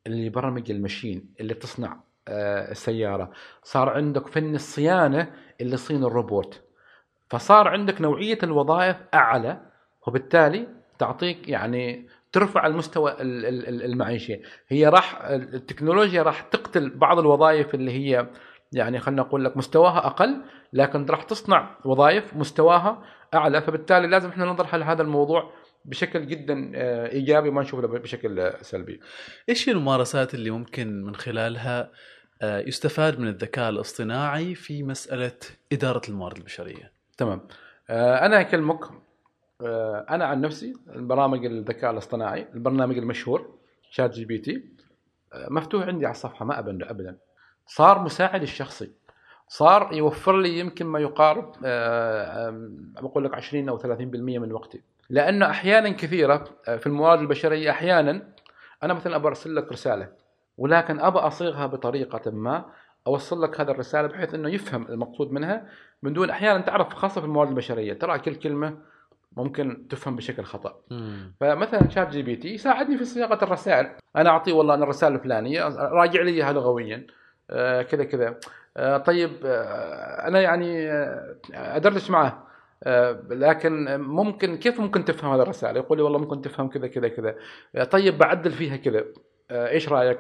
اللي 0.08 0.26
يبرمج 0.26 0.72
المشين 0.72 1.34
اللي 1.40 1.54
تصنع 1.54 2.00
آه، 2.28 2.72
السيارة. 2.72 3.32
صار 3.64 3.90
عندك 3.90 4.28
فن 4.28 4.56
الصيانة 4.56 5.32
اللي 5.62 5.74
يصين 5.74 6.04
الروبوت. 6.04 6.62
فصار 7.30 7.68
عندك 7.68 8.02
نوعية 8.02 8.38
الوظائف 8.44 8.98
أعلى 9.14 9.62
وبالتالي 10.08 10.68
تعطيك 11.00 11.50
يعني 11.50 12.08
ترفع 12.34 12.68
المستوى 12.68 13.16
المعيشي 13.20 14.42
هي 14.68 14.88
راح 14.88 15.22
التكنولوجيا 15.30 16.24
راح 16.24 16.42
تقتل 16.42 16.90
بعض 16.90 17.20
الوظائف 17.20 17.76
اللي 17.76 17.92
هي 17.92 18.30
يعني 18.72 19.00
خلينا 19.00 19.22
نقول 19.22 19.46
لك 19.46 19.58
مستواها 19.58 20.08
أقل 20.08 20.42
لكن 20.74 21.06
راح 21.06 21.24
تصنع 21.24 21.78
وظائف 21.86 22.36
مستواها 22.36 23.04
أعلى 23.34 23.62
فبالتالي 23.62 24.08
لازم 24.08 24.30
إحنا 24.30 24.46
ننظر 24.46 24.68
على 24.74 24.86
هذا 24.86 25.02
الموضوع 25.02 25.54
بشكل 25.86 26.28
جدا 26.28 26.72
آه، 26.76 27.12
إيجابي 27.12 27.52
ما 27.52 27.62
نشوفه 27.62 27.88
بشكل 27.88 28.54
سلبي. 28.62 29.00
إيش 29.50 29.70
هي 29.70 29.74
الممارسات 29.74 30.34
اللي 30.34 30.52
ممكن 30.52 31.04
من 31.04 31.16
خلالها 31.16 31.92
آه، 32.42 32.60
يستفاد 32.60 33.20
من 33.20 33.28
الذكاء 33.28 33.70
الاصطناعي 33.70 34.56
في 34.56 34.84
مسألة 34.84 35.38
إدارة 35.72 36.02
الموارد 36.10 36.38
البشرية؟ 36.38 36.92
تمام. 37.18 37.48
آه، 37.90 38.26
أنا 38.26 38.42
اكلمك 38.42 38.80
أنا 40.10 40.26
عن 40.26 40.42
نفسي 40.42 40.74
البرامج 40.96 41.46
الذكاء 41.46 41.92
الاصطناعي 41.92 42.48
البرنامج 42.54 42.98
المشهور 42.98 43.50
ChatGPT 43.90 44.64
آه، 45.34 45.48
مفتوح 45.50 45.88
عندي 45.88 46.06
على 46.06 46.12
الصفحة 46.12 46.46
ما 46.46 46.60
ابدا 46.60 46.92
ابدا. 46.92 47.18
صار 47.68 48.00
مساعد 48.00 48.42
الشخصي. 48.42 48.92
صار 49.48 49.94
يوفر 49.94 50.38
لي 50.38 50.60
يمكن 50.60 50.86
ما 50.86 51.00
يقارب 51.00 51.54
آه، 51.66 52.54
بقول 53.02 53.24
لك 53.24 53.34
20 53.34 53.70
أو 53.70 53.78
30% 53.78 54.40
من 54.40 54.52
وقتي. 54.52 54.82
لأنه 55.10 55.50
أحيانا 55.50 55.90
كثيرة 55.90 56.46
في 56.66 56.88
الموارد 56.88 57.20
البشرية 57.20 57.72
أحيانا 57.72 58.34
أنا 58.84 58.94
مثلا 58.94 59.16
ابى 59.16 59.28
أرسل 59.28 59.56
لك 59.56 59.72
رسالة 59.72 60.10
ولكن 60.58 61.00
ابى 61.00 61.20
أصيغها 61.20 61.66
بطريقة 61.66 62.32
ما 62.32 62.66
أوصل 63.08 63.44
لك 63.44 63.62
هذه 63.62 63.72
الرسالة 63.72 64.08
بحيث 64.08 64.34
إنه 64.34 64.50
يفهم 64.50 64.88
المقصود 64.90 65.32
منها. 65.32 65.70
من 66.04 66.14
دون 66.14 66.30
أحيانا 66.30 66.62
تعرف 66.62 66.94
خاصة 66.94 67.22
في 67.22 67.28
الموارد 67.28 67.50
البشرية 67.50 67.94
ترى 67.94 68.20
كل 68.20 68.36
كلمة 68.36 68.78
ممكن 69.38 69.88
تفهم 69.90 70.16
بشكل 70.16 70.44
خطأ. 70.44 70.76
مم. 70.92 71.36
فمثلا 71.40 71.90
ChatGPT 71.90 72.54
يساعدني 72.54 72.98
في 72.98 73.06
صياغة 73.06 73.44
الرسائل. 73.44 73.90
أنا 74.16 74.30
اعطيه 74.30 74.54
والله 74.54 74.74
أنا 74.74 74.84
الرسالة 74.84 75.16
الفلانية 75.16 75.68
راجع 75.78 76.22
لي 76.22 76.32
إياها 76.32 76.54
لغويا. 76.54 77.08
آه 77.50 77.82
كذا 77.82 78.04
كذا. 78.04 78.36
آه 78.78 78.98
طيب 78.98 79.32
آه 79.46 80.28
أنا 80.28 80.42
يعني 80.42 80.92
أدردش 81.54 82.10
معه. 82.10 82.48
لكن 83.30 84.02
ممكن 84.02 84.58
كيف 84.58 84.80
ممكن 84.80 85.06
تفهم 85.06 85.34
هذه 85.34 85.42
الرسائل 85.42 85.78
يقول 85.78 85.98
لي 85.98 86.04
والله 86.04 86.20
ممكن 86.20 86.42
تفهم 86.42 86.70
كذا 86.70 86.88
كذا 86.88 87.08
كذا. 87.08 87.36
طيب 87.84 88.18
بعدل 88.18 88.52
فيها 88.52 88.76
كذا. 88.76 89.04
إيش 89.52 89.90
رأيك؟ 89.90 90.18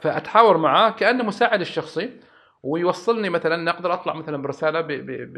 فأتحاور 0.00 0.56
معاه 0.56 0.90
كأنه 0.90 1.24
مساعد 1.24 1.60
الشخصي. 1.60 2.20
ويوصلني 2.62 3.28
مثلا 3.30 3.70
أقدر 3.70 3.92
أطلع 3.94 4.14
مثلا 4.14 4.42
برسالة 4.42 4.80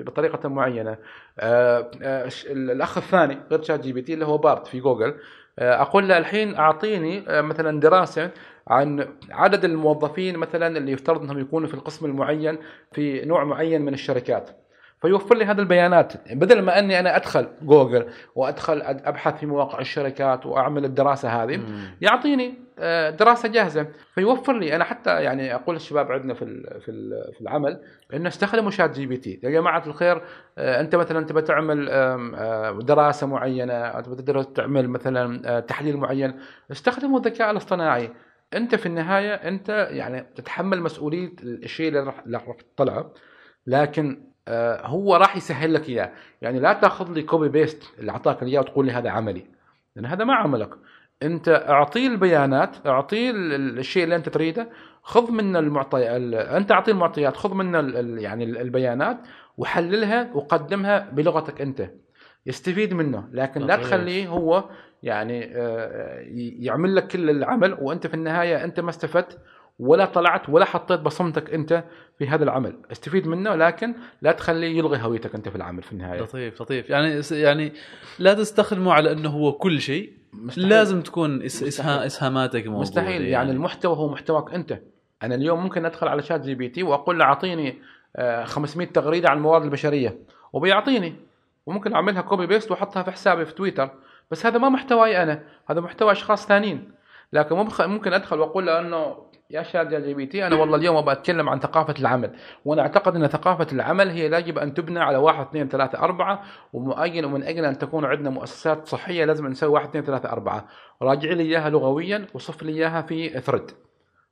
بطريقة 0.05 0.49
معينة. 0.49 0.99
آه، 1.39 1.91
آه، 2.03 2.31
الأخ 2.47 2.99
الثاني 2.99 3.39
غير 3.51 3.63
ChatGPT 3.63 4.15
اللي 4.15 4.27
هو 4.27 4.39
Bard 4.39 4.67
في 4.67 4.81
جوجل 4.81 5.15
آه، 5.59 5.83
أقول 5.83 6.09
له 6.09 6.19
الحين 6.19 6.55
أعطيني 6.55 7.25
مثلا 7.29 7.81
دراسة 7.81 8.31
عن 8.69 9.09
عدد 9.31 9.65
الموظفين 9.65 10.37
مثلا 10.37 10.79
اللي 10.79 10.93
يفترض 10.93 11.23
إنهم 11.23 11.39
يكونوا 11.39 11.69
في 11.69 11.75
القسم 11.75 12.07
المعين 12.07 12.59
في 12.93 13.25
نوع 13.25 13.45
معين 13.45 13.83
من 13.83 13.95
الشركات. 13.95 14.60
فيوفر 15.01 15.37
لي 15.37 15.45
هذه 15.45 15.59
البيانات. 15.59 16.13
بدل 16.33 16.63
ما 16.63 16.79
أني 16.79 17.01
أنا 17.01 17.17
أدخل 17.17 17.49
جوجل 17.63 18.07
وأدخل 18.35 18.83
أبحث 18.83 19.39
في 19.39 19.47
مواقع 19.47 19.79
الشركات 19.79 20.47
وأعمل 20.47 20.85
الدراسة 20.85 21.43
هذه 21.43 21.57
مم. 21.57 21.97
يعطيني 22.01 22.55
آه، 22.79 23.11
دراسة 23.11 23.49
جاهزة. 23.49 23.87
فيوفر 24.15 24.59
لي 24.59 24.77
أنا 24.77 24.85
حتى 24.85 25.23
يعني 25.23 25.55
أقول 25.55 25.75
للشباب 25.75 26.13
عندنا 26.13 26.35
في 26.35 26.45
في 26.81 26.93
في 27.33 27.41
العمل 27.41 27.81
إنه 28.15 28.29
استخدموا 28.29 28.71
ChatGPT. 28.71 29.41
يا 29.43 29.51
جماعة 29.51 29.83
الخير 29.87 30.23
آه، 30.59 30.81
أنت 30.81 30.95
مثلا 30.95 31.27
تبى 31.27 31.43
تعمل 31.43 31.89
آه، 31.91 32.79
دراسة 32.83 33.27
معينة 33.27 34.01
تبى 34.01 34.45
تعمل 34.45 34.89
مثلا 34.89 35.61
تحليل 35.61 35.97
معين 35.97 36.35
استخدموا 36.71 37.19
الذكاء 37.19 37.51
الاصطناعي. 37.51 38.11
أنت 38.55 38.75
في 38.75 38.87
النهاية 38.87 39.35
أنت 39.35 39.89
يعني 39.91 40.27
تتحمل 40.35 40.83
مسؤولية 40.83 41.33
الشيء 41.43 41.89
اللي 41.89 42.01
راح 42.01 42.57
تطلعه 42.77 43.13
لكن 43.67 44.30
هو 44.85 45.17
راح 45.17 45.37
يسهل 45.37 45.75
لك 45.75 45.89
إياه. 45.89 46.13
يعني 46.43 46.61
لا 46.61 46.73
تأخذ 46.73 47.13
لي 47.13 47.23
copy 47.23 47.49
paste 47.49 47.83
اللي 47.99 48.13
أعطاك 48.13 48.43
إياه 48.43 48.61
وتقول 48.61 48.87
لي 48.87 48.93
هذا 48.93 49.11
عملي. 49.11 49.45
لأن 49.97 50.07
هذا 50.07 50.25
ما 50.25 50.35
عملك. 50.35 50.71
أنت 51.23 51.49
اعطيه 51.69 52.07
البيانات 52.07 52.87
اعطيه 52.87 53.31
ال- 53.31 53.79
الشيء 53.79 54.05
اللي 54.05 54.17
أنت 54.17 54.29
تريده 54.29 54.69
خذ 55.03 55.31
منه 55.33 55.59
المعطي 55.59 56.17
ال- 56.17 56.35
أنت 56.35 56.73
اعطيه 56.73 56.93
المعطيات 56.93 57.37
خذ 57.37 57.55
منه 57.55 57.79
يعني 58.21 58.45
ال- 58.45 58.59
البيانات 58.59 59.19
وحللها 59.57 60.31
وقدمها 60.35 60.99
بلغتك 61.13 61.61
أنت. 61.61 61.91
يستفيد 62.47 62.95
منه 62.95 63.29
لكن 63.33 63.61
لا. 63.61 63.77
تخليه 63.77 64.29
هو 64.29 64.65
يعني 65.03 65.51
آه، 65.57 66.21
ي- 66.21 66.57
يعمل 66.65 66.97
لك 66.97 67.07
كل 67.09 67.31
العمل 67.31 67.77
وأنت 67.81 68.07
في 68.07 68.15
النهاية 68.15 68.65
أنت 68.65 68.81
ما 68.81 68.91
استفدت 68.91 69.39
ولا 69.79 70.05
طلعت 70.05 70.49
ولا 70.49 70.65
حطيت 70.65 71.01
بصمتك 71.01 71.55
أنت 71.55 71.85
في 72.19 72.27
هذا 72.29 72.45
العمل. 72.45 72.77
استفيد 72.93 73.27
منه 73.27 73.55
لكن 73.55 73.95
لا 74.23 74.33
تخليه 74.33 74.79
يلغي 74.79 74.99
هويتك 75.03 75.35
أنت 75.35 75.49
في 75.49 75.57
العمل 75.57 75.83
في 75.83 75.93
النهاية. 75.93 76.21
لطيف 76.21 76.63
لطيف. 76.63 76.91
يعني 76.91 77.21
يعني 77.31 77.73
لا 78.19 78.35
تستخدمه 78.35 78.93
على 78.93 79.13
أنه 79.13 79.29
هو 79.29 79.53
كل 79.53 79.81
شيء. 79.81 80.13
مستحيل. 80.33 80.69
لازم 80.69 81.01
تكون 81.03 81.43
إس 81.43 81.63
مستحيل. 81.63 81.99
إسهاماتك 82.03 82.61
موجودة 82.67 82.81
مستحيل. 82.81 83.23
يعني 83.23 83.51
المحتوى 83.51 83.97
هو 83.97 84.09
محتواك 84.13 84.55
أنت. 84.55 84.79
أنا 85.23 85.35
اليوم 85.35 85.63
ممكن 85.63 85.85
أدخل 85.85 86.09
على 86.09 86.23
ChatGPT 86.23 86.83
وأقول 86.83 87.19
له 87.19 87.25
أعطيني 87.25 87.79
آه، 88.17 88.45
500 88.45 88.87
تغريدة 88.89 89.29
عن 89.31 89.37
الموارد 89.37 89.65
البشرية 89.65 90.19
وبيعطيني. 90.53 91.15
وممكن 91.67 91.93
أعملها 91.95 92.23
copy 92.23 92.47
paste 92.47 92.71
وأحطها 92.71 93.03
في 93.03 93.11
حسابي 93.11 93.45
في 93.45 93.55
تويتر. 93.55 93.91
بس 94.31 94.47
هذا 94.47 94.59
ما 94.59 94.69
محتواي 94.69 95.23
أنا. 95.23 95.43
هذا 95.67 95.81
محتوى 95.81 96.13
أشخاص 96.13 96.47
ثانيين. 96.47 96.93
لكن 97.33 97.57
ممكن 97.81 98.13
أدخل 98.13 98.41
وأقول 98.41 98.67
له 98.67 98.81
إنه 98.81 99.31
يا 99.51 99.63
ChatGPT 99.63 100.47
أنا 100.47 100.57
والله 100.57 100.77
اليوم 100.77 100.97
أبغى 100.97 101.13
أتكلم 101.13 101.49
عن 101.49 101.61
ثقافة 101.61 101.95
العمل. 101.99 102.37
وأنا 102.65 102.83
أعتقد 102.83 103.17
إن 103.17 103.27
ثقافة 103.27 103.67
العمل 103.73 104.09
هي 104.09 104.25
يجب 104.25 104.59
أن 104.59 104.75
تبنى 104.75 105.01
على 105.01 105.19
واحد 105.19 105.47
اثنين 105.47 105.69
ثلاثة 105.69 105.99
أربعة. 105.99 106.43
ومؤجل 106.73 107.25
ومن 107.25 107.43
أجل 107.43 107.65
أن 107.65 107.79
تكون 107.79 108.05
عندنا 108.05 108.31
مؤسسات 108.31 108.87
صحية 108.87 109.25
لازم 109.25 109.47
نسوي 109.47 109.71
واحد 109.71 109.89
اثنين 109.89 110.05
ثلاثة 110.05 110.29
أربعة. 110.33 110.69
راجع 111.03 111.33
لي 111.33 111.43
إياها 111.43 111.71
لغويا 111.71 112.27
وصف 112.35 112.63
لي 112.63 112.73
إياها 112.73 113.03
في 113.03 113.41
thread 113.41 113.71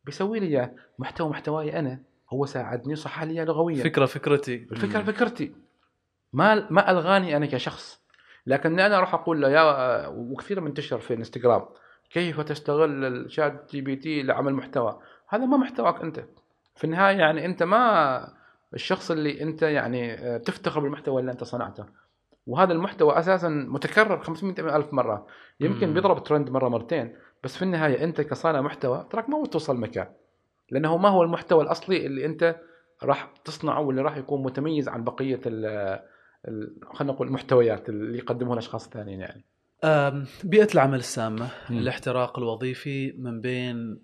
بيسوي 0.05 0.41
لي 0.41 0.47
إياه. 0.47 0.71
محتوى 0.99 1.29
محتواي 1.29 1.79
أنا 1.79 2.01
هو 2.33 2.47
ساعدني 2.47 2.97
صح 2.97 3.23
لي 3.23 3.45
لغويا. 3.45 3.85
فكرة 3.85 4.07
فكرتي. 4.07 4.69
الفكرة 4.73 5.03
فكرتي. 5.03 5.53
ما 6.33 6.67
ما 6.71 6.91
ألغاني 6.91 7.37
أنا 7.37 7.47
كشخص. 7.47 8.08
لكن 8.49 8.81
أنا 8.81 8.99
أروح 8.99 9.15
أقول 9.15 9.41
له 9.41 9.51
يا 9.51 10.07
وكثير 10.07 10.61
منتشر 10.61 10.99
في 10.99 11.15
إنستغرام 11.15 11.63
كيف 12.11 12.41
تستغل 12.41 13.05
ال 13.05 13.71
ChatGPT 13.71 14.23
لعمل 14.23 14.55
محتوى؟ 14.55 14.99
هذا 15.29 15.45
ما 15.47 15.57
محتواك 15.57 16.03
أنت. 16.03 16.25
في 16.77 16.85
النهاية 16.85 17.17
يعني 17.17 17.45
أنت 17.45 17.63
ما 17.63 18.33
الشخص 18.75 19.11
اللي 19.11 19.43
أنت 19.43 19.63
يعني 19.63 20.13
آه، 20.15 20.39
تفتخر 20.39 20.81
بالمحتوى 20.81 21.21
اللي 21.21 21.33
أنت 21.33 21.45
صنعته. 21.45 21.85
وهذا 22.47 22.73
المحتوى 22.73 23.19
أساسا 23.19 23.49
متكرر 23.49 24.21
500 24.21 24.77
ألف 24.77 24.93
مرة. 24.93 25.27
يمكن. 25.61 25.95
بيضرب 25.95 26.23
ترند 26.23 26.51
مرة 26.51 26.69
مرتين. 26.69 27.17
بس 27.45 27.57
في 27.57 27.63
النهاية 27.63 28.05
أنت 28.05 28.21
كصانع 28.21 28.61
محتوى 28.61 29.07
تراك 29.11 29.29
ما 29.29 29.47
توصل 29.47 29.77
مكان. 29.77 30.07
لأنه 30.71 30.97
ما 30.97 31.09
هو 31.09 31.23
المحتوى 31.23 31.65
الأصلي 31.65 32.07
اللي 32.07 32.27
أنت 32.27 32.57
راح 33.03 33.31
تصنعه 33.45 33.81
واللي 33.81 34.03
راح 34.03 34.17
يكون 34.17 34.43
متميز 34.43 34.89
عن 34.89 35.05
بقية 35.05 35.41
خلينا 36.93 37.13
نقول 37.13 37.29
المحتويات 37.29 37.89
اللي 37.89 38.19
يقدموها 38.19 38.53
الاشخاص 38.53 38.85
الثانيين 38.85 39.21
يعني. 39.21 39.45
أم، 39.85 40.27
بيئة 40.45 40.75
العمل 40.75 40.99
السامة 40.99 41.49
مم. 41.71 41.79
الاحتراق 41.79 42.39
الوظيفي 42.39 43.13
من 43.13 43.41
بين 43.41 43.99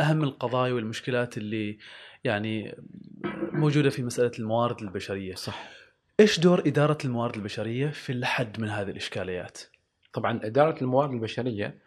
أهم 0.00 0.22
القضايا 0.22 0.72
والمشكلات 0.72 1.38
اللي 1.38 1.78
يعني 2.24 2.76
موجودة 3.52 3.90
في 3.90 4.02
مسألة 4.02 4.32
الموارد 4.38 4.82
البشرية. 4.82 5.34
صح. 5.34 5.68
إيش 6.20 6.40
دور 6.40 6.60
إدارة 6.60 6.98
الموارد 7.04 7.36
البشرية 7.36 7.88
في 7.88 8.12
الحد 8.12 8.60
من 8.60 8.68
هذه 8.68 8.90
الإشكاليات؟ 8.90 9.58
طبعا 10.12 10.40
إدارة 10.42 10.82
الموارد 10.82 11.10
البشرية 11.12 11.78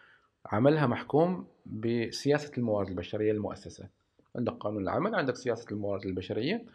عملها 0.46 0.88
محكوم 0.88 1.48
بسياسة 1.66 2.52
الموارد 2.58 2.88
البشرية 2.90 3.32
للمؤسسه 3.32 3.88
عندك 4.36 4.54
قانون 4.54 4.84
العمل 4.84 5.16
عندك 5.16 5.36
سياسة 5.36 5.66
الموارد 5.72 6.06
البشرية. 6.06 6.66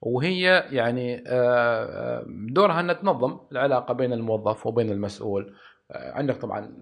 وهي 0.00 0.64
يعني 0.70 1.24
آه، 1.26 1.84
آه، 1.84 2.24
دورها 2.28 2.80
انها 2.80 2.94
تنظم 2.94 3.38
العلاقة 3.52 3.94
بين 3.94 4.12
الموظف 4.12 4.66
وبين 4.66 4.90
المسؤول. 4.90 5.54
آه، 5.90 6.12
عندك 6.12 6.36
طبعا 6.36 6.72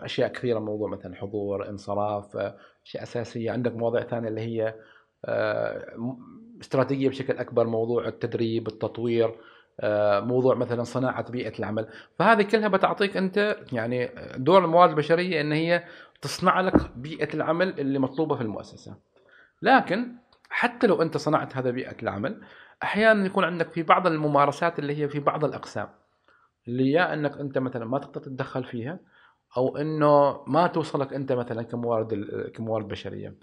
أشياء 0.00 0.32
كثيرة 0.32 0.58
موضوع 0.58 0.88
مثلا 0.88 1.14
حضور 1.14 1.68
انصراف 1.68 2.36
أشياء 2.86 3.02
أساسية. 3.02 3.50
عندك 3.50 3.76
مواضيع 3.76 4.02
ثانية 4.02 4.28
اللي 4.28 4.40
هي 4.40 4.74
استراتيجية 6.60 7.08
بشكل 7.08 7.38
أكبر 7.38 7.66
موضوع 7.66 8.08
التدريب 8.08 8.68
التطوير 8.68 9.34
موضوع 10.22 10.54
مثلا 10.54 10.82
صناعة 10.82 11.30
بيئة 11.30 11.58
العمل. 11.58 11.88
فهذه 12.18 12.42
كلها 12.42 12.68
بتعطيك 12.68 13.16
أنت 13.16 13.56
يعني 13.72 14.10
دور 14.36 14.64
الموارد 14.64 14.90
البشرية 14.90 15.40
إن 15.40 15.52
هي 15.52 15.84
تصنع 16.22 16.60
لك 16.60 16.74
بيئة 16.96 17.34
العمل 17.34 17.80
اللي 17.80 17.98
مطلوبة 17.98 18.36
في 18.36 18.42
المؤسسة. 18.42 18.96
لكن 19.62 20.16
حتى 20.52 20.86
لو 20.86 21.02
أنت 21.02 21.16
صنعت 21.16 21.56
هذا 21.56 21.70
بيئة 21.70 21.96
العمل 22.02 22.42
أحيانا 22.82 23.26
يكون 23.26 23.44
عندك 23.44 23.72
في 23.72 23.82
بعض 23.82 24.06
الممارسات 24.06 24.78
اللي 24.78 24.98
هي 25.02 25.08
في 25.08 25.20
بعض 25.20 25.44
الأقسام 25.44 25.88
اللي 26.68 26.92
يا 26.92 27.14
إنك 27.14 27.38
أنت 27.38 27.58
مثلا 27.58 27.84
ما 27.84 27.98
تقدر 27.98 28.20
تتدخل 28.20 28.64
فيها 28.64 28.98
أو 29.56 29.76
إنه 29.76 30.44
ما 30.46 30.66
توصلك 30.66 31.12
أنت 31.14 31.32
مثلا 31.32 31.62
كموارد 31.62 32.24
كموارد 32.54 32.88
بشرية. 32.88 33.36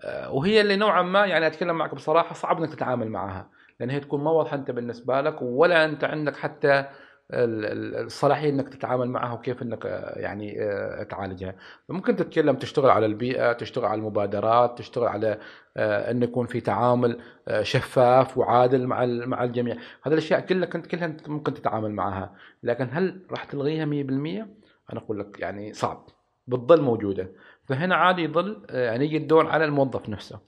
آه، 0.00 0.32
وهي 0.32 0.60
اللي 0.60 0.76
نوعا 0.76 1.02
ما 1.02 1.26
يعني 1.26 1.46
أتكلم 1.46 1.78
معك 1.78 1.94
بصراحة 1.94 2.34
صعب 2.34 2.58
إنك 2.58 2.74
تتعامل 2.74 3.08
معها 3.08 3.50
لأن 3.80 3.90
هي 3.90 4.00
تكون 4.00 4.24
ما 4.24 4.30
واضحة 4.30 4.56
أنت 4.56 4.70
بالنسبة 4.70 5.20
لك 5.20 5.42
ولا 5.42 5.84
أنت 5.84 6.04
عندك 6.04 6.36
حتى 6.36 6.86
الصلاحية 7.30 8.50
إنك 8.50 8.68
تتعامل 8.68 9.08
معها 9.08 9.32
وكيف 9.32 9.62
إنك 9.62 9.86
آه، 9.86 10.18
يعني 10.18 10.62
آه، 10.62 11.02
تعالجها. 11.02 11.54
ممكن 11.88 12.16
تتكلم 12.16 12.56
تشتغل 12.56 12.90
على 12.90 13.06
البيئة 13.06 13.52
تشتغل 13.52 13.84
على 13.84 13.98
المبادرات 13.98 14.78
تشتغل 14.78 15.08
على 15.08 15.38
آه، 15.76 16.10
انه 16.10 16.24
يكون 16.24 16.46
في 16.46 16.60
تعامل 16.60 17.20
شفاف 17.62 18.38
وعادل 18.38 18.86
مع 18.86 19.04
مع 19.06 19.44
الجميع. 19.44 19.76
هذه 20.02 20.12
الأشياء 20.12 20.40
كلها 20.40 20.68
كنت 20.68 20.86
كلها 20.86 21.16
ممكن 21.26 21.54
تتعامل 21.54 21.92
معها. 21.92 22.34
لكن 22.62 22.88
هل 22.92 23.26
راح 23.30 23.44
تلغيها 23.44 23.84
100% 23.84 24.46
أنا 24.92 25.00
أقول 25.00 25.18
لك 25.18 25.40
يعني 25.40 25.72
صعب. 25.72 26.06
بتظل 26.46 26.82
موجودة. 26.82 27.32
فهنا 27.68 27.94
عادي 27.96 28.22
يظل 28.22 28.66
يعني 28.70 29.04
يجي 29.04 29.16
الدور 29.16 29.46
على 29.46 29.64
الموظف 29.64 30.08
نفسه. 30.08 30.40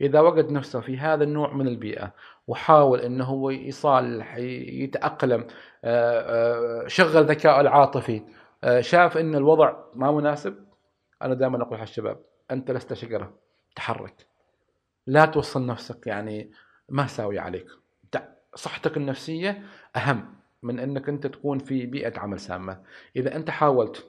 إذا 0.00 0.20
وجد 0.20 0.52
نفسه 0.52 0.80
في 0.80 0.98
هذا 0.98 1.24
النوع 1.24 1.54
من 1.54 1.68
البيئة 1.68 2.12
وحاول 2.48 3.00
إنه 3.00 3.24
هو 3.24 3.50
يصالح 3.50 4.36
يتأقلم 4.36 5.46
آه، 5.84 6.84
آه، 6.84 6.88
شغل 6.88 7.24
ذكاءه 7.24 7.60
العاطفي. 7.60 8.22
آه، 8.64 8.80
شاف 8.80 9.18
إن 9.18 9.34
الوضع 9.34 9.76
ما 9.94 10.10
مناسب 10.12 10.54
أنا 11.22 11.34
دائما 11.34 11.62
أقول 11.62 11.80
للشباب 11.80 12.20
أنت 12.50 12.70
لست 12.70 12.94
شجرة 12.94 13.32
تحرك. 13.76 14.26
لا 15.06 15.26
توصل 15.26 15.66
نفسك 15.66 16.06
يعني 16.06 16.50
ما 16.88 17.06
ساوي 17.06 17.38
عليك. 17.38 17.66
صحتك 18.54 18.96
النفسية 18.96 19.62
أهم 19.96 20.34
من 20.62 20.78
إنك 20.78 21.08
أنت 21.08 21.26
تكون 21.26 21.58
في 21.58 21.86
بيئة 21.86 22.18
عمل 22.20 22.40
سامة. 22.40 22.80
إذا 23.16 23.36
أنت 23.36 23.50
حاولت 23.50 24.06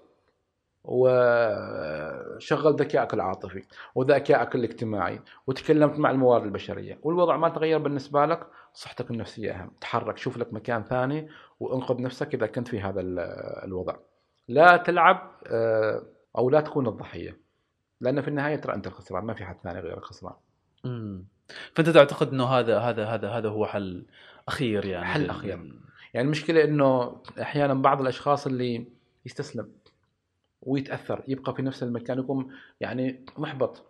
وشغل 0.84 2.74
ذكائك 2.76 3.14
العاطفي 3.14 3.64
وذكائك 3.96 4.56
الاجتماعي 4.56 5.22
وتكلمت 5.48 6.00
مع 6.00 6.12
الموارد 6.12 6.44
البشرية 6.44 7.00
والوضع 7.04 7.38
ما 7.38 7.50
تغير 7.50 7.78
بالنسبة 7.78 8.26
لك 8.26 8.48
صحتك 8.74 9.12
النفسية 9.12 9.52
أهم 9.52 9.72
تحرك 9.82 10.18
شوف 10.18 10.38
لك 10.38 10.54
مكان 10.54 10.84
ثاني 10.84 11.30
وانقذ 11.60 12.02
نفسك 12.02 12.34
إذا 12.34 12.48
كنت 12.48 12.68
في 12.68 12.82
هذا 12.82 13.02
ال- 13.02 13.20
الوضع 13.66 13.96
لا 14.48 14.78
تلعب 14.78 15.32
آه، 15.48 16.04
أو 16.38 16.50
لا 16.50 16.62
تكون 16.62 16.88
الضحية 16.88 17.40
لأن 18.02 18.22
في 18.22 18.28
النهاية 18.28 18.56
ترى 18.56 18.76
أنت 18.76 18.88
الخسران 18.88 19.24
ما 19.26 19.34
في 19.34 19.46
حد 19.46 19.58
ثاني 19.64 19.80
غيرك 19.80 20.04
خسران 20.04 20.34
مم. 20.84 21.26
فأنت 21.76 21.90
تعتقد 21.90 22.32
إنه 22.34 22.46
هذا 22.46 22.80
هذا 22.80 23.06
هذا 23.06 23.30
هذا 23.30 23.50
هو 23.50 23.66
حل 23.66 24.06
أخير 24.48 24.86
يعني 24.86 25.06
حل 25.06 25.30
أخير. 25.30 25.50
يعني 26.14 26.26
المشكلة 26.26 26.64
إنه 26.64 27.22
أحيانا 27.42 27.74
بعض 27.74 28.02
الأشخاص 28.02 28.48
اللي 28.48 28.88
يستسلم 29.26 29.72
ويتأثر 30.62 31.24
يبقى 31.28 31.56
في 31.56 31.62
نفس 31.62 31.84
المكان 31.84 32.20
يكون 32.20 32.52
يعني 32.80 33.26
محبط. 33.38 33.86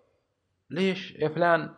ليش؟ 0.69 1.15
يا 1.15 1.29
فلان 1.29 1.69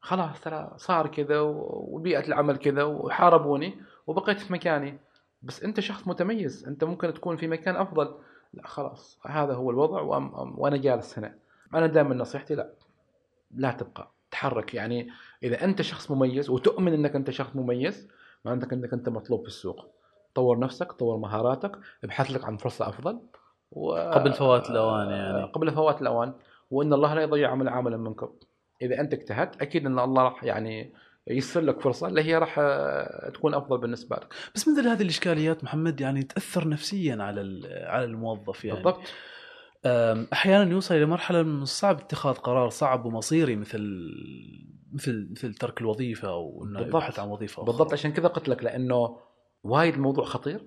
خلاص 0.00 0.40
ترى 0.40 0.72
صار 0.76 1.06
كذا 1.06 1.40
وبيئة 1.40 2.26
العمل 2.26 2.56
كذا 2.56 2.82
وحاربوني 2.82 3.74
وبقيت 4.06 4.40
في 4.40 4.52
مكاني. 4.52 4.98
بس 5.42 5.64
أنت 5.64 5.80
شخص 5.80 6.08
متميز 6.08 6.68
أنت 6.68 6.84
ممكن 6.84 7.14
تكون 7.14 7.36
في 7.36 7.48
مكان 7.48 7.76
أفضل. 7.76 8.14
لا 8.54 8.66
خلاص 8.66 9.18
هذا 9.26 9.54
هو 9.54 9.70
الوضع 9.70 10.00
وأم 10.00 10.34
أم 10.34 10.58
وأنا 10.58 10.76
جالس 10.76 11.18
هنا. 11.18 11.34
أنا 11.74 11.86
دائما 11.86 12.14
نصيحتي 12.14 12.54
لا 12.54 12.72
لا 13.50 13.72
تبقى 13.72 14.10
تحرك. 14.30 14.74
يعني 14.74 15.08
إذا 15.42 15.64
أنت 15.64 15.82
شخص 15.82 16.10
مميز 16.10 16.50
وتؤمن 16.50 16.92
إنك 16.92 17.16
أنت 17.16 17.30
شخص 17.30 17.56
مميز 17.56 18.08
معناتك 18.44 18.72
إنك 18.72 18.92
أنت 18.92 19.08
مطلوب 19.08 19.40
في 19.40 19.48
السوق. 19.48 19.86
طور 20.34 20.58
نفسك 20.58 20.92
طور 20.92 21.16
مهاراتك 21.16 21.78
ابحث 22.04 22.30
لك 22.30 22.44
عن 22.44 22.56
فرصة 22.56 22.88
أفضل. 22.88 23.20
و... 23.72 23.92
قبل 23.92 24.32
فوات 24.32 24.70
الأوان 24.70 25.10
يعني. 25.10 25.42
قبل 25.42 25.72
فوات 25.72 26.02
الأوان 26.02 26.32
وإن 26.70 26.92
الله 26.92 27.14
لا 27.14 27.22
يضيع 27.22 27.50
عمل 27.50 27.68
عاملا 27.68 27.96
منكم 27.96 28.28
إذا 28.82 29.00
أنت 29.00 29.12
اجتهدت 29.12 29.62
أكيد 29.62 29.86
إن 29.86 29.98
الله 29.98 30.22
راح 30.22 30.44
يعني 30.44 30.92
يصير 31.26 31.62
لك 31.62 31.80
فرصة 31.80 32.08
اللي 32.08 32.22
هي 32.22 32.38
راح 32.38 32.58
آه، 32.58 33.30
تكون 33.34 33.54
أفضل 33.54 33.78
بالنسبة 33.78 34.16
لك 34.16 34.34
بس 34.54 34.68
مثل 34.68 34.88
هذه 34.88 35.02
الإشكاليات 35.02 35.64
محمد 35.64 36.00
يعني 36.00 36.22
تأثر 36.22 36.68
نفسيا 36.68 37.16
على 37.22 37.40
على 37.86 38.04
الموظف 38.04 38.64
يعني 38.64 38.82
بالضبط 38.82 39.00
أحيانا 40.32 40.70
يوصل 40.70 40.94
إلى 40.94 41.06
مرحلة 41.06 41.42
من 41.42 41.62
الصعب 41.62 42.00
اتخاذ 42.00 42.34
قرار 42.34 42.68
صعب 42.68 43.04
ومصيري 43.04 43.56
مثل 43.56 43.80
مثل 44.92 45.28
مثل 45.30 45.54
ترك 45.54 45.80
الوظيفة 45.80 46.28
أو 46.28 46.64
إنه 46.64 46.78
بالضبط. 46.78 46.94
يبحث 46.94 47.18
عن 47.18 47.28
وظيفة 47.28 47.54
أخرى. 47.54 47.66
بالضبط 47.66 47.92
عشان 47.92 48.12
كذا 48.12 48.28
قلت 48.28 48.48
لك 48.48 48.64
لأنه 48.64 49.16
وايد 49.64 49.94
الموضوع 49.94 50.24
خطير 50.24 50.66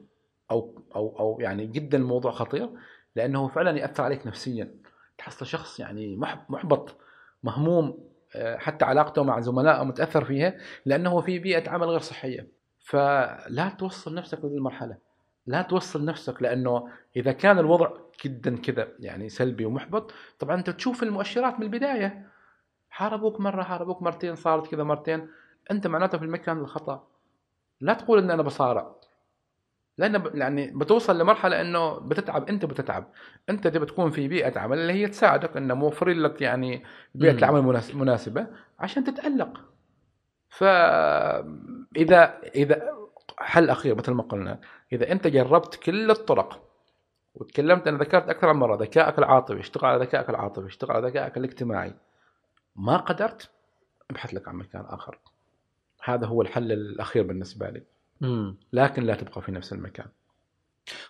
أو 0.51 0.83
أو 0.95 1.19
أو 1.19 1.37
يعني 1.41 1.67
جدا 1.67 1.97
الموضوع 1.97 2.31
خطير 2.31 2.69
لأنه 3.15 3.47
فعلا 3.47 3.77
يأثر 3.77 4.03
عليك 4.03 4.27
نفسيا. 4.27 4.75
تحصل 5.17 5.45
شخص 5.45 5.79
يعني 5.79 6.15
مح- 6.15 6.49
محبط 6.49 6.95
مهموم 7.43 8.05
آه، 8.35 8.57
حتى 8.57 8.85
علاقته 8.85 9.23
مع 9.23 9.39
زملائه 9.39 9.83
متأثر 9.83 10.25
فيها 10.25 10.57
لأنه 10.85 11.21
في 11.21 11.39
بيئة 11.39 11.69
عمل 11.69 11.87
غير 11.87 11.99
صحية. 11.99 12.47
فلا 12.79 13.69
توصل 13.79 14.15
نفسك 14.15 14.39
لهذه 14.43 14.53
المرحلة. 14.53 14.97
لا 15.47 15.61
توصل 15.61 16.05
نفسك 16.05 16.41
لأنه 16.41 16.89
إذا 17.15 17.31
كان 17.31 17.59
الوضع 17.59 17.91
جدا 18.25 18.57
كذا 18.57 18.87
يعني 18.99 19.29
سلبي 19.29 19.65
ومحبط 19.65 20.13
طبعا 20.39 20.55
أنت 20.55 20.69
تشوف 20.69 21.03
المؤشرات 21.03 21.59
من 21.59 21.63
البداية. 21.63 22.27
حاربوك 22.89 23.39
مرة 23.39 23.63
حاربوك 23.63 24.01
مرتين 24.01 24.35
صارت 24.35 24.67
كذا 24.67 24.83
مرتين. 24.83 25.29
أنت 25.71 25.87
معناته 25.87 26.17
في 26.17 26.25
المكان 26.25 26.57
الخطأ. 26.57 27.07
لا 27.81 27.93
تقول 27.93 28.19
إن 28.19 28.31
أنا 28.31 28.43
بصارع. 28.43 28.95
لأن 29.97 30.31
يعني 30.33 30.71
بتوصل 30.75 31.19
لمرحلة 31.19 31.61
إنه 31.61 31.99
بتتعب 31.99 32.49
أنت 32.49 32.65
بتتعب. 32.65 33.07
أنت 33.49 33.67
تبي 33.67 33.85
تكون 33.85 34.11
في 34.11 34.27
بيئة 34.27 34.59
عمل 34.59 34.77
اللي 34.77 34.93
هي 34.93 35.07
تساعدك 35.07 35.57
إنه 35.57 35.73
موفرين 35.73 36.19
لك 36.19 36.41
يعني 36.41 36.83
بيئة. 37.15 37.31
العمل 37.31 37.81
المناسبه 37.89 38.47
عشان 38.79 39.03
تتألق. 39.03 39.61
فاذا 40.49 42.39
إذا 42.55 42.95
حل 43.37 43.69
اخير 43.69 43.95
مثل 43.95 44.11
ما 44.11 44.23
قلنا 44.23 44.59
إذا 44.93 45.11
أنت 45.11 45.27
جربت 45.27 45.75
كل 45.75 46.11
الطرق 46.11 46.61
وتكلمت 47.35 47.87
أنا 47.87 47.97
ذكرت 47.97 48.29
أكثر 48.29 48.53
من 48.53 48.59
مرة 48.59 48.75
ذكائك 48.75 49.19
العاطفي 49.19 49.59
اشتغل 49.59 49.85
على 49.85 50.03
ذكائك 50.03 50.29
العاطفي 50.29 50.67
اشتغل 50.67 50.91
على 50.91 51.07
ذكائك 51.07 51.37
الاجتماعي. 51.37 51.93
ما 52.75 52.97
قدرت 52.97 53.49
ابحث 54.11 54.33
لك 54.33 54.47
عن 54.47 54.55
مكان 54.55 54.85
آخر. 54.85 55.19
هذا 56.03 56.27
هو 56.27 56.41
الحل 56.41 56.71
الأخير 56.71 57.23
بالنسبة 57.23 57.69
لي. 57.69 57.83
لكن 58.73 59.03
لا 59.03 59.15
تبقى 59.15 59.41
في 59.41 59.51
نفس 59.51 59.73
المكان. 59.73 60.05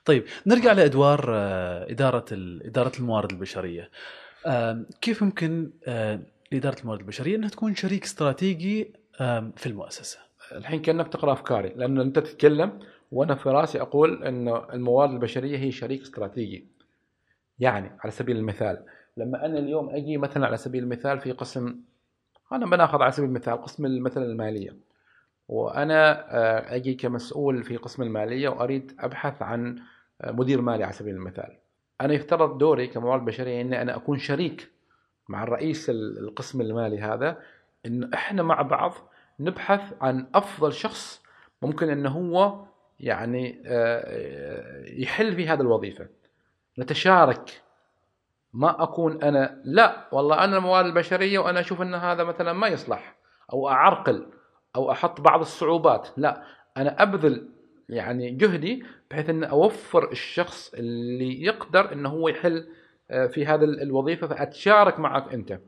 طيب 0.06 0.24
نرجع 0.48 0.72
لأدوار 0.72 1.26
آه، 1.36 1.92
إدارة 1.92 2.26
ال- 2.32 2.64
إدارة 2.66 2.92
الموارد 3.00 3.32
البشرية. 3.32 3.90
كيف 5.02 5.24
ممكن 5.24 5.72
آه، 5.88 6.20
لإدارة 6.52 6.80
الموارد 6.80 7.00
البشرية 7.00 7.36
أنها 7.36 7.50
تكون 7.50 7.76
شريك 7.76 8.04
استراتيجي 8.04 8.94
في 9.56 9.66
المؤسسة؟ 9.66 10.20
الحين 10.52 10.82
كأنك 10.82 11.08
تقرأ 11.08 11.34
أفكاري 11.34 11.70
لأن 11.76 12.00
أنت 12.00 12.20
تتكلم 12.20 12.80
وأنا 13.12 13.36
في 13.36 13.50
رأسي 13.50 13.82
أقول 13.82 14.24
إنه 14.24 14.74
الموارد 14.74 15.12
البشرية 15.12 15.58
هي 15.58 15.72
شريك 15.72 16.02
استراتيجي. 16.02 16.68
يعني 17.60 17.92
على 18.00 18.12
سبيل 18.12 18.38
المثال 18.38 18.86
لما 19.18 19.46
أنا 19.46 19.60
اليوم 19.60 19.90
أجي 19.90 20.18
مثلا 20.18 20.46
على 20.48 20.58
سبيل 20.58 20.84
المثال 20.84 21.20
في 21.20 21.32
قسم 21.32 21.80
أنا 22.52 22.66
بناخذ 22.66 23.02
على 23.02 23.12
سبيل 23.12 23.30
المثال 23.30 23.62
قسم 23.62 24.04
مثلا 24.04 24.26
المالية. 24.26 24.76
وأنا 25.48 26.26
آه، 26.38 26.76
أجي 26.76 26.94
كمسؤول 26.94 27.64
في 27.64 27.78
قسم 27.78 28.04
المالية 28.04 28.50
وأريد 28.50 28.96
أبحث 29.00 29.42
عن 29.42 29.80
آه، 30.22 30.32
مدير 30.32 30.62
مالي 30.62 30.84
على 30.84 30.94
سبيل 30.94 31.16
المثال. 31.16 31.58
أنا 32.02 32.14
يفترض 32.14 32.58
دوري 32.58 32.88
كموارد 32.88 33.26
بشرية 33.26 33.62
إني 33.62 33.82
أنا 33.82 33.96
أكون 33.96 34.18
شريك 34.18 34.72
مع 35.30 35.44
الرئيس 35.44 35.90
ال- 35.90 36.18
القسم 36.20 36.62
المالي 36.62 37.02
هذا 37.02 37.38
إن 37.86 38.14
إحنا 38.14 38.44
مع 38.44 38.62
بعض 38.62 38.94
نبحث 39.40 39.94
عن 40.02 40.28
أفضل 40.36 40.74
شخص 40.74 41.24
ممكن 41.62 41.90
إنه 41.90 42.10
هو 42.10 42.66
يعني 43.00 43.64
آه، 43.66 44.84
يحل 44.88 45.36
في 45.36 45.48
هذه 45.48 45.62
الوظيفة. 45.62 46.08
نتشارك. 46.80 47.62
ما 48.54 48.84
أكون 48.84 49.24
أنا 49.24 49.62
لا 49.66 50.08
والله 50.12 50.44
أنا 50.44 50.58
الموارد 50.58 50.86
البشرية 50.86 51.40
وأنا 51.40 51.60
أشوف 51.60 51.82
إن 51.82 51.94
هذا 51.96 52.24
مثلا 52.24 52.54
ما 52.54 52.68
يصلح 52.68 53.16
أو 53.54 53.70
أعرقل. 53.70 54.26
أو 54.76 54.92
أحط 54.92 55.22
بعض 55.22 55.40
الصعوبات. 55.40 56.08
لا 56.18 56.44
أنا 56.78 57.02
أبذل 57.04 57.50
يعني 57.90 58.32
جهدي 58.32 58.84
بحيث 59.12 59.30
أن 59.30 59.44
أوفر 59.44 60.12
الشخص 60.12 60.74
اللي 60.74 61.44
يقدر 61.44 61.94
إنه 61.94 62.10
هو 62.10 62.28
يحل 62.28 62.68
آه، 63.12 63.28
في 63.28 63.46
هذه 63.46 63.64
الوظيفة 63.64 64.28
فأتشارك 64.28 65.00
معك 65.00 65.34
أنت. 65.34 65.60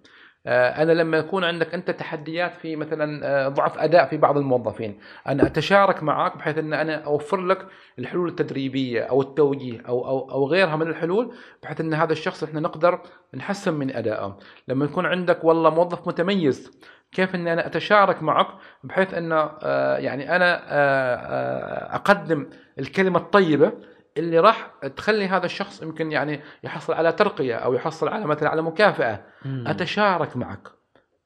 أنا 0.46 0.92
لما 0.92 1.18
يكون 1.18 1.44
عندك 1.44 1.74
أنت 1.74 1.92
تحديات 1.92 2.56
في 2.56 2.76
مثلا 2.76 3.26
آه، 3.26 3.50
ضعف 3.50 3.78
أداء 3.78 4.06
في 4.06 4.18
بعض 4.18 4.38
الموظفين 4.38 5.00
أنا 5.28 5.46
أتشارك 5.46 6.04
معك 6.04 6.38
بحيث 6.38 6.58
أن 6.58 6.74
أنا 6.74 6.96
أوفر 6.96 7.38
لك 7.42 7.68
الحلول 8.00 8.30
التدريبية 8.30 9.02
أو 9.02 9.22
التوجيه 9.22 9.82
أو 9.88 10.08
أو 10.08 10.32
أو 10.32 10.48
غيرها 10.48 10.76
من 10.76 10.88
الحلول 10.88 11.36
بحيث 11.64 11.82
أن 11.82 11.94
هذا 11.94 12.12
الشخص 12.12 12.44
إحنا 12.44 12.60
نقدر 12.60 13.02
نحسن 13.34 13.74
من 13.74 13.96
أدائه. 13.96 14.38
لما 14.68 14.86
يكون 14.86 15.06
عندك 15.06 15.44
والله 15.44 15.70
موظف 15.70 16.08
متميز 16.08 16.72
كيف 17.12 17.36
اني 17.36 17.54
أنا 17.54 17.68
أتشارك 17.68 18.24
معك 18.24 18.48
بحيث 18.84 19.14
انه 19.14 19.52
آه، 19.64 19.98
يعني 19.98 20.36
أنا 20.36 20.56
آه، 20.56 21.16
آه، 21.16 21.96
أقدم 21.96 22.50
الكلمة 22.80 23.20
الطيبة 23.20 23.72
اللي 24.18 24.40
راح 24.40 24.72
تخلي 24.96 25.28
هذا 25.28 25.46
الشخص 25.46 25.82
يمكن 25.82 26.12
يعني 26.12 26.42
يحصل 26.64 26.94
على 26.94 27.12
ترقية 27.12 27.56
أو 27.56 27.74
يحصل 27.74 28.08
على 28.08 28.26
مثلا 28.26 28.50
على 28.50 28.62
مكافأة. 28.62 29.24
مم. 29.46 29.64
أتشارك 29.68 30.38
معك. 30.38 30.68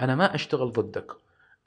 أنا 0.02 0.16
ما 0.16 0.36
أشتغل 0.36 0.72
ضدك. 0.72 1.12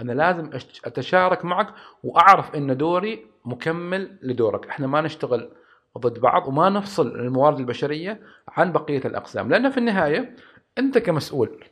أنا 0.00 0.12
لازم 0.12 0.50
أتشارك 0.84 1.44
معك 1.44 1.68
وأعرف 2.04 2.54
إن 2.54 2.76
دوري 2.76 3.26
مكمل 3.44 4.18
لدورك. 4.22 4.66
إحنا 4.68 4.86
ما 4.86 5.00
نشتغل 5.00 5.50
ضد 5.98 6.18
بعض 6.18 6.48
وما 6.48 6.70
نفصل 6.70 7.06
الموارد 7.06 7.58
البشرية 7.58 8.20
عن 8.48 8.72
بقية 8.72 9.02
الأقسام. 9.04 9.50
لأن 9.50 9.70
في 9.70 9.78
النهاية 9.78 10.36
أنت 10.78 10.98
كمسؤول. 10.98 11.64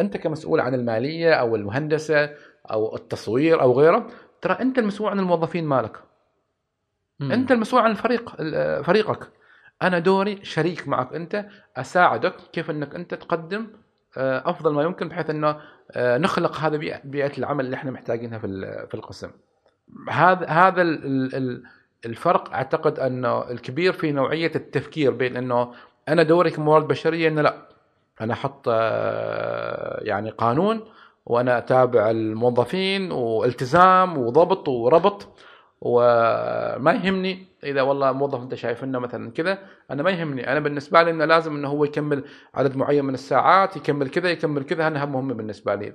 أنت 0.00 0.16
كمسؤول 0.16 0.60
عن 0.60 0.74
المالية 0.74 1.32
أو 1.32 1.56
المهندسة 1.56 2.30
أو 2.70 2.96
التصوير 2.96 3.60
أو 3.60 3.72
غيره. 3.72 4.06
ترى 4.40 4.56
أنت 4.60 4.78
المسؤول 4.78 5.10
عن 5.10 5.18
الموظفين 5.18 5.64
مالك. 5.64 5.96
مم. 7.20 7.32
أنت 7.32 7.52
المسؤول 7.52 7.82
عن 7.82 7.90
الفريق 7.90 8.34
ال- 8.40 8.84
فريقك. 8.84 9.28
أنا 9.82 9.98
دوري 9.98 10.44
شريك 10.44 10.88
معك 10.88 11.12
أنت 11.14 11.46
أساعدك 11.76 12.34
كيف 12.52 12.70
أنك 12.70 12.94
أنت 12.94 13.14
تقدم 13.14 13.66
آه، 14.16 14.50
أفضل 14.50 14.72
ما 14.74 14.82
يمكن 14.82 15.08
بحيث 15.08 15.30
أنه 15.30 15.60
آه، 15.92 16.18
نخلق 16.18 16.56
هذا 16.56 16.76
بيئة 17.04 17.38
العمل 17.38 17.64
اللي 17.64 17.76
إحنا 17.76 17.90
محتاجينها 17.90 18.38
في 18.38 18.46
في 18.88 18.94
القسم. 18.94 19.30
هذا 20.10 20.46
هذا 20.46 20.82
ال- 20.82 21.04
ال- 21.06 21.34
ال- 21.34 21.62
الفرق 22.06 22.52
أعتقد 22.54 22.98
أنه 22.98 23.50
الكبير 23.50 23.92
في 23.92 24.12
نوعية 24.12 24.52
التفكير 24.56 25.10
بين 25.12 25.36
أنه 25.36 25.72
أنا 26.08 26.22
دوري 26.22 26.50
كموارد 26.50 26.88
بشرية 26.88 27.28
انه 27.28 27.42
لا. 27.42 27.68
أنا 28.20 28.32
أحط 28.32 28.68
آه، 28.68 30.00
يعني 30.04 30.30
قانون 30.30 30.80
وأنا 31.26 31.58
أتابع 31.58 32.10
الموظفين 32.10 33.12
والتزام 33.12 34.18
وضبط 34.18 34.68
وربط. 34.68 35.28
وما 35.80 36.92
يهمني 36.92 37.46
إذا 37.64 37.82
والله 37.82 38.12
موظف 38.12 38.42
أنت 38.42 38.54
شايف 38.54 38.84
إنه 38.84 38.98
مثلا 38.98 39.30
كذا 39.30 39.58
أنا 39.90 40.02
ما 40.02 40.10
يهمني. 40.10 40.52
أنا 40.52 40.60
بالنسبة 40.60 41.02
لي 41.02 41.10
إنه 41.10 41.24
لازم 41.24 41.56
إنه 41.56 41.68
هو 41.68 41.84
يكمل 41.84 42.24
عدد 42.54 42.76
معين 42.76 43.04
من 43.04 43.14
الساعات 43.14 43.76
يكمل 43.76 44.08
كذا 44.08 44.30
يكمل 44.30 44.62
كذا 44.62 44.86
أنا 44.86 45.04
مهم 45.04 45.28
بالنسبة 45.28 45.74
لي. 45.74 45.92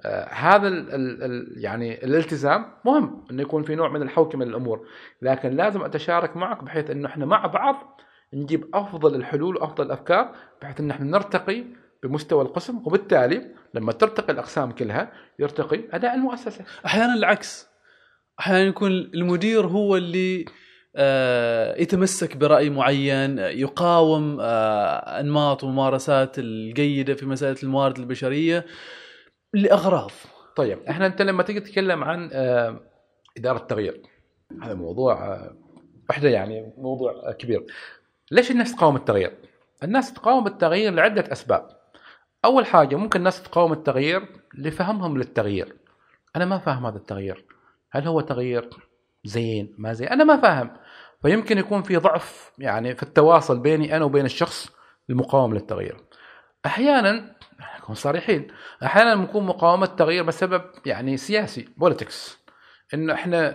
آه 0.00 0.28
هذا 0.28 0.68
ال 0.68 0.94
ال 0.94 1.22
ال 1.22 1.64
يعني 1.64 2.04
الالتزام 2.04 2.66
مهم 2.84 3.24
إنه 3.30 3.42
يكون 3.42 3.62
في 3.62 3.74
نوع 3.74 3.88
من 3.88 4.02
الحوكمة 4.02 4.44
للأمور. 4.44 4.86
لكن 5.22 5.56
لازم 5.56 5.82
أتشارك 5.82 6.36
معك 6.36 6.64
بحيث 6.64 6.90
إنه 6.90 7.08
إحنا 7.08 7.26
مع 7.26 7.46
بعض 7.46 8.00
نجيب 8.34 8.70
أفضل 8.74 9.14
الحلول 9.14 9.56
وأفضل 9.56 9.86
الأفكار 9.86 10.34
بحيث 10.62 10.80
إن 10.80 10.90
إحنا 10.90 11.06
نرتقي 11.06 11.64
بمستوى 12.02 12.42
القسم. 12.42 12.76
وبالتالي 12.84 13.46
لما 13.74 13.92
ترتقي 13.92 14.32
الأقسام 14.32 14.72
كلها 14.72 15.12
يرتقي 15.38 15.80
أداء 15.92 16.14
المؤسسة. 16.14 16.64
أحيانا 16.86 17.14
العكس. 17.14 17.69
أحيانا 18.40 18.68
يكون 18.68 18.92
المدير 18.92 19.66
هو 19.66 19.96
اللي 19.96 20.44
آه، 20.96 21.80
يتمسك 21.80 22.36
برأي 22.36 22.70
معين 22.70 23.38
يقاوم 23.38 24.38
آه، 24.40 25.20
أنماط 25.20 25.64
وممارسات 25.64 26.38
الجيدة 26.38 27.14
في 27.14 27.26
مسألة 27.26 27.56
الموارد 27.62 27.98
البشرية 27.98 28.66
لأغراض. 29.54 30.10
طيب 30.56 30.78
إحنا 30.88 31.06
أنت 31.06 31.22
لما 31.22 31.42
تيجي 31.42 31.60
تتكلم 31.60 32.04
عن 32.04 32.30
آه، 32.32 32.80
إدارة 33.38 33.58
التغيير 33.58 34.02
هذا 34.62 34.74
موضوع 34.74 35.40
وحده 36.10 36.28
يعني 36.28 36.72
موضوع 36.78 37.32
كبير. 37.32 37.66
ليش 38.30 38.50
الناس 38.50 38.76
تقاوم 38.76 38.96
التغيير؟ 38.96 39.32
الناس 39.82 40.12
تقاوم 40.12 40.46
التغيير 40.46 40.92
لعدة 40.92 41.32
أسباب. 41.32 41.68
أول 42.44 42.66
حاجة 42.66 42.96
ممكن 42.96 43.18
الناس 43.18 43.42
تقاوم 43.42 43.72
التغيير 43.72 44.22
لفهمهم 44.54 45.18
للتغيير. 45.18 45.76
أنا 46.36 46.44
ما 46.44 46.58
فاهم 46.58 46.86
هذا 46.86 46.96
التغيير. 46.96 47.44
هل 47.92 48.06
هو 48.06 48.20
تغيير؟ 48.20 48.70
زين 49.24 49.74
ما 49.78 49.92
زين. 49.92 50.08
أنا 50.08 50.24
ما 50.24 50.36
فاهم. 50.36 50.70
فيمكن 51.22 51.58
يكون 51.58 51.82
في 51.82 51.96
ضعف 51.96 52.52
يعني 52.58 52.94
في 52.94 53.02
التواصل 53.02 53.58
بيني 53.58 53.96
أنا 53.96 54.04
وبين 54.04 54.24
الشخص 54.24 54.70
المقاوم 55.10 55.54
للتغيير. 55.54 55.96
أحيانا 56.66 57.36
نكون 57.78 57.94
صريحين 57.94 58.48
أحيانا 58.84 59.14
نكون 59.14 59.46
مقاومة 59.46 59.86
تغيير 59.86 60.22
بسبب 60.22 60.62
يعني 60.86 61.16
سياسي 61.16 61.68
بوليتكس 61.76 62.38
انه 62.94 63.14
إحنا 63.14 63.54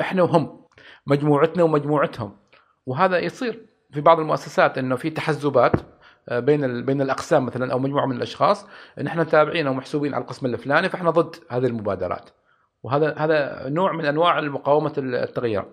إحنا 0.00 0.22
وهم 0.22 0.66
مجموعتنا 1.06 1.62
ومجموعتهم. 1.62 2.36
وهذا 2.86 3.18
يصير 3.18 3.66
في 3.92 4.00
بعض 4.00 4.20
المؤسسات 4.20 4.78
إنه 4.78 4.96
في 4.96 5.10
تحزبات 5.10 5.72
آه، 6.28 6.38
بين 6.38 6.84
بين 6.84 7.02
الأقسام 7.02 7.46
مثلا 7.46 7.72
أو 7.72 7.78
مجموعة 7.78 8.06
من 8.06 8.16
الأشخاص 8.16 8.66
إن 9.00 9.06
إحنا 9.06 9.24
تابعين 9.24 9.66
أو 9.66 9.74
محسوبين 9.74 10.14
على 10.14 10.22
القسم 10.22 10.46
الفلاني 10.46 10.88
فإحنا 10.88 11.10
ضد 11.10 11.36
هذه 11.50 11.66
المبادرات. 11.66 12.30
وهذا 12.82 13.14
هذا 13.18 13.68
نوع 13.68 13.92
من 13.92 14.04
أنواع 14.04 14.40
مقاومة 14.40 14.92
التغيير. 14.98 15.64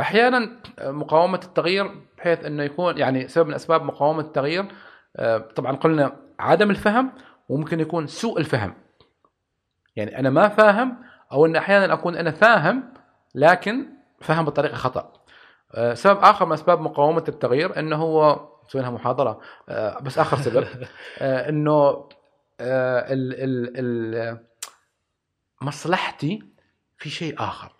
أحيانا 0.00 0.50
مقاومة 0.82 1.40
التغيير 1.44 1.90
بحيث 2.18 2.44
إنه 2.44 2.62
يكون 2.62 2.98
يعني 2.98 3.28
سبب 3.28 3.48
من 3.48 3.54
أسباب 3.54 3.82
مقاومة 3.82 4.20
التغيير 4.20 4.66
آه، 5.16 5.38
طبعا 5.38 5.76
قلنا 5.76 6.16
عدم 6.38 6.70
الفهم 6.70 7.12
وممكن 7.48 7.80
يكون 7.80 8.06
سوء 8.06 8.38
الفهم. 8.38 8.74
يعني 9.96 10.18
أنا 10.18 10.30
ما 10.30 10.48
فاهم 10.48 10.96
أو 11.32 11.46
إن 11.46 11.56
أحيانا 11.56 11.94
أكون 11.94 12.16
أنا 12.16 12.30
فاهم 12.30 12.92
لكن 13.34 13.86
فهم 14.20 14.44
بطريقة 14.44 14.74
خطأ. 14.74 15.12
آه، 15.74 15.94
سبب 15.94 16.18
آخر 16.18 16.46
من 16.46 16.52
أسباب 16.52 16.80
مقاومة 16.80 17.24
التغيير 17.28 17.78
إنه 17.78 17.96
هو 17.96 18.48
سويناها 18.68 18.90
محاضره 18.90 19.40
آه، 19.68 19.98
بس 20.00 20.18
آخر 20.18 20.36
سبب 20.36 20.66
إنه 21.20 22.08
ال 22.60 23.34
ال 23.34 23.72
ال 23.76 24.38
مصلحتي 25.62 26.57
في 26.98 27.10
شيء 27.10 27.34
آخر. 27.38 27.72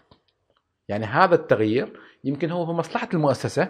يعني 0.89 1.07
هذا 1.07 1.35
التغيير 1.35 2.01
يمكن 2.25 2.51
هو 2.51 2.67
في 2.67 2.73
مصلحة 2.73 3.09
المؤسسة 3.15 3.69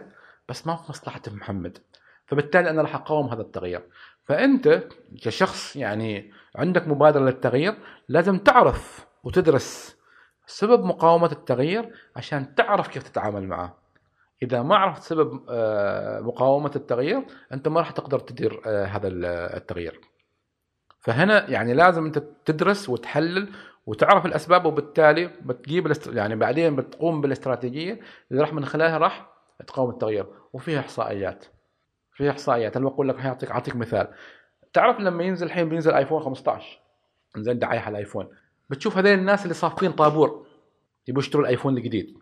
بس 0.48 0.66
ما 0.66 0.76
في 0.76 0.82
مصلحة 0.88 1.20
محمد. 1.28 1.78
فبالتالي 2.26 2.70
أنا 2.70 2.82
راح 2.82 2.94
أقاوم 2.94 3.28
هذا 3.28 3.42
التغيير. 3.42 3.82
فأنت 4.24 4.84
كشخص 5.22 5.76
يعني 5.76 6.32
عندك 6.56 6.88
مبادرة 6.88 7.24
للتغيير 7.24 7.74
لازم 8.08 8.38
تعرف 8.38 9.06
وتدرس 9.24 9.98
سبب 10.46 10.84
مقاومة 10.84 11.32
التغيير 11.32 11.92
عشان 12.16 12.54
تعرف 12.54 12.88
كيف 12.88 13.02
تتعامل 13.02 13.46
معه. 13.46 13.78
إذا 14.42 14.62
ما 14.62 14.76
عرفت 14.76 15.02
سبب 15.02 15.46
آه، 15.48 16.20
مقاومة 16.20 16.70
التغيير 16.76 17.26
أنت 17.52 17.68
ما 17.68 17.80
راح 17.80 17.90
تقدر 17.90 18.18
تدير 18.18 18.62
آه، 18.66 18.84
هذا 18.84 19.08
التغيير. 19.56 20.00
فهنا 20.98 21.50
يعني 21.50 21.74
لازم 21.74 22.04
أنت 22.04 22.18
تدرس 22.44 22.88
وتحلل 22.88 23.52
وتعرف 23.88 24.26
الأسباب 24.26 24.66
وبالتالي 24.66 25.26
بتجيب 25.26 25.86
الاست... 25.86 26.06
يعني 26.06 26.36
بعدين 26.36 26.76
بتقوم 26.76 27.20
بالاستراتيجية 27.20 28.00
اللي 28.30 28.42
راح 28.42 28.52
من 28.52 28.64
خلالها 28.64 28.98
راح 28.98 29.28
تقاوم 29.66 29.90
التغيير. 29.90 30.26
وفيها 30.52 30.80
إحصائيات. 30.80 31.44
فيها 32.12 32.30
إحصائيات. 32.30 32.76
أنا 32.76 32.84
بقول 32.84 33.08
لك 33.08 33.16
اعطيك 33.20 33.50
أعطيك 33.50 33.76
مثال. 33.76 34.08
تعرف 34.72 35.00
لما 35.00 35.24
ينزل 35.24 35.46
الحين 35.46 35.68
بينزل 35.68 35.92
iPhone 35.92 36.22
15 36.22 36.80
انزين 37.36 37.58
دعاية 37.58 37.80
على 37.80 37.90
ال 37.90 37.95
iPhone. 37.95 38.28
بتشوف 38.70 38.98
هذول 38.98 39.12
الناس 39.12 39.42
اللي 39.42 39.54
صافين 39.54 39.92
طابور. 39.92 40.46
يبوا 41.08 41.22
يشتروا 41.22 41.42
ال 41.42 41.47
iPhone 41.47 41.76
الجديد. 41.76 42.18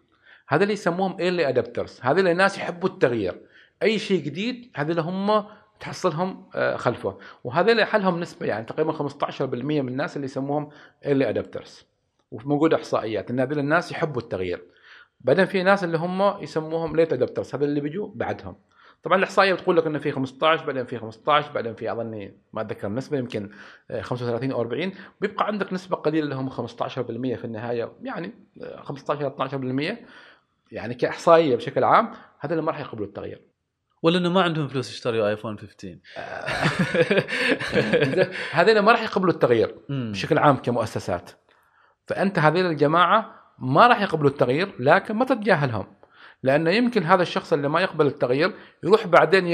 هذا 0.49 0.63
اللي 0.63 0.75
يسموهم 0.75 1.19
early 1.21 1.49
adopters 1.49 2.01
هذول 2.03 2.29
الناس 2.29 2.59
يحبوا 2.59 2.89
التغيير. 2.89 3.41
أي 3.83 3.99
شيء 3.99 4.25
جديد 4.25 4.71
هذول 4.75 4.99
هم 4.99 5.45
تحصلهم 5.81 6.45
آه، 6.55 6.77
خلفه. 6.77 7.19
وهذول 7.45 7.85
لهم 7.85 8.21
نسبة 8.21 8.47
يعني 8.47 8.65
تقريبا 8.65 8.93
15% 8.93 9.83
من 9.83 9.89
الناس 9.89 10.17
اللي 10.17 10.25
يسموهم 10.25 10.69
early 11.07 11.29
adopters 11.29 11.87
وموجوده 12.31 12.77
إحصائيات 12.77 13.31
إن 13.31 13.41
هذول 13.41 13.59
الناس 13.59 13.93
يحبوا 13.93 14.23
التغيير. 14.23 14.63
بعدين 15.21 15.45
في 15.45 15.63
ناس 15.63 15.85
اللي 15.85 15.99
هم 15.99 16.43
يسموهم 16.43 16.97
late 16.97 17.13
adopters 17.13 17.55
هذول 17.55 17.69
اللي 17.69 17.81
بيجوا 17.81 18.09
بعدهم. 18.15 18.57
طبعا 19.03 19.19
الإحصائية 19.19 19.55
بتقول 19.55 19.77
لك 19.77 19.87
إنه 19.87 19.99
في 19.99 20.13
15 20.13 20.67
بعدين 20.67 20.85
في 20.85 20.99
15 20.99 21.53
بعدين 21.53 21.75
في 21.75 21.93
أظني 21.93 22.35
ما 22.53 22.61
أتذكر 22.61 22.87
النسبة 22.87 23.19
يمكن 23.19 23.51
35 24.01 24.51
آه، 24.51 24.55
أو 24.55 24.61
40 24.61 24.93
بيبقى 25.21 25.47
عندك 25.47 25.73
نسبة 25.73 25.97
قليلة 25.97 26.25
اللي 26.25 26.35
هم 26.35 26.51
15% 26.51 27.37
في 27.37 27.45
النهاية. 27.45 27.93
يعني 28.03 28.35
15 28.77 29.27
آه، 29.27 29.29
12% 29.29 29.97
يعني 30.73 30.95
كإحصائية 30.95 31.57
بشكل 31.57 31.85
عام 31.85 32.13
اللي 32.45 32.63
ما 32.63 32.71
راح 32.73 32.81
يقبلوا 32.81 33.07
التغيير. 33.07 33.56
ولا 34.03 34.19
إنه 34.19 34.29
ما 34.29 34.43
عندهم 34.43 34.69
فلوس 34.69 34.91
يشتروا 34.91 35.29
iPhone 35.29 35.59
15 35.59 35.99
هذول 38.51 38.79
ما 38.79 38.93
راح 38.93 39.03
يقبلوا 39.03 39.33
التغيير 39.33 39.75
بشكل 39.89 40.39
عام 40.39 40.57
كمؤسسات. 40.57 41.31
فأنت 42.07 42.39
هذول 42.39 42.67
الجماعة 42.67 43.35
ما 43.59 43.87
راح 43.87 44.03
يقبلوا 44.03 44.31
التغيير 44.31 44.73
لكن 44.79 45.15
ما 45.15 45.25
تتجاهلهم. 45.25 45.87
لأنه 46.43 46.71
يمكن 46.71 47.03
هذا 47.03 47.23
الشخص 47.23 47.53
اللي 47.53 47.69
ما 47.69 47.81
يقبل 47.81 48.07
التغيير 48.07 48.55
يروح 48.83 49.07
بعدين 49.07 49.47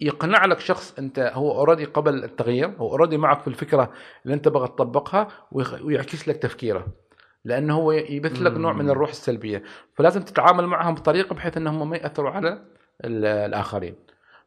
يقنع 0.00 0.44
لك 0.44 0.60
شخص 0.60 0.98
أنت 0.98 1.32
هو 1.34 1.52
already 1.52 1.84
قبل 1.84 2.24
التغيير 2.24 2.68
هو 2.78 2.90
already 2.90 3.16
معك 3.16 3.40
في 3.40 3.48
الفكرة 3.48 3.92
اللي 4.24 4.34
أنت 4.34 4.48
بغى 4.48 4.68
تطبقها 4.68 5.28
ويعكس 5.52 6.28
لك 6.28 6.36
تفكيره. 6.36 6.86
لأنه 7.44 7.74
هو 7.74 7.92
يبث 7.92 8.42
لك 8.42 8.52
نوع 8.52 8.72
من 8.72 8.90
الروح 8.90 9.10
السلبية. 9.10 9.62
فلازم 9.94 10.22
تتعامل 10.22 10.66
معهم 10.66 10.94
بطريقة 10.94 11.34
بحيث 11.34 11.56
إنهم 11.56 11.90
ما 11.90 11.96
يأثروا 11.96 12.30
على 12.30 12.64
الآخرين 13.04 13.94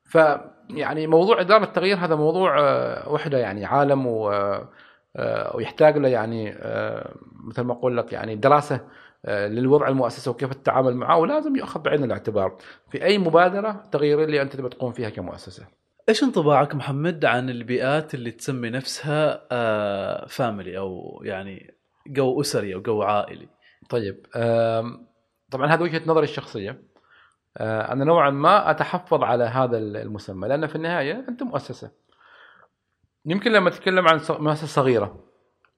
فيعني 0.04 1.08
موضوع 1.08 1.42
إدارة 1.42 1.64
التغيير 1.64 1.98
هذا 1.98 2.16
موضوع 2.16 2.60
آه، 2.60 3.10
وحدة 3.10 3.38
يعني 3.38 3.66
عالم 3.66 4.08
آه، 4.08 5.56
ويحتاج 5.56 5.98
له 5.98 6.08
يعني 6.08 6.54
آه، 6.54 7.16
مثل 7.48 7.62
ما 7.62 7.74
أقول 7.74 7.98
لك 7.98 8.14
يعني 8.14 8.36
دراسة 8.36 8.80
للوضع 9.28 9.88
المؤسسه 9.88 10.32
وكيف 10.32 10.52
التعامل 10.52 10.96
معه 10.96 11.18
ولازم 11.18 11.56
يؤخذ 11.56 11.82
بعين 11.82 12.04
الاعتبار 12.04 12.58
في 12.92 13.04
أي 13.04 13.18
مبادرة 13.18 13.84
تغييريه 13.92 14.26
اللي 14.26 14.42
أنت 14.42 14.56
تبي 14.56 14.70
تقوم 14.70 14.92
فيها 14.92 15.10
كمؤسسة. 15.10 15.68
إيش 16.10 16.24
انطباعك 16.24 16.76
محمد 16.76 17.26
عن 17.26 17.50
البيئات 17.50 18.14
اللي 18.14 18.32
تسمي 18.32 18.70
نفسها 18.70 19.48
family 20.26 20.78
أو 20.78 21.22
يعني 21.24 21.74
جو 22.08 22.42
أسري 22.42 22.76
أو 22.76 22.82
جو 22.82 23.02
عائلي؟ 23.02 23.48
طيب 23.90 24.26
طبعا 25.52 25.68
هذه 25.68 25.82
وجهة 25.82 26.02
نظري 26.06 26.24
الشخصية 26.24 26.70
آه، 26.70 26.91
أنا 27.60 28.06
نوعا 28.06 28.30
ما 28.30 28.72
أتحفظ 28.72 29.24
على 29.24 29.44
هذا 29.44 29.78
المسمى 29.78 30.48
لأن 30.48 30.68
في 30.68 30.76
النهاية 30.76 31.26
انت 31.30 31.44
مؤسسة. 31.44 31.92
يمكن 33.26 33.52
لما 33.52 33.70
تتكلم 33.70 34.08
عن 34.08 34.22
مؤسسة 34.30 34.68
صغيرة 34.68 35.24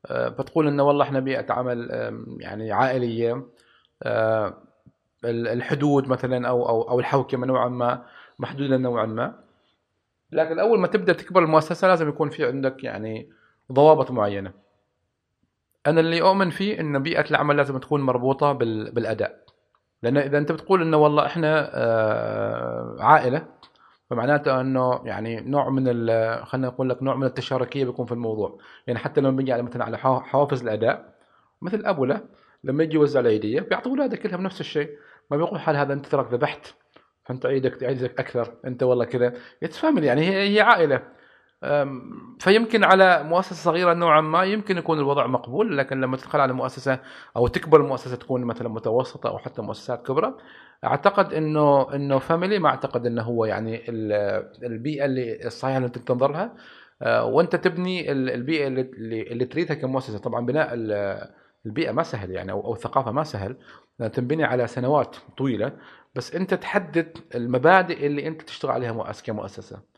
آه، 0.05 0.29
فتقول 0.29 0.67
إنه 0.67 0.83
والله 0.83 1.05
إحنا 1.05 1.19
بيئة 1.19 1.53
عمل 1.53 1.89
يعني 2.39 2.71
عائلية 2.71 3.47
آه، 4.03 4.57
الحدود 5.25 6.07
مثلا 6.07 6.47
أو 6.47 6.69
أو 6.69 6.89
أو 6.89 6.99
الحوكمة 6.99 7.47
نوعا 7.47 7.69
ما 7.69 8.05
محدودة 8.39 8.77
نوعا 8.77 9.05
ما. 9.05 9.43
لكن 10.31 10.59
أول 10.59 10.79
ما 10.79 10.87
تبدأ 10.87 11.13
تكبر 11.13 11.43
المؤسسة 11.43 11.87
لازم 11.87 12.09
يكون 12.09 12.29
في 12.29 12.45
عندك 12.45 12.83
يعني 12.83 13.29
ضوابط 13.71 14.11
معينة. 14.11 14.51
أنا 15.87 15.99
اللي 15.99 16.21
أؤمن 16.21 16.49
فيه 16.49 16.79
إن 16.79 17.03
بيئة 17.03 17.29
العمل 17.31 17.57
لازم 17.57 17.77
تكون 17.77 18.01
مربوطة 18.01 18.51
بالأداء. 18.51 19.42
لأن 20.03 20.17
إذا 20.17 20.37
أنت 20.37 20.51
بتقول 20.51 20.81
إنه 20.81 20.97
والله 20.97 21.25
إحنا 21.25 21.71
آه، 21.73 22.97
عائلة 22.99 23.47
فمعناته 24.09 24.61
إنه 24.61 25.01
يعني 25.05 25.41
نوع 25.41 25.69
من 25.69 25.85
خلينا 26.45 26.67
نقول 26.67 26.89
لك 26.89 27.03
نوع 27.03 27.15
من 27.15 27.23
التشاركية 27.23 27.85
بيكون 27.85 28.05
في 28.05 28.11
الموضوع. 28.11 28.57
يعني 28.87 28.99
حتى 28.99 29.21
لما 29.21 29.31
بيجي 29.31 29.53
على 29.53 29.63
مثلا 29.63 29.83
على 29.85 29.97
حوافز 29.97 30.61
الأداء 30.63 31.15
مثل 31.61 31.85
أبو 31.85 32.05
له 32.05 32.21
لما 32.63 32.83
يجي 32.83 32.95
يوزع 32.95 33.19
العيديه 33.19 33.59
بيعطي 33.61 33.89
أولاده 33.89 34.17
كلهم 34.17 34.41
نفس 34.43 34.59
الشيء. 34.61 34.89
ما 35.31 35.37
بيقول 35.37 35.59
حال 35.59 35.75
هذا 35.75 35.93
أنت 35.93 36.05
تراك 36.05 36.33
ذبحت 36.33 36.67
فأنت 37.25 37.45
عيدك 37.45 37.83
عيدك 37.83 38.19
أكثر 38.19 38.53
أنت 38.65 38.83
والله 38.83 39.05
كذا. 39.05 39.33
يتفامل 39.61 40.03
يعني 40.03 40.21
هي 40.21 40.55
هي 40.55 40.61
عائلة. 40.61 41.01
فيمكن 42.39 42.83
على 42.83 43.23
مؤسسة 43.23 43.55
صغيرة 43.55 43.93
نوعا 43.93 44.21
ما 44.21 44.43
يمكن 44.43 44.77
يكون 44.77 44.99
الوضع 44.99 45.27
مقبول 45.27 45.77
لكن 45.77 46.01
لما 46.01 46.17
تدخل 46.17 46.39
على 46.39 46.53
مؤسسة 46.53 46.99
أو 47.37 47.47
تكبر 47.47 47.81
المؤسسه 47.81 48.15
تكون 48.15 48.43
مثلا 48.43 48.69
متوسطة 48.69 49.29
أو 49.29 49.37
حتى 49.37 49.61
مؤسسات 49.61 50.07
كبرى 50.07 50.33
أعتقد 50.85 51.33
إنه 51.33 51.95
إنه 51.95 52.19
فاميلي 52.19 52.59
ما 52.59 52.69
أعتقد 52.69 53.05
إنه 53.05 53.21
هو 53.21 53.45
يعني 53.45 53.89
البيئة 54.63 55.05
اللي 55.05 55.45
الصحيحة 55.45 55.77
اللي 55.77 55.89
تنتظر 55.89 56.31
لها. 56.31 56.55
أه، 57.01 57.25
وأنت 57.25 57.55
تبني 57.55 58.11
البيئة 58.11 58.67
اللي, 58.67 58.81
اللي 59.31 59.45
تريدها 59.45 59.75
كمؤسسة. 59.75 60.17
طبعا 60.17 60.45
بناء 60.45 60.69
البيئة 61.65 61.91
ما 61.91 62.03
سهل 62.03 62.31
يعني 62.31 62.51
أو, 62.51 62.73
الثقافة 62.73 63.11
ما 63.11 63.23
سهل. 63.23 63.57
تنبني 64.13 64.43
على 64.43 64.67
سنوات 64.67 65.15
طويلة. 65.37 65.71
بس 66.15 66.35
أنت 66.35 66.53
تحدد 66.53 67.17
المبادئ 67.35 68.05
اللي 68.05 68.27
أنت 68.27 68.41
تشتغل 68.41 68.71
عليها 68.71 69.11
كمؤسسة. 69.25 69.92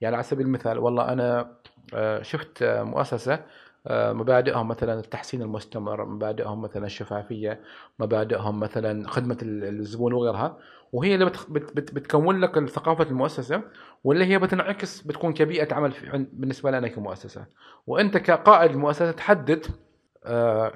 يعني 0.00 0.14
على 0.16 0.22
سبيل 0.24 0.46
المثال 0.46 0.78
والله 0.78 1.12
أنا 1.12 1.56
آه، 1.94 2.22
شفت 2.22 2.62
آه، 2.62 2.82
مؤسسة 2.82 3.44
آه، 3.86 4.12
مبادئهم 4.12 4.68
مثلا 4.68 5.00
التحسين 5.00 5.42
المستمر 5.42 6.04
مبادئهم 6.04 6.62
مثلا 6.62 6.86
الشفافية 6.86 7.60
مبادئهم 7.98 8.60
مثلا 8.60 9.08
خدمة 9.08 9.38
الزبون 9.42 10.12
وغيرها 10.12 10.58
وهي 10.92 11.14
اللي 11.14 11.24
بت 11.24 11.46
بت 11.50 11.94
بتكون 11.94 12.40
لك 12.40 12.68
ثقافة 12.68 13.04
المؤسسة 13.04 13.62
واللي 14.04 14.24
هي 14.24 14.38
بتنعكس 14.38 15.02
بتكون 15.02 15.32
كبيئة 15.32 15.74
عمل 15.74 15.92
بالنسبة 16.32 16.70
لنا 16.70 16.88
كمؤسسة. 16.88 17.46
وأنت 17.86 18.16
كقائد 18.16 18.70
المؤسسة 18.70 19.12
تحدد 19.12 19.66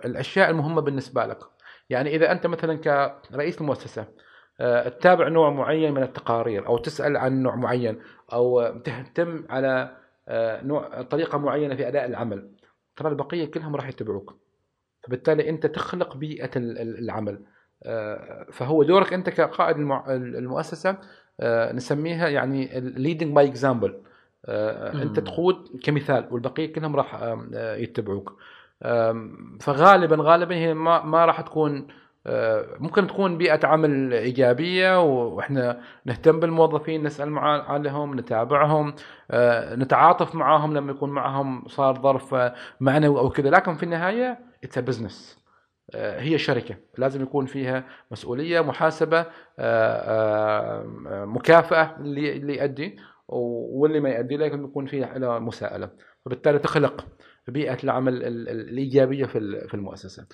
الأشياء 0.05 0.51
المهمة 0.51 0.81
بالنسبة 0.81 1.27
لك. 1.27 1.39
يعني 1.91 2.17
إذا 2.17 2.33
أنت 2.33 2.47
مثلا 2.47 2.77
كرئيس 3.31 3.61
المؤسسة 3.61 4.07
تتابع 4.59 5.29
نوع 5.29 5.51
معين 5.51 5.95
من 5.95 6.03
التقارير 6.03 6.67
أو 6.67 6.79
تسأل 6.79 7.17
عن 7.17 7.43
نوع 7.43 7.55
معين 7.55 7.99
أو 8.33 8.79
تهتم 8.79 9.45
على 9.51 9.97
آه، 10.29 10.65
نوع 10.65 11.03
طريقة 11.03 11.39
معينة 11.39 11.75
في 11.75 11.89
أداء 11.89 12.05
العمل. 12.07 12.51
ترى 12.97 13.09
البقية 13.09 13.45
كلهم 13.45 13.77
راح 13.77 13.89
يتبعوك. 13.89 14.37
فبالتالي 15.01 15.49
أنت 15.49 15.67
تخلق 15.67 16.17
بيئة 16.17 16.51
ال- 16.57 16.79
ال- 16.79 16.99
العمل. 16.99 17.41
آه، 17.83 18.47
فهو 18.53 18.83
دورك 18.83 19.13
أنت 19.13 19.31
كقائد 19.31 19.77
المؤسسة 20.17 20.97
آه، 21.41 21.73
نسميها 21.73 22.29
يعني 22.29 22.69
leading 22.97 23.35
by 23.35 23.49
example 23.49 24.01
أنت. 24.49 25.21
تقود 25.21 25.81
كمثال 25.85 26.29
والبقية 26.31 26.73
كلهم 26.73 26.97
راح 26.97 27.15
آه، 27.15 27.77
يتبعوك. 27.77 28.39
فغالبا 29.61 30.17
غالبا 30.21 30.55
هي 30.55 30.75
ما 30.75 31.03
ما 31.03 31.25
راح 31.25 31.41
تكون 31.41 31.79
آه، 31.79 31.87
ممكن 32.81 33.07
تكون 33.07 33.39
بيئة 33.39 33.67
عمل 33.67 34.13
إيجابية 34.15 35.01
وإحنا 35.03 35.81
نهتم 36.05 36.41
بالموظفين 36.41 37.03
نسأل 37.03 37.31
مع- 37.31 37.63
عليهم 37.73 38.19
نتابعهم 38.21 38.95
آه، 39.31 39.75
نتعاطف 39.75 40.35
معاهم 40.35 40.75
لما 40.75 40.93
يكون 40.93 41.11
معهم 41.11 41.69
صار 41.69 42.01
ظرف 42.03 42.35
آه، 42.35 42.55
معنوي 42.81 43.19
أو 43.21 43.31
كذا. 43.31 43.51
لكن 43.51 43.75
في 43.75 43.83
النهاية 43.83 44.39
it's 44.65 44.79
business 44.79 45.45
هي 45.95 46.39
شركة. 46.39 46.77
لازم 46.99 47.23
يكون 47.23 47.47
فيها 47.47 47.85
آه، 49.59 50.85
آه، 51.09 51.25
مكافأة 51.25 51.97
اللي 52.01 52.57
يؤدي 52.57 52.97
واللي 53.29 54.01
ما 54.01 54.11
يؤدي 54.11 54.37
لكن 54.37 54.65
يكون 54.65 54.87
فيها 54.87 55.19
له 55.19 55.39
مساءلة. 55.39 55.91
فبالتالي 56.25 56.59
تخلق 56.59 57.07
بيئة 57.49 57.79
العمل 57.85 58.15
ال- 58.15 58.49
ال- 58.49 58.69
الإيجابية 58.71 59.25
في 59.25 59.39
ال- 59.39 59.69
في 59.69 59.75
المؤسسة. 59.75 60.27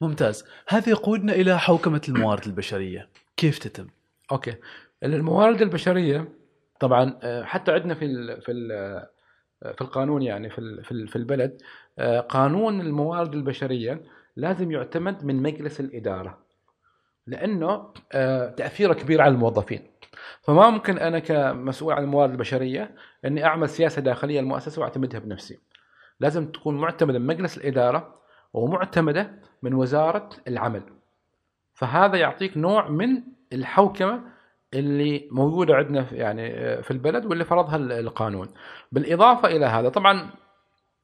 ممتاز. 0.00 0.44
هذا 0.68 0.90
يقودنا 0.90 1.32
إلى 1.32 1.58
حوكمة 1.58 2.00
الموارد 2.08 2.44
البشرية. 2.46 3.08
كيف 3.36 3.58
تتم؟ 3.58 3.86
أوكي. 4.32 4.54
الموارد 5.02 5.62
البشرية 5.62 6.28
طبعا 6.80 7.18
آه، 7.22 7.44
حتى 7.44 7.72
عندنا 7.72 7.94
في 7.94 8.04
ال 8.04 8.42
في 8.42 8.52
ال 8.52 8.68
في 9.74 9.80
القانون 9.80 10.22
يعني 10.22 10.50
في 10.50 10.82
في 10.82 10.92
ال- 10.92 11.08
في 11.08 11.16
البلد 11.16 11.62
آه، 11.98 12.20
قانون 12.20 12.80
الموارد 12.80 13.34
البشرية 13.34 14.02
لازم 14.36 14.72
يعتمد 14.72 15.24
من 15.24 15.42
مجلس 15.42 15.80
الإدارة 15.80 16.38
لأنه 17.26 17.92
آه، 18.12 18.48
تأثيره 18.50 18.92
كبير 18.92 19.20
على 19.20 19.34
الموظفين. 19.34 19.90
فما 20.42 20.70
ممكن 20.70 20.98
أنا 20.98 21.18
كمسؤول 21.18 21.92
عن 21.94 22.02
الموارد 22.02 22.30
البشرية 22.30 22.94
إني 23.24 23.44
أعمل 23.44 23.68
سياسة 23.68 24.02
داخلية 24.02 24.40
للمؤسسه 24.40 24.80
وأعتمدها 24.82 25.20
بنفسي. 25.20 25.58
لازم 26.20 26.46
تكون 26.52 26.76
معتمدة 26.80 27.18
من 27.18 27.26
مجلس 27.26 27.58
الإدارة 27.58 28.18
ومعتمدة 28.52 29.30
من 29.62 29.74
وزارة 29.74 30.28
العمل. 30.48 30.82
فهذا 31.74 32.16
يعطيك 32.16 32.56
نوع 32.56 32.88
من 32.88 33.22
الحوكمة 33.52 34.22
اللي 34.74 35.28
موجودة 35.32 35.74
عندنا 35.74 36.04
في- 36.04 36.16
يعني 36.16 36.54
آه، 36.54 36.80
في 36.80 36.90
البلد 36.90 37.26
واللي 37.26 37.44
فرضها 37.44 37.76
ال- 37.76 37.92
القانون. 37.92 38.48
بالإضافة 38.92 39.48
إلى 39.48 39.66
هذا 39.66 39.88
طبعا 39.88 40.30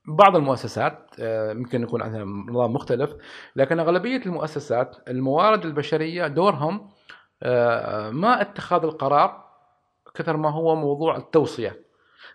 بعض 0.09 0.37
المؤسسات 0.37 1.11
آه، 1.21 1.51
يمكن 1.53 1.83
يكون 1.83 2.03
عندها 2.03 2.25
نظام 2.25 2.73
مختلف 2.73 3.17
لكن 3.57 3.81
أغلبية 3.81 4.17
المؤسسات 4.27 4.97
الموارد 5.09 5.65
البشرية 5.65 6.27
دورهم 6.27 6.89
آه، 7.43 8.11
ما 8.11 8.41
اتخاذ 8.41 8.83
القرار 8.85 9.45
كثر 10.15 10.37
ما 10.37 10.51
هو 10.51 10.75
موضوع 10.77 11.17
التوصية. 11.17 11.81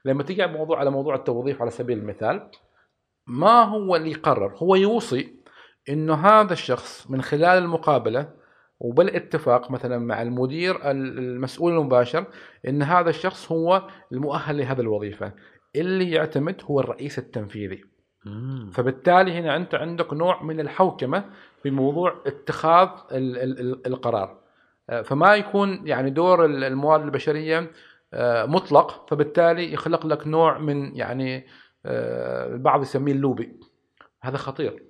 لما 0.06 0.24
تيجي 0.24 0.48
موضوع 0.48 0.80
على 0.80 0.90
موضوع 0.90 1.16
التوظيف 1.16 1.62
على 1.62 1.72
سبيل 1.72 1.98
المثال 1.98 2.48
ما 3.30 3.64
هو 3.64 3.96
اللي 3.96 4.12
يقرر؟ 4.12 4.56
هو 4.58 4.76
يوصي 4.76 5.34
إنه 5.90 6.14
هذا 6.14 6.54
الشخص 6.54 7.12
من 7.12 7.22
خلال 7.22 7.46
المقابلة 7.64 8.30
وبالاتفاق 8.80 9.72
مثلا 9.72 9.98
مع 9.98 10.22
المدير 10.22 10.92
المسؤول 10.92 11.72
المباشر 11.74 12.26
إن 12.68 12.82
هذا 12.84 13.10
الشخص 13.10 13.52
هو 13.52 13.88
المؤهل 14.12 14.58
لهذه 14.58 14.82
الوظيفة. 14.82 15.32
اللي 15.76 16.12
يعتمد 16.12 16.62
هو 16.64 16.80
الرئيس 16.80 17.20
التنفيذي. 17.20 17.84
فبالتالي 18.72 19.32
هنا 19.40 19.56
أنت 19.56 19.76
عندك 19.76 20.14
نوع 20.14 20.44
من 20.44 20.60
الحوكمة 20.60 21.26
في 21.64 21.72
موضوع 21.72 22.16
اتخاذ 22.26 22.88
ال- 23.12 23.38
ال- 23.38 23.60
ال- 23.60 23.88
القرار. 23.88 24.40
آه، 24.90 25.02
فما 25.02 25.36
يكون 25.36 25.88
يعني 25.88 26.10
دور 26.10 26.46
ال- 26.46 26.64
الموارد 26.64 27.04
البشرية 27.04 27.72
آه، 28.14 28.46
مطلق 28.46 29.10
فبالتالي 29.10 29.74
يخلق 29.74 30.06
لك 30.06 30.28
نوع 30.28 30.58
من 30.58 30.96
يعني 30.96 31.48
البعض 31.86 32.82
يسميه 32.82 33.12
اللوبي. 33.14 33.60
هذا 34.22 34.38
خطير. 34.38 34.84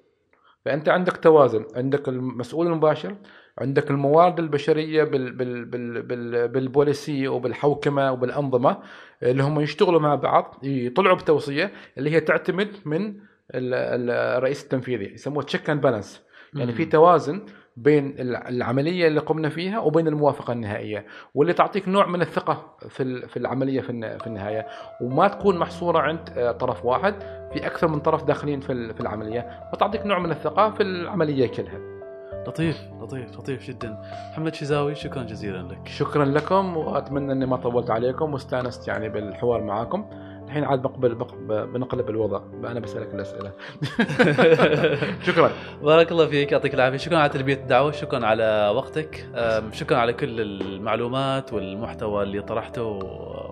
فأنت 0.65 0.89
عندك 0.89 1.17
توازن 1.17 1.65
عندك 1.75 2.07
المسؤول 2.09 2.67
المباشر 2.67 3.15
عندك 3.57 3.91
الموارد 3.91 4.39
البشرية 4.39 5.03
بال 5.03 5.31
بال 5.31 5.65
بال 5.65 6.01
بال 6.01 6.47
بالبوليسي 6.47 7.27
وبالحوكمة 7.27 8.11
وبالأنظمة 8.11 8.77
اللي 9.23 9.43
هم 9.43 9.59
يشتغلوا 9.59 9.99
مع 9.99 10.15
بعض 10.15 10.55
يطلعوا 10.63 11.15
بتوصية 11.15 11.71
اللي 11.97 12.09
هي 12.11 12.19
تعتمد 12.19 12.71
من 12.85 13.05
ال- 13.07 13.73
ال- 13.73 14.09
الرئيس 14.37 14.63
التنفيذي 14.63 15.13
يسموه 15.13 15.43
check 15.43 15.69
and 15.69 15.81
balance 15.81 16.23
يعني 16.53 16.71
في 16.73 16.85
توازن 16.85 17.45
بين 17.81 18.15
الع- 18.19 18.49
العملية 18.49 19.07
اللي 19.07 19.19
قمنا 19.19 19.49
فيها 19.49 19.79
وبين 19.79 20.07
الموافقة 20.07 20.53
النهائية 20.53 21.05
واللي 21.35 21.53
تعطيك 21.53 21.87
نوع 21.87 22.05
من 22.07 22.21
الثقة 22.21 22.75
في 22.89 23.27
في 23.27 23.37
العملية 23.37 23.81
في 23.81 23.89
الن- 23.89 24.17
في 24.17 24.27
النهاية. 24.27 24.67
وما 25.01 25.27
تكون 25.27 25.57
محصورة 25.57 25.99
عند 25.99 26.19
آه، 26.37 26.51
طرف 26.51 26.85
واحد 26.85 27.13
في 27.53 27.65
أكثر 27.67 27.87
من 27.87 27.99
طرف 27.99 28.23
داخلين 28.23 28.59
في 28.59 28.99
العملية. 29.01 29.69
وتعطيك 29.73 30.05
نوع 30.05 30.19
من 30.19 30.31
الثقة 30.31 30.71
في 30.71 30.83
العملية 30.83 31.47
كلها. 31.47 31.79
لطيف 32.47 32.81
لطيف 33.01 33.37
لطيف 33.39 33.67
جدا. 33.67 34.01
محمد 34.31 34.53
شزاوي 34.53 34.95
شكرا 34.95 35.23
جزيلا 35.23 35.57
لك. 35.61 35.87
شكرا 35.87 36.25
لكم 36.25 36.77
وأتمنى 36.77 37.31
إني 37.31 37.45
ما 37.45 37.57
طولت 37.57 37.89
عليكم 37.89 38.33
واستأنست 38.33 38.87
يعني 38.87 39.09
بالحوار 39.09 39.63
معاكم. 39.63 40.05
الحين 40.49 40.63
عاد 40.63 40.81
بقبل 40.81 41.15
بق- 41.15 41.35
بنقلب 41.63 42.09
الوضع. 42.09 42.41
أنا 42.53 42.79
بسألك 42.79 43.13
الأسئلة. 43.13 43.51
شكرا. 45.27 45.51
بارك 45.83 46.11
الله 46.11 46.25
فيك 46.25 46.51
يعطيك 46.51 46.73
العافية. 46.73 46.97
شكرا 46.97 47.17
على 47.17 47.29
تلبية 47.29 47.53
الدعوة 47.53 47.91
شكرا 47.91 48.25
على 48.25 48.71
وقتك. 48.75 49.29
شكرا 49.71 49.97
على 49.97 50.13
كل 50.13 50.41
المعلومات 50.41 51.53
والمحتوى 51.53 52.23
اللي 52.23 52.41
طرحته 52.41 52.99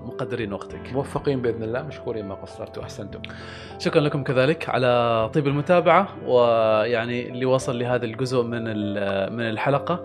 مقدرين 0.01 0.53
وقتك. 0.53 0.93
موفقين 0.93 1.41
بإذن 1.41 1.63
الله. 1.63 1.81
مشكورين 1.81 2.25
ما 2.25 2.35
قصرتوا 2.35 2.83
أحسنتم. 2.83 3.21
شكرا 3.79 4.01
لكم 4.01 4.23
كذلك 4.23 4.69
على 4.69 5.29
طيب 5.33 5.47
المتابعة 5.47 6.07
ويعني 6.25 7.29
اللي 7.29 7.45
وصل 7.45 7.79
لهذا 7.79 8.05
الجزء 8.05 8.43
من 8.43 8.63
من 9.33 9.49
الحلقة. 9.49 10.03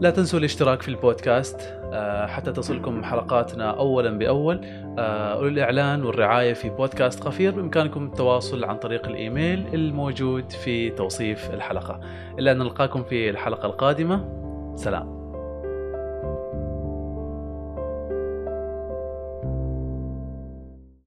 لا 0.00 0.10
تنسوا 0.10 0.38
الاشتراك 0.38 0.82
في 0.82 0.88
البودكاست. 0.88 1.79
حتى 2.26 2.52
تصلكم 2.52 3.04
حلقاتنا 3.04 3.70
اولا 3.70 4.18
بأول. 4.18 4.60
أه، 4.98 5.38
والاعلان 5.38 6.04
والرعاية 6.04 6.52
في 6.52 6.70
بودكاست 6.70 7.24
قفير 7.24 7.50
بإمكانكم 7.50 8.06
التواصل 8.06 8.64
عن 8.64 8.76
طريق 8.76 9.08
الإيميل 9.08 9.66
الموجود 9.74 10.52
في 10.52 10.90
توصيف 10.90 11.54
الحلقة. 11.54 12.00
إلى 12.38 12.52
أن 12.52 12.58
نلقاكم 12.58 13.02
في 13.02 13.30
الحلقة 13.30 13.66
القادمة. 13.66 14.40
سلام. 14.76 15.19